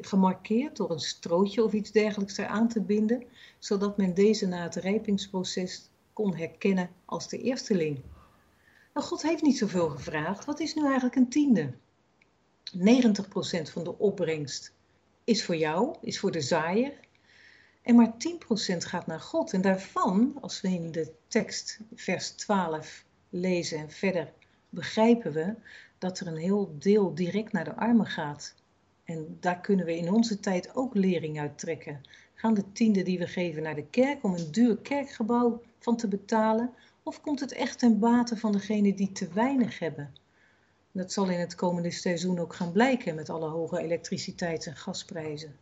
gemarkeerd 0.00 0.76
door 0.76 0.90
een 0.90 1.00
strootje 1.00 1.64
of 1.64 1.72
iets 1.72 1.90
dergelijks 1.90 2.36
eraan 2.36 2.68
te 2.68 2.80
binden, 2.80 3.24
zodat 3.58 3.96
men 3.96 4.14
deze 4.14 4.46
na 4.46 4.62
het 4.62 4.74
rijpingsproces 4.74 5.90
kon 6.12 6.36
herkennen 6.36 6.90
als 7.04 7.28
de 7.28 7.38
eersteling. 7.38 8.00
Nou, 8.94 9.06
God 9.06 9.22
heeft 9.22 9.42
niet 9.42 9.58
zoveel 9.58 9.88
gevraagd. 9.88 10.44
Wat 10.44 10.60
is 10.60 10.74
nu 10.74 10.84
eigenlijk 10.84 11.16
een 11.16 11.28
tiende? 11.28 11.72
90% 12.76 12.82
van 13.62 13.84
de 13.84 13.98
opbrengst 13.98 14.72
is 15.24 15.44
voor 15.44 15.56
jou, 15.56 15.96
is 16.00 16.18
voor 16.18 16.30
de 16.30 16.40
zaaier. 16.40 16.92
En 17.82 17.94
maar 17.94 18.12
10% 18.12 18.76
gaat 18.76 19.06
naar 19.06 19.20
God. 19.20 19.52
En 19.52 19.60
daarvan, 19.60 20.38
als 20.40 20.60
we 20.60 20.68
in 20.68 20.92
de 20.92 21.12
tekst 21.28 21.78
vers 21.94 22.30
12 22.30 23.04
lezen 23.28 23.78
en 23.78 23.90
verder, 23.90 24.32
begrijpen 24.72 25.32
we 25.32 25.54
dat 25.98 26.20
er 26.20 26.26
een 26.26 26.36
heel 26.36 26.74
deel 26.78 27.14
direct 27.14 27.52
naar 27.52 27.64
de 27.64 27.74
armen 27.74 28.06
gaat. 28.06 28.54
En 29.04 29.36
daar 29.40 29.60
kunnen 29.60 29.86
we 29.86 29.96
in 29.96 30.12
onze 30.12 30.40
tijd 30.40 30.74
ook 30.74 30.94
lering 30.94 31.40
uit 31.40 31.58
trekken. 31.58 32.00
Gaan 32.34 32.54
de 32.54 32.72
tienden 32.72 33.04
die 33.04 33.18
we 33.18 33.26
geven 33.26 33.62
naar 33.62 33.74
de 33.74 33.86
kerk 33.86 34.24
om 34.24 34.34
een 34.34 34.50
duur 34.50 34.76
kerkgebouw 34.76 35.62
van 35.78 35.96
te 35.96 36.08
betalen? 36.08 36.70
Of 37.02 37.20
komt 37.20 37.40
het 37.40 37.52
echt 37.52 37.78
ten 37.78 37.98
bate 37.98 38.36
van 38.36 38.52
degenen 38.52 38.96
die 38.96 39.12
te 39.12 39.28
weinig 39.32 39.78
hebben? 39.78 40.14
Dat 40.92 41.12
zal 41.12 41.30
in 41.30 41.40
het 41.40 41.54
komende 41.54 41.90
seizoen 41.90 42.38
ook 42.38 42.54
gaan 42.54 42.72
blijken 42.72 43.14
met 43.14 43.30
alle 43.30 43.48
hoge 43.48 43.78
elektriciteits- 43.78 44.66
en 44.66 44.76
gasprijzen. 44.76 45.56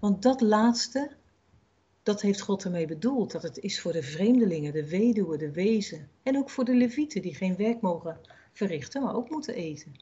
Want 0.00 0.22
dat 0.22 0.40
laatste, 0.40 1.10
dat 2.02 2.20
heeft 2.20 2.40
God 2.40 2.64
ermee 2.64 2.86
bedoeld. 2.86 3.32
Dat 3.32 3.42
het 3.42 3.58
is 3.58 3.80
voor 3.80 3.92
de 3.92 4.02
vreemdelingen, 4.02 4.72
de 4.72 4.88
weduwen, 4.88 5.38
de 5.38 5.52
wezen. 5.52 6.08
En 6.22 6.36
ook 6.36 6.50
voor 6.50 6.64
de 6.64 6.74
levieten 6.74 7.22
die 7.22 7.34
geen 7.34 7.56
werk 7.56 7.80
mogen 7.80 8.20
verrichten, 8.52 9.02
maar 9.02 9.14
ook 9.14 9.30
moeten 9.30 9.54
eten. 9.54 9.94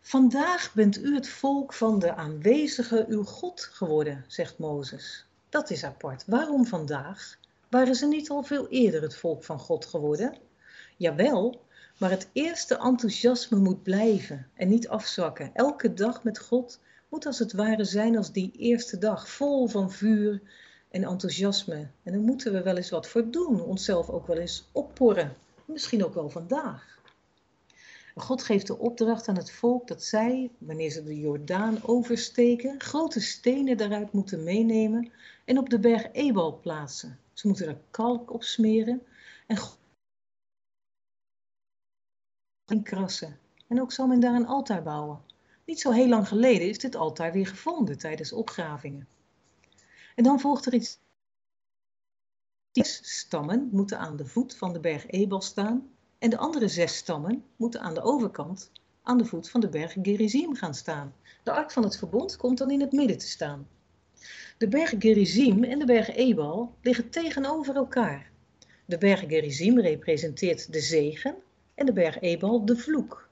Vandaag 0.00 0.74
bent 0.74 0.98
u 0.98 1.14
het 1.14 1.28
volk 1.28 1.72
van 1.72 1.98
de 1.98 2.14
aanwezige 2.14 3.04
uw 3.08 3.24
God 3.24 3.60
geworden, 3.60 4.24
zegt 4.28 4.58
Mozes. 4.58 5.26
Dat 5.48 5.70
is 5.70 5.84
apart. 5.84 6.24
Waarom 6.26 6.66
vandaag? 6.66 7.38
Waren 7.68 7.94
ze 7.94 8.06
niet 8.06 8.30
al 8.30 8.42
veel 8.42 8.68
eerder 8.68 9.02
het 9.02 9.16
volk 9.16 9.44
van 9.44 9.58
God 9.58 9.86
geworden? 9.86 10.38
Jawel, 10.96 11.60
maar 11.98 12.10
het 12.10 12.28
eerste 12.32 12.78
enthousiasme 12.78 13.58
moet 13.58 13.82
blijven 13.82 14.50
en 14.54 14.68
niet 14.68 14.88
afzwakken. 14.88 15.50
Elke 15.54 15.94
dag 15.94 16.24
met 16.24 16.38
God 16.38 16.80
moet 17.08 17.26
als 17.26 17.38
het 17.38 17.52
ware 17.52 17.84
zijn 17.84 18.16
als 18.16 18.32
die 18.32 18.52
eerste 18.52 18.98
dag, 18.98 19.28
vol 19.28 19.66
van 19.66 19.92
vuur 19.92 20.40
en 20.90 21.04
enthousiasme. 21.04 21.88
En 22.02 22.12
daar 22.12 22.20
moeten 22.20 22.52
we 22.52 22.62
wel 22.62 22.76
eens 22.76 22.90
wat 22.90 23.06
voor 23.06 23.30
doen, 23.30 23.62
onszelf 23.62 24.10
ook 24.10 24.26
wel 24.26 24.38
eens 24.38 24.68
opporren. 24.72 25.36
Misschien 25.66 26.04
ook 26.04 26.14
wel 26.14 26.30
vandaag. 26.30 27.00
God 28.14 28.42
geeft 28.42 28.66
de 28.66 28.78
opdracht 28.78 29.28
aan 29.28 29.36
het 29.36 29.50
volk 29.50 29.88
dat 29.88 30.02
zij, 30.02 30.50
wanneer 30.58 30.90
ze 30.90 31.02
de 31.02 31.18
Jordaan 31.18 31.78
oversteken, 31.82 32.80
grote 32.80 33.20
stenen 33.20 33.76
daaruit 33.76 34.12
moeten 34.12 34.44
meenemen 34.44 35.12
en 35.44 35.58
op 35.58 35.70
de 35.70 35.78
berg 35.78 36.12
Ebal 36.12 36.58
plaatsen. 36.58 37.18
Ze 37.32 37.46
moeten 37.46 37.68
er 37.68 37.80
kalk 37.90 38.32
op 38.32 38.42
smeren 38.42 39.02
en 42.66 42.82
krassen. 42.82 43.38
En 43.66 43.80
ook 43.80 43.92
zal 43.92 44.06
men 44.06 44.20
daar 44.20 44.34
een 44.34 44.46
altaar 44.46 44.82
bouwen. 44.82 45.20
Niet 45.64 45.80
zo 45.80 45.90
heel 45.90 46.08
lang 46.08 46.28
geleden 46.28 46.68
is 46.68 46.78
dit 46.78 46.94
altaar 46.94 47.32
weer 47.32 47.46
gevonden 47.46 47.98
tijdens 47.98 48.32
opgravingen. 48.32 49.08
En 50.14 50.24
dan 50.24 50.40
volgt 50.40 50.66
er 50.66 50.74
iets. 50.74 50.98
Zes 52.76 53.00
stammen 53.18 53.68
moeten 53.72 53.98
aan 53.98 54.16
de 54.16 54.26
voet 54.26 54.56
van 54.56 54.72
de 54.72 54.80
berg 54.80 55.06
Ebal 55.06 55.40
staan 55.40 55.90
en 56.18 56.30
de 56.30 56.36
andere 56.36 56.68
zes 56.68 56.96
stammen 56.96 57.44
moeten 57.56 57.80
aan 57.80 57.94
de 57.94 58.02
overkant 58.02 58.70
aan 59.02 59.18
de 59.18 59.24
voet 59.24 59.50
van 59.50 59.60
de 59.60 59.68
berg 59.68 59.96
Gerizim 60.02 60.54
gaan 60.54 60.74
staan. 60.74 61.14
De 61.42 61.52
ark 61.52 61.70
van 61.70 61.82
het 61.82 61.96
verbond 61.96 62.36
komt 62.36 62.58
dan 62.58 62.70
in 62.70 62.80
het 62.80 62.92
midden 62.92 63.18
te 63.18 63.26
staan. 63.26 63.68
De 64.58 64.68
berg 64.68 64.94
Gerizim 64.98 65.64
en 65.64 65.78
de 65.78 65.84
berg 65.84 66.16
Ebal 66.16 66.74
liggen 66.82 67.10
tegenover 67.10 67.76
elkaar. 67.76 68.30
De 68.84 68.98
berg 68.98 69.20
Gerizim 69.20 69.80
representeert 69.80 70.72
de 70.72 70.80
zegen 70.80 71.34
en 71.74 71.86
de 71.86 71.92
berg 71.92 72.20
Ebal 72.20 72.64
de 72.64 72.76
vloek. 72.76 73.28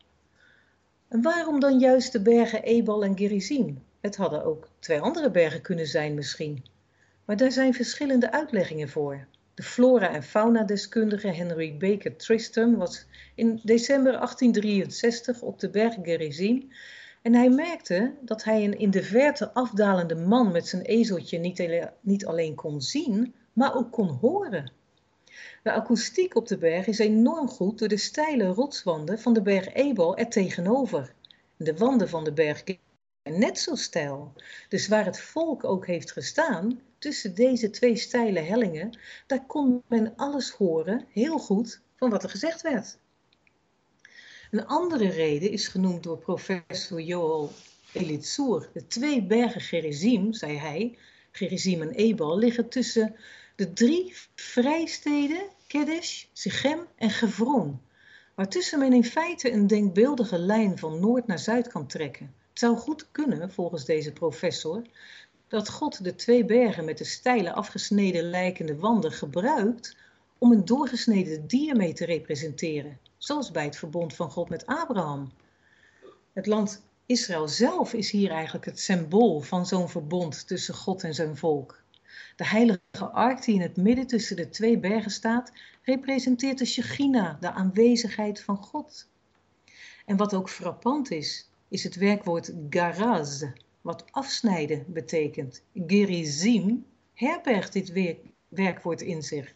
En 1.09 1.23
waarom 1.23 1.61
dan 1.61 1.79
juist 1.79 2.13
de 2.13 2.21
bergen 2.21 2.63
Ebal 2.63 3.05
en 3.05 3.19
Gerizim? 3.19 3.83
Het 4.01 4.17
hadden 4.17 4.45
ook 4.45 4.69
twee 4.79 5.01
andere 5.01 5.31
bergen 5.31 5.61
kunnen 5.61 5.87
zijn 5.87 6.15
misschien. 6.15 6.65
Maar 7.25 7.37
daar 7.37 7.53
zijn 7.53 7.75
verschillende 7.75 8.33
uitleggingen 8.33 8.89
voor. 8.89 9.27
De 9.55 9.63
flora- 9.63 10.15
en 10.15 10.23
fauna-deskundige 10.23 11.29
Henry 11.29 11.77
Baker 11.77 12.17
Tristram 12.17 12.77
was 12.77 13.07
in 13.35 13.61
december 13.63 14.13
1863 14.13 15.43
op 15.43 15.61
de 15.61 15.71
berg 15.71 15.95
Gerizim 16.03 16.69
en 17.23 17.35
hij 17.35 17.49
merkte 17.51 18.15
dat 18.21 18.45
hij 18.45 18.65
een 18.65 18.79
in 18.79 18.91
de 18.91 19.03
verte 19.03 19.53
afdalende 19.53 20.15
man 20.15 20.53
met 20.53 20.69
zijn 20.69 20.83
ezeltje 20.83 21.39
niet, 22.01 22.27
alleen 22.27 22.55
kon 22.55 22.81
zien, 22.81 23.35
maar 23.53 23.75
ook 23.77 23.93
kon 23.93 24.09
horen. 24.09 24.73
De 25.63 25.73
akoestiek 25.73 26.37
op 26.37 26.49
de 26.49 26.59
berg 26.59 26.87
is 26.87 26.99
enorm 26.99 27.49
goed 27.49 27.79
door 27.79 27.89
de 27.89 27.97
steile 27.97 28.47
rotswanden 28.47 29.19
van 29.19 29.33
de 29.33 29.43
berg 29.43 29.75
Ebal 29.75 30.17
er 30.17 30.29
tegenover. 30.29 31.15
De 31.57 31.77
wanden 31.77 32.09
van 32.09 32.25
de 32.25 32.33
berg 32.33 32.63
zijn 32.65 33.39
net 33.39 33.59
zo 33.59 33.75
steil. 33.75 34.33
Dus 34.69 34.89
waar 34.89 35.05
het 35.05 35.21
volk 35.21 35.65
ook 35.65 35.87
heeft 35.87 36.13
gestaan, 36.13 36.81
tussen 37.05 37.35
deze 37.35 37.71
twee 37.71 37.97
steile 37.97 38.41
hellingen, 38.41 38.99
daar 39.27 39.47
kon 39.47 39.83
men 39.89 40.13
alles 40.17 40.51
horen, 40.51 41.07
heel 41.13 41.39
goed, 41.39 41.81
van 41.97 42.11
wat 42.11 42.23
er 42.23 42.31
gezegd 42.31 42.63
werd. 42.63 42.99
Een 44.51 44.67
andere 44.67 45.09
reden 45.09 45.51
is 45.51 45.69
genoemd 45.69 46.03
door 46.03 46.19
professor 46.19 47.01
Joel 47.01 47.51
Elitsour. 47.93 48.69
De 48.73 48.87
twee 48.87 49.23
bergen 49.23 49.61
Gerizim, 49.61 50.33
zei 50.33 50.57
hij, 50.57 50.99
Gerizim 51.33 51.83
en 51.83 51.91
Ebal, 51.91 52.39
liggen 52.39 52.69
tussen 52.69 53.17
de 53.57 53.73
drie 53.73 54.15
vrijsteden 54.35 55.43
Kedesh, 55.67 56.25
Sichem 56.33 56.87
en 56.97 57.11
Gevron, 57.11 57.81
waartussen 58.35 58.79
men 58.79 58.93
in 58.93 59.05
feite 59.05 59.53
een 59.53 59.67
denkbeeldige 59.67 60.39
lijn 60.39 60.79
van 60.79 61.01
noord 61.01 61.27
naar 61.27 61.39
zuid 61.39 61.69
kan 61.69 61.87
trekken. 61.87 62.35
Het 62.49 62.59
zou 62.59 62.77
goed 62.77 63.11
kunnen, 63.11 63.53
volgens 63.53 63.85
deze 63.85 64.13
professor, 64.13 64.83
dat 65.49 65.71
God 65.71 66.05
de 66.05 66.15
twee 66.15 66.45
bergen 66.45 66.85
met 66.85 66.99
de 66.99 67.05
steile 67.05 67.53
afgesneden 67.53 68.23
lijkende 68.23 68.77
wanden 68.77 69.13
gebruikt 69.13 69.97
om 70.39 70.53
een 70.53 70.65
doorgesneden 70.65 71.47
dier 71.47 71.77
mee 71.77 71.93
te 71.93 72.05
representeren, 72.05 72.99
zoals 73.19 73.51
bij 73.51 73.65
het 73.65 73.77
verbond 73.77 74.15
van 74.15 74.31
God 74.31 74.49
met 74.49 74.67
Abraham. 74.67 75.33
Het 76.33 76.47
land 76.47 76.83
Israël 77.07 77.49
zelf 77.49 77.93
is 77.93 78.11
hier 78.11 78.31
eigenlijk 78.31 78.65
het 78.65 78.81
symbool 78.81 79.41
van 79.41 79.67
zo'n 79.67 79.89
verbond 79.89 80.47
tussen 80.47 80.75
God 80.75 81.03
en 81.03 81.15
zijn 81.15 81.37
volk. 81.37 81.83
De 82.37 82.47
heilige 82.47 82.81
ark 83.13 83.45
die 83.45 83.55
in 83.55 83.61
het 83.61 83.77
midden 83.77 84.07
tussen 84.07 84.37
de 84.37 84.49
twee 84.49 84.79
bergen 84.79 85.11
staat, 85.11 85.53
representeert 85.83 86.59
de 86.59 86.65
Shechina, 86.65 87.37
de 87.41 87.51
aanwezigheid 87.51 88.41
van 88.41 88.57
God. 88.57 89.09
En 90.07 90.17
wat 90.17 90.35
ook 90.35 90.51
frappant 90.51 91.11
is, 91.11 91.49
is 91.69 91.85
het 91.85 91.95
werkwoord 91.95 92.53
garaz, 92.71 93.45
wat 93.85 94.05
afsnijden 94.11 94.85
betekent. 94.89 95.63
Gerizim 95.87 96.87
herbergt 97.15 97.73
dit 97.73 98.17
werkwoord 98.49 99.01
in 99.01 99.23
zich 99.23 99.55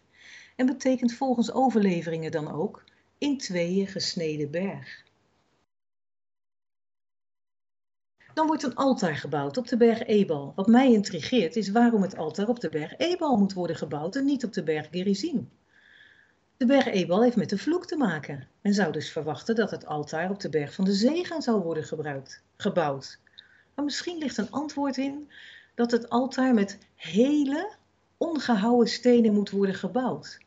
en 0.57 0.67
betekent 0.67 1.13
volgens 1.15 1.53
overleveringen 1.53 2.31
dan 2.31 2.53
ook 2.53 2.85
in 3.19 3.39
tweeën 3.39 3.87
gesneden 3.87 4.51
berg. 4.51 5.05
Dan 8.35 8.47
wordt 8.47 8.63
een 8.63 8.75
altaar 8.75 9.17
gebouwd 9.17 9.57
op 9.57 9.69
de 9.69 9.77
berg 9.77 10.03
Ebal. 10.03 10.53
Wat 10.57 10.67
mij 10.67 10.93
intrigeert 10.93 11.57
is 11.57 11.71
waarom 11.71 12.03
het 12.03 12.17
altaar 12.17 12.49
op 12.49 12.61
de 12.61 12.69
berg 12.69 12.97
Ebal 12.97 13.37
moet 13.37 13.53
worden 13.53 13.77
gebouwd 13.77 14.17
en 14.17 14.25
niet 14.25 14.45
op 14.45 14.53
de 14.53 14.63
berg 14.63 14.89
Gerizim. 14.91 15.51
De 16.57 16.67
berg 16.67 16.87
Ebal 16.87 17.23
heeft 17.23 17.37
met 17.37 17.51
de 17.51 17.59
vloek 17.59 17.87
te 17.87 17.97
maken. 17.97 18.49
Men 18.61 18.75
zou 18.75 18.93
dus 18.93 19.11
verwachten 19.11 19.55
dat 19.55 19.71
het 19.71 19.87
altaar 19.87 20.31
op 20.31 20.41
de 20.41 20.49
berg 20.49 20.75
van 20.75 20.85
de 20.85 20.93
zegen 20.93 21.43
zou 21.43 21.63
worden 21.63 21.85
gebruikt, 21.85 22.43
gebouwd. 22.57 23.21
Maar 23.79 23.87
misschien 23.87 24.19
ligt 24.19 24.37
een 24.37 24.51
antwoord 24.51 24.97
in 24.97 25.31
dat 25.75 25.91
het 25.91 26.09
altaar 26.09 26.55
met 26.55 26.79
hele, 26.95 27.73
ongehouwen 28.17 28.89
stenen 28.89 29.35
moet 29.35 29.51
worden 29.51 29.75
gebouwd. 29.75 30.39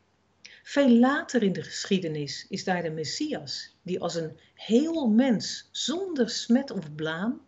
Veel 0.62 0.88
later 0.88 1.42
in 1.42 1.52
de 1.52 1.62
geschiedenis 1.62 2.46
is 2.48 2.64
daar 2.64 2.82
de 2.82 2.90
Messias, 2.90 3.76
die 3.82 4.00
als 4.00 4.14
een 4.14 4.38
heel 4.54 5.08
mens 5.08 5.68
zonder 5.70 6.30
smet 6.30 6.70
of 6.70 6.94
blaam 6.94 7.40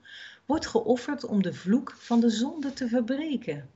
wordt 0.47 0.67
geofferd 0.67 1.25
om 1.25 1.43
de 1.43 1.55
vloek 1.55 1.93
van 1.99 2.21
de 2.21 2.31
zonde 2.31 2.73
te 2.73 2.89
verbreken. 2.89 3.71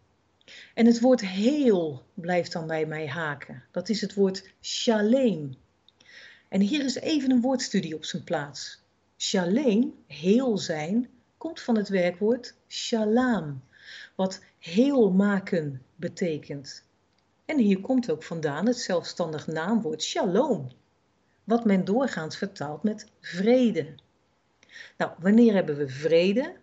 En 0.74 0.86
het 0.86 1.00
woord 1.00 1.20
heel 1.20 2.02
blijft 2.14 2.52
dan 2.52 2.66
bij 2.66 2.86
mij 2.86 3.08
haken. 3.08 3.64
Dat 3.70 3.88
is 3.88 4.00
het 4.00 4.14
woord 4.14 4.52
shalem. 4.60 5.56
En 6.48 6.60
hier 6.60 6.84
is 6.84 6.94
even 6.94 7.30
een 7.30 7.40
woordstudie 7.40 7.94
op 7.94 8.04
zijn 8.04 8.24
plaats. 8.24 8.82
Shalem, 9.16 9.94
heel 10.06 10.58
zijn, 10.58 11.08
komt 11.38 11.60
van 11.60 11.76
het 11.76 11.88
werkwoord 11.88 12.54
shalam, 12.68 13.62
wat 14.14 14.42
heel 14.58 15.10
maken 15.10 15.82
betekent. 15.96 16.84
En 17.44 17.58
hier 17.58 17.80
komt 17.80 18.10
ook 18.10 18.22
vandaan 18.22 18.66
het 18.66 18.78
zelfstandig 18.78 19.46
naamwoord 19.46 20.02
shalom, 20.02 20.68
wat 21.44 21.64
men 21.64 21.84
doorgaans 21.84 22.36
vertaalt 22.36 22.82
met 22.82 23.06
vrede. 23.20 23.94
Nou, 24.96 25.12
wanneer 25.18 25.54
hebben 25.54 25.76
we 25.76 25.88
vrede? 25.88 26.56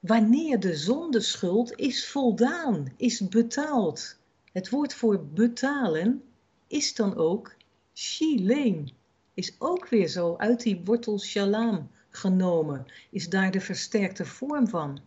Wanneer 0.00 0.60
de 0.60 0.76
zondeschuld 0.76 1.72
is 1.78 2.06
voldaan, 2.08 2.92
is 2.96 3.28
betaald. 3.28 4.18
Het 4.52 4.68
woord 4.68 4.94
voor 4.94 5.26
betalen 5.26 6.22
is 6.66 6.94
dan 6.94 7.16
ook 7.16 7.54
shileem. 7.94 8.86
Is 9.34 9.54
ook 9.58 9.88
weer 9.88 10.08
zo 10.08 10.36
uit 10.36 10.62
die 10.62 10.80
wortel 10.84 11.18
shalam 11.18 11.90
genomen, 12.12 12.86
is 13.10 13.28
daar 13.28 13.50
de 13.50 13.60
versterkte 13.60 14.24
vorm 14.24 14.68
van. 14.68 15.00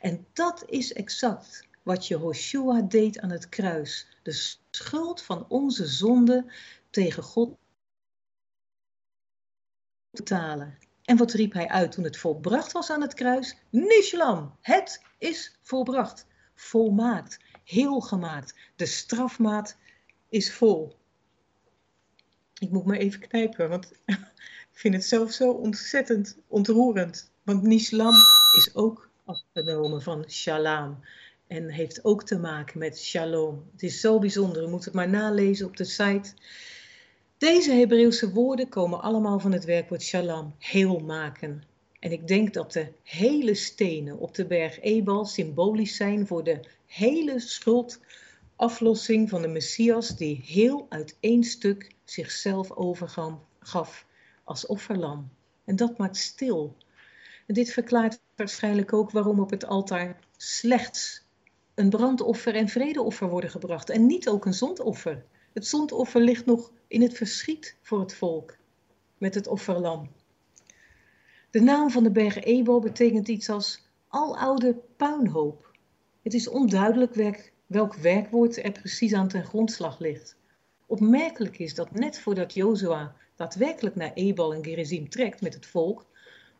En 0.00 0.26
dat 0.32 0.64
is 0.66 0.92
exact 0.92 1.68
wat 1.82 2.06
Jehoshua 2.06 2.80
deed 2.80 3.20
aan 3.20 3.30
het 3.30 3.48
kruis. 3.48 4.06
De 4.22 4.56
schuld 4.70 5.22
van 5.22 5.48
onze 5.48 5.86
zonde 5.86 6.52
tegen 6.90 7.22
God 7.22 7.56
betalen. 10.10 10.78
En 11.02 11.16
wat 11.16 11.32
riep 11.32 11.52
hij 11.52 11.68
uit 11.68 11.92
toen 11.92 12.04
het 12.04 12.16
volbracht 12.16 12.72
was 12.72 12.90
aan 12.90 13.00
het 13.00 13.14
kruis? 13.14 13.56
Nishlam, 13.70 14.56
het 14.60 15.02
is 15.18 15.58
volbracht, 15.62 16.26
volmaakt, 16.54 17.38
heel 17.64 18.00
gemaakt. 18.00 18.54
De 18.76 18.86
strafmaat 18.86 19.76
is 20.28 20.52
vol. 20.52 21.00
Ik 22.58 22.70
moet 22.70 22.84
me 22.84 22.98
even 22.98 23.20
knijpen, 23.20 23.68
want 23.68 23.92
ik 24.72 24.78
vind 24.78 24.94
het 24.94 25.04
zelf 25.04 25.32
zo 25.32 25.50
ontzettend 25.50 26.36
ontroerend. 26.48 27.30
Want 27.42 27.62
Nishlam 27.62 28.14
is 28.56 28.70
ook 28.74 29.08
afgenomen 29.24 30.02
van 30.02 30.24
Shalom 30.28 30.98
en 31.46 31.68
heeft 31.68 32.04
ook 32.04 32.24
te 32.24 32.38
maken 32.38 32.78
met 32.78 32.98
Shalom. 32.98 33.68
Het 33.72 33.82
is 33.82 34.00
zo 34.00 34.18
bijzonder, 34.18 34.62
u 34.62 34.68
moet 34.68 34.84
het 34.84 34.94
maar 34.94 35.08
nalezen 35.08 35.66
op 35.66 35.76
de 35.76 35.84
site. 35.84 36.34
Deze 37.38 37.72
Hebreeuwse 37.72 38.32
woorden 38.32 38.68
komen 38.68 39.00
allemaal 39.00 39.38
van 39.38 39.52
het 39.52 39.64
werkwoord 39.64 40.02
shalom, 40.02 40.54
heel 40.58 40.98
maken. 40.98 41.62
En 41.98 42.12
ik 42.12 42.28
denk 42.28 42.54
dat 42.54 42.72
de 42.72 42.92
hele 43.02 43.54
stenen 43.54 44.18
op 44.18 44.34
de 44.34 44.46
berg 44.46 44.80
Ebal 44.80 45.24
symbolisch 45.24 45.96
zijn 45.96 46.26
voor 46.26 46.44
de 46.44 46.60
hele 46.86 47.40
schuldaflossing 47.40 49.28
van 49.28 49.42
de 49.42 49.48
Messias 49.48 50.16
die 50.16 50.42
heel 50.44 50.86
uit 50.88 51.16
één 51.20 51.44
stuk 51.44 51.94
zichzelf 52.04 52.70
overgaf 52.70 54.06
als 54.44 54.66
offerlam. 54.66 55.30
En 55.64 55.76
dat 55.76 55.98
maakt 55.98 56.16
stil. 56.16 56.76
En 57.46 57.54
dit 57.54 57.72
verklaart 57.72 58.20
waarschijnlijk 58.36 58.92
ook 58.92 59.10
waarom 59.10 59.40
op 59.40 59.50
het 59.50 59.66
altaar 59.66 60.18
slechts 60.36 61.24
een 61.74 61.90
brandoffer 61.90 62.54
en 62.54 62.68
vredeoffer 62.68 63.28
worden 63.28 63.50
gebracht 63.50 63.90
en 63.90 64.06
niet 64.06 64.28
ook 64.28 64.44
een 64.44 64.54
zondoffer. 64.54 65.24
Het 65.52 65.66
zondoffer 65.66 66.20
ligt 66.20 66.46
nog 66.46 66.72
in 66.88 67.02
het 67.02 67.16
verschiet 67.16 67.76
voor 67.82 68.00
het 68.00 68.14
volk 68.14 68.56
met 69.18 69.34
het 69.34 69.46
offerlam. 69.46 70.10
De 71.50 71.60
naam 71.60 71.90
van 71.90 72.02
de 72.02 72.10
berg 72.10 72.44
Ebal 72.44 72.80
betekent 72.80 73.28
iets 73.28 73.48
als 73.48 73.88
aloude 74.08 74.80
puinhoop. 74.96 75.76
Het 76.22 76.34
is 76.34 76.48
onduidelijk 76.48 77.42
welk 77.66 77.94
werkwoord 77.94 78.64
er 78.64 78.72
precies 78.72 79.14
aan 79.14 79.28
ten 79.28 79.44
grondslag 79.44 79.98
ligt. 79.98 80.36
Opmerkelijk 80.86 81.58
is 81.58 81.74
dat 81.74 81.92
net 81.92 82.20
voordat 82.20 82.54
Jozua 82.54 83.16
daadwerkelijk 83.42 83.96
naar 83.96 84.12
Ebal 84.14 84.54
en 84.54 84.64
Gerizim 84.64 85.08
trekt 85.08 85.40
met 85.40 85.54
het 85.54 85.66
volk, 85.66 86.06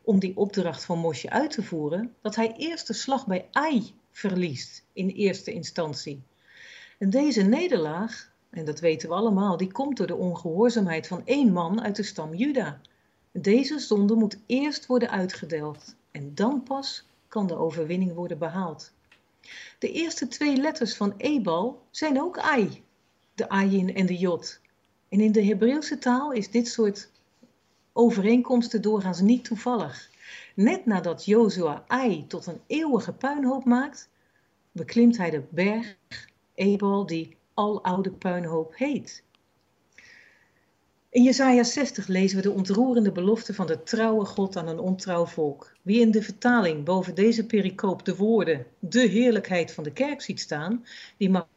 om 0.01 0.19
die 0.19 0.37
opdracht 0.37 0.85
van 0.85 0.97
Mosje 0.97 1.29
uit 1.29 1.51
te 1.51 1.63
voeren, 1.63 2.15
dat 2.21 2.35
hij 2.35 2.53
eerst 2.57 2.87
de 2.87 2.93
slag 2.93 3.27
bij 3.27 3.47
Ai 3.51 3.93
verliest 4.11 4.85
in 4.93 5.09
eerste 5.09 5.53
instantie. 5.53 6.21
En 6.99 7.09
deze 7.09 7.41
nederlaag, 7.41 8.31
en 8.49 8.65
dat 8.65 8.79
weten 8.79 9.09
we 9.09 9.15
allemaal, 9.15 9.57
die 9.57 9.71
komt 9.71 9.97
door 9.97 10.07
de 10.07 10.15
ongehoorzaamheid 10.15 11.07
van 11.07 11.21
één 11.25 11.51
man 11.51 11.81
uit 11.81 11.95
de 11.95 12.03
stam 12.03 12.33
Juda. 12.33 12.81
Deze 13.31 13.79
zonde 13.79 14.15
moet 14.15 14.37
eerst 14.45 14.85
worden 14.85 15.09
uitgedeeld 15.09 15.95
en 16.11 16.35
dan 16.35 16.63
pas 16.63 17.05
kan 17.27 17.47
de 17.47 17.55
overwinning 17.55 18.13
worden 18.13 18.37
behaald. 18.37 18.91
De 19.79 19.91
eerste 19.91 20.27
twee 20.27 20.55
letters 20.55 20.95
van 20.95 21.13
Ebal 21.17 21.81
zijn 21.91 22.21
ook 22.21 22.37
Ai, 22.37 22.83
de 23.35 23.49
Ayin 23.49 23.95
en 23.95 24.05
de 24.05 24.17
Jod. 24.17 24.61
En 25.13 25.19
in 25.19 25.31
de 25.31 25.45
Hebreeuwse 25.45 25.97
taal 25.97 26.31
is 26.31 26.49
dit 26.49 26.67
soort 26.67 27.09
overeenkomsten 27.91 28.81
doorgaans 28.81 29.21
niet 29.21 29.43
toevallig. 29.43 30.09
Net 30.55 30.85
nadat 30.85 31.25
Jozua 31.25 31.83
Ai 31.87 32.27
tot 32.27 32.45
een 32.45 32.61
eeuwige 32.67 33.13
puinhoop 33.13 33.65
maakt, 33.65 34.09
beklimt 34.71 35.17
hij 35.17 35.29
de 35.29 35.43
berg 35.49 35.95
Ebal 36.53 37.05
die 37.05 37.37
aloude 37.53 38.11
puinhoop 38.11 38.73
heet. 38.75 39.23
In 41.09 41.23
Jesaja 41.23 41.63
60 41.63 42.07
lezen 42.07 42.37
we 42.37 42.43
de 42.43 42.51
ontroerende 42.51 43.11
belofte 43.11 43.53
van 43.53 43.67
de 43.67 43.83
trouwe 43.83 44.25
God 44.25 44.55
aan 44.55 44.67
een 44.67 44.79
ontrouw 44.79 45.25
volk. 45.25 45.71
Wie 45.81 45.99
in 45.99 46.11
de 46.11 46.23
vertaling 46.23 46.85
boven 46.85 47.15
deze 47.15 47.45
pericoop 47.45 48.05
de 48.05 48.15
woorden 48.15 48.65
de 48.79 49.07
heerlijkheid 49.07 49.71
van 49.71 49.83
de 49.83 49.91
kerk 49.91 50.21
ziet 50.21 50.39
staan, 50.39 50.85
die 51.17 51.29
mag 51.29 51.47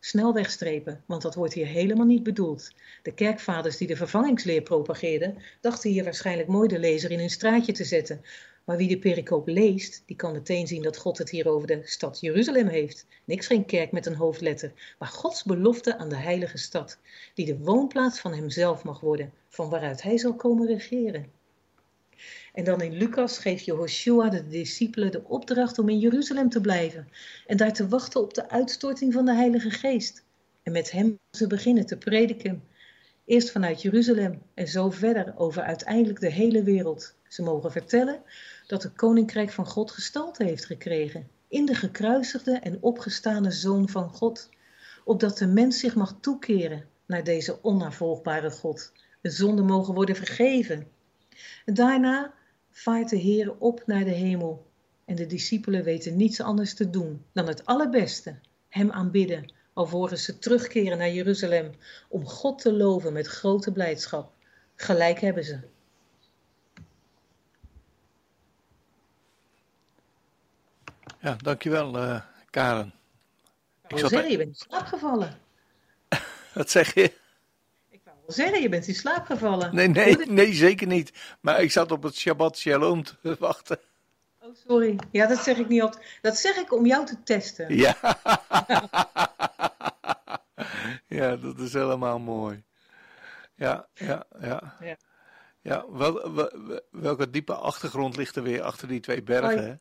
snel 0.00 0.32
wegstrepen, 0.32 1.02
want 1.06 1.22
dat 1.22 1.34
wordt 1.34 1.54
hier 1.54 1.66
helemaal 1.66 2.06
niet 2.06 2.22
bedoeld. 2.22 2.74
De 3.02 3.14
kerkvaders 3.14 3.76
die 3.76 3.86
de 3.86 3.96
vervangingsleer 3.96 4.62
propageerden, 4.62 5.38
dachten 5.60 5.90
hier 5.90 6.04
waarschijnlijk 6.04 6.48
mooi 6.48 6.68
de 6.68 6.78
lezer 6.78 7.10
in 7.10 7.18
hun 7.18 7.30
straatje 7.30 7.72
te 7.72 7.84
zetten. 7.84 8.24
Maar 8.64 8.76
wie 8.76 8.88
de 8.88 8.98
pericoop 8.98 9.48
leest, 9.48 10.02
die 10.06 10.16
kan 10.16 10.32
meteen 10.32 10.66
zien 10.66 10.82
dat 10.82 10.96
God 10.96 11.18
het 11.18 11.30
hier 11.30 11.48
over 11.48 11.66
de 11.66 11.80
stad 11.84 12.20
Jeruzalem 12.20 12.68
heeft. 12.68 13.06
Niks 13.24 13.46
geen 13.46 13.64
kerk 13.64 13.92
met 13.92 14.06
een 14.06 14.14
hoofdletter, 14.14 14.72
maar 14.98 15.08
Gods 15.08 15.42
belofte 15.42 15.98
aan 15.98 16.08
de 16.08 16.16
heilige 16.16 16.58
stad, 16.58 16.98
die 17.34 17.46
de 17.46 17.58
woonplaats 17.58 18.20
van 18.20 18.34
hemzelf 18.34 18.84
mag 18.84 19.00
worden, 19.00 19.32
van 19.48 19.70
waaruit 19.70 20.02
hij 20.02 20.18
zal 20.18 20.34
komen 20.34 20.66
regeren. 20.66 21.41
En 22.52 22.64
dan 22.64 22.80
in 22.80 22.92
Lucas 22.92 23.38
geeft 23.38 23.64
Jehoshua 23.64 24.28
de 24.28 24.46
discipelen 24.46 25.10
de 25.10 25.24
opdracht 25.24 25.78
om 25.78 25.88
in 25.88 25.98
Jeruzalem 25.98 26.48
te 26.48 26.60
blijven 26.60 27.08
en 27.46 27.56
daar 27.56 27.72
te 27.72 27.88
wachten 27.88 28.20
op 28.20 28.34
de 28.34 28.48
uitstorting 28.48 29.12
van 29.12 29.24
de 29.24 29.34
Heilige 29.34 29.70
Geest. 29.70 30.24
En 30.62 30.72
met 30.72 30.90
hem 30.90 31.18
ze 31.30 31.46
beginnen 31.46 31.86
te 31.86 31.96
prediken. 31.96 32.62
Eerst 33.24 33.50
vanuit 33.50 33.82
Jeruzalem 33.82 34.42
en 34.54 34.68
zo 34.68 34.90
verder 34.90 35.34
over 35.36 35.62
uiteindelijk 35.62 36.20
de 36.20 36.30
hele 36.30 36.62
wereld. 36.62 37.14
Ze 37.28 37.42
mogen 37.42 37.72
vertellen 37.72 38.22
dat 38.66 38.82
het 38.82 38.92
koninkrijk 38.92 39.50
van 39.50 39.66
God 39.66 39.90
gestalte 39.90 40.44
heeft 40.44 40.64
gekregen 40.64 41.28
in 41.52 41.66
de 41.66 41.74
gekruisigde 41.74 42.58
en 42.58 42.78
opgestane 42.80 43.50
Zoon 43.50 43.88
van 43.88 44.08
God, 44.08 44.48
opdat 45.04 45.38
de 45.38 45.46
mens 45.46 45.78
zich 45.78 45.94
mag 45.94 46.16
toekeren 46.20 46.84
naar 47.06 47.24
deze 47.24 47.62
onnavolgbare 47.62 48.50
God, 48.50 48.92
de 49.20 49.30
zonde 49.30 49.62
mogen 49.62 49.94
worden 49.94 50.16
vergeven. 50.16 50.86
Daarna 51.64 52.34
vaart 52.70 53.08
de 53.08 53.16
Heer 53.16 53.54
op 53.58 53.82
naar 53.86 54.04
de 54.04 54.10
hemel 54.10 54.70
en 55.04 55.14
de 55.14 55.26
discipelen 55.26 55.84
weten 55.84 56.16
niets 56.16 56.40
anders 56.40 56.74
te 56.74 56.90
doen 56.90 57.24
dan 57.32 57.46
het 57.46 57.66
allerbeste, 57.66 58.38
Hem 58.68 58.90
aanbidden, 58.90 59.52
alvorens 59.72 60.24
ze 60.24 60.38
terugkeren 60.38 60.98
naar 60.98 61.10
Jeruzalem 61.10 61.70
om 62.08 62.26
God 62.26 62.58
te 62.58 62.72
loven 62.72 63.12
met 63.12 63.26
grote 63.26 63.72
blijdschap. 63.72 64.32
Gelijk 64.74 65.20
hebben 65.20 65.44
ze. 65.44 65.60
Ja, 71.20 71.36
dankjewel 71.36 71.96
uh, 71.96 72.22
Karen. 72.50 72.94
Ik 73.88 73.98
zeggen, 73.98 74.30
je 74.30 74.36
bent 74.36 74.48
in 74.48 74.54
slaap 74.54 74.86
gevallen. 74.86 75.38
Wat 76.54 76.70
zeg 76.70 76.94
je? 76.94 77.20
Wel 78.26 78.36
zeggen, 78.36 78.62
je 78.62 78.68
bent 78.68 78.88
in 78.88 78.94
slaap 78.94 79.24
gevallen. 79.24 79.74
Nee, 79.74 79.88
nee, 79.88 80.16
nee, 80.16 80.52
zeker 80.52 80.86
niet. 80.86 81.12
Maar 81.40 81.62
ik 81.62 81.70
zat 81.70 81.90
op 81.90 82.02
het 82.02 82.16
Shabbat 82.16 82.56
Shalom 82.56 83.02
te 83.02 83.36
wachten. 83.38 83.78
Oh, 84.40 84.54
sorry. 84.66 84.98
Ja, 85.10 85.26
dat 85.26 85.38
zeg 85.38 85.56
ik 85.56 85.68
niet 85.68 85.82
op. 85.82 86.04
Dat 86.20 86.36
zeg 86.36 86.56
ik 86.56 86.72
om 86.72 86.86
jou 86.86 87.06
te 87.06 87.22
testen. 87.22 87.76
Ja. 87.76 87.96
ja, 91.18 91.36
dat 91.36 91.58
is 91.58 91.72
helemaal 91.72 92.18
mooi. 92.18 92.62
Ja, 93.54 93.86
ja, 93.94 94.24
ja. 94.40 94.76
Ja, 94.80 94.96
ja 95.60 95.84
wel, 95.90 96.34
wel, 96.34 96.50
welke 96.90 97.30
diepe 97.30 97.54
achtergrond 97.54 98.16
ligt 98.16 98.36
er 98.36 98.42
weer 98.42 98.62
achter 98.62 98.88
die 98.88 99.00
twee 99.00 99.22
bergen, 99.22 99.64
hè? 99.64 99.74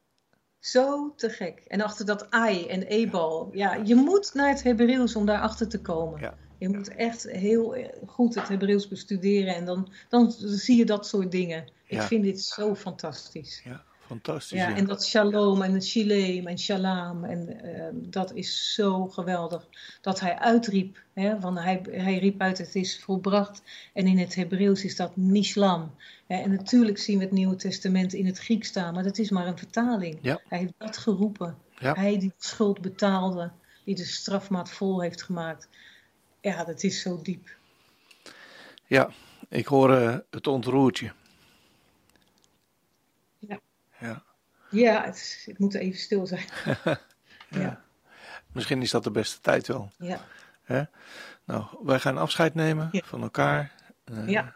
Zo 0.59 1.13
te 1.15 1.29
gek. 1.29 1.59
En 1.67 1.81
achter 1.81 2.05
dat 2.05 2.29
ai 2.29 2.67
en 2.67 2.83
ebal. 2.83 3.49
Ja, 3.53 3.73
je 3.73 3.95
moet 3.95 4.33
naar 4.33 4.49
het 4.49 4.63
Hebreeuws 4.63 5.15
om 5.15 5.25
daarachter 5.25 5.67
te 5.67 5.81
komen. 5.81 6.19
Ja. 6.19 6.37
Je 6.61 6.69
moet 6.69 6.95
echt 6.95 7.23
heel 7.23 7.75
goed 8.05 8.35
het 8.35 8.47
Hebreeuws 8.47 8.87
bestuderen 8.87 9.55
en 9.55 9.65
dan, 9.65 9.91
dan 10.09 10.31
zie 10.37 10.77
je 10.77 10.85
dat 10.85 11.07
soort 11.07 11.31
dingen. 11.31 11.65
Ik 11.85 12.01
vind 12.01 12.23
dit 12.23 12.41
zo 12.41 12.75
fantastisch. 12.75 13.61
Ja, 13.63 13.83
fantastisch. 13.99 14.59
Ja, 14.59 14.75
en 14.75 14.85
dat 14.85 15.05
shalom 15.05 15.61
en 15.61 15.81
shalem 15.81 16.47
en 16.47 16.59
shalom, 16.59 17.23
en 17.23 17.63
eh, 17.63 17.85
dat 17.93 18.33
is 18.33 18.73
zo 18.73 19.07
geweldig. 19.07 19.67
Dat 20.01 20.19
hij 20.19 20.37
uitriep, 20.37 21.01
hè, 21.13 21.39
want 21.39 21.59
hij, 21.59 21.81
hij 21.91 22.17
riep 22.17 22.41
uit 22.41 22.57
het 22.57 22.75
is 22.75 22.99
volbracht. 22.99 23.61
En 23.93 24.07
in 24.07 24.17
het 24.17 24.35
Hebreeuws 24.35 24.83
is 24.83 24.95
dat 24.95 25.15
nishlam. 25.15 25.95
Hè, 26.27 26.41
en 26.41 26.49
natuurlijk 26.49 26.97
zien 26.97 27.17
we 27.17 27.23
het 27.23 27.33
Nieuwe 27.33 27.55
Testament 27.55 28.13
in 28.13 28.25
het 28.25 28.39
Grieks 28.39 28.67
staan, 28.67 28.93
maar 28.93 29.03
dat 29.03 29.17
is 29.17 29.29
maar 29.29 29.47
een 29.47 29.57
vertaling. 29.57 30.17
Ja. 30.21 30.41
Hij 30.47 30.59
heeft 30.59 30.73
dat 30.77 30.97
geroepen. 30.97 31.57
Ja. 31.79 31.93
Hij 31.93 32.19
die 32.19 32.33
de 32.37 32.45
schuld 32.45 32.81
betaalde, 32.81 33.51
die 33.85 33.95
de 33.95 34.05
strafmaat 34.05 34.69
vol 34.69 35.01
heeft 35.01 35.21
gemaakt. 35.21 35.67
Ja, 36.41 36.63
dat 36.63 36.83
is 36.83 37.01
zo 37.01 37.21
diep. 37.21 37.49
Ja, 38.85 39.09
ik 39.49 39.65
hoor 39.65 39.95
eh, 39.95 40.17
het 40.29 40.47
ontroertje. 40.47 41.11
Ja. 43.39 43.59
Ja. 43.99 44.23
Ja, 44.69 45.03
het, 45.05 45.15
is- 45.15 45.49
moet 45.57 45.73
even 45.73 45.99
stil 45.99 46.25
zijn. 46.27 46.45
ja. 47.63 47.83
Misschien 48.51 48.81
is 48.81 48.91
dat 48.91 49.03
de 49.03 49.11
beste 49.11 49.39
tijd 49.41 49.67
wel. 49.67 49.91
Ja. 49.97 50.25
Hè? 50.63 50.83
Nou, 51.45 51.65
wij 51.83 51.99
gaan 51.99 52.17
afscheid 52.17 52.53
nemen 52.53 52.89
Ja. 52.91 53.01
van 53.03 53.21
elkaar. 53.21 53.71
Eh, 54.03 54.27
Ja. 54.29 54.55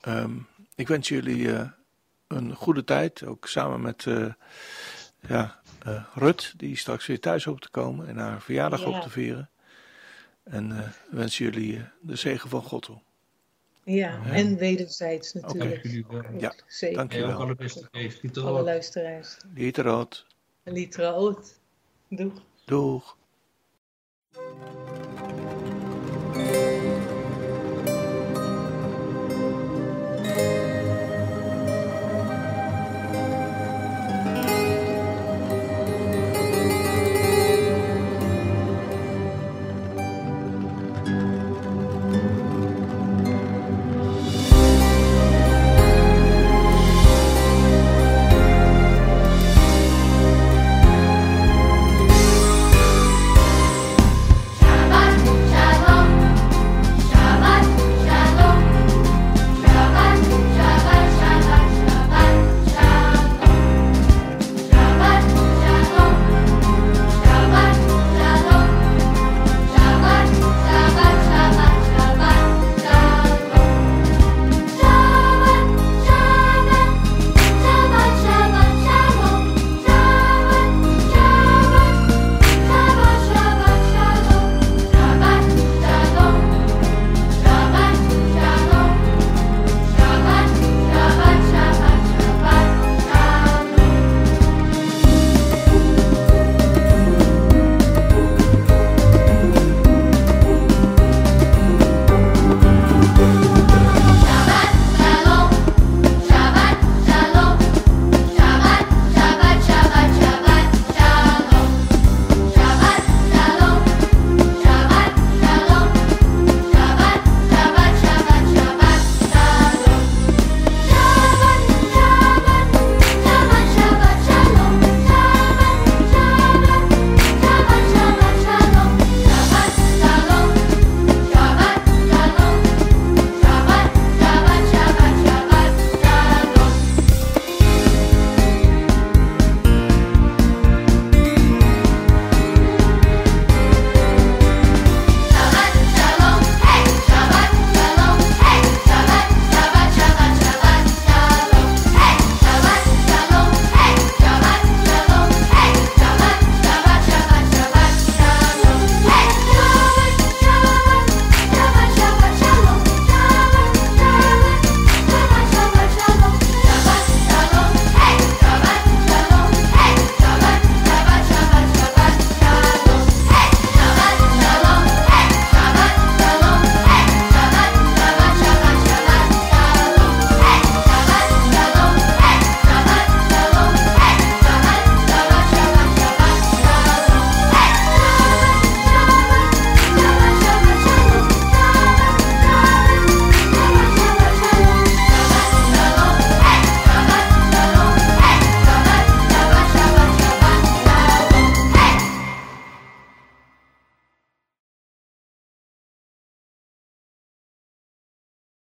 ehm, 0.00 0.38
ik 0.74 0.88
wens 0.88 1.08
jullie 1.08 1.52
eh, 1.56 1.68
een 2.26 2.54
goede 2.54 2.84
tijd, 2.84 3.24
ook 3.24 3.46
samen 3.48 3.80
met 3.80 4.06
ja, 5.20 5.59
eh, 5.84 6.04
Rut, 6.14 6.54
die 6.56 6.76
straks 6.76 7.06
weer 7.06 7.20
thuis 7.20 7.44
hoopt 7.44 7.62
te 7.62 7.70
komen 7.70 8.08
en 8.08 8.16
haar 8.16 8.42
verjaardag 8.42 8.80
Ja. 8.80 8.86
op 8.88 9.02
te 9.02 9.10
vieren. 9.10 9.50
En 10.44 10.72
eh 10.72 10.88
wens 11.10 11.38
jullie 11.38 11.76
eh, 11.76 11.82
de 12.00 12.16
zegen 12.16 12.50
van 12.50 12.62
God 12.62 12.82
toe. 12.82 13.00
Ja, 13.84 14.20
Ja. 14.24 14.32
en 14.32 14.56
wederzijds 14.56 15.32
natuurlijk. 15.32 15.70
Dank 15.70 15.82
jullie 15.82 16.04
wel. 16.08 16.22
Ja, 16.38 16.54
Zeker. 16.66 16.96
dank 16.96 17.12
je 17.12 17.18
En 17.18 17.24
ook 17.24 17.30
wel. 17.30 17.40
alle 17.40 17.54
beste 17.54 17.88
Alle 18.42 18.62
luisteraars. 18.62 19.36
Lieterood. 19.54 20.26
Litraot. 20.64 21.58
Doeg. 22.08 22.42
Doeg. 22.64 23.16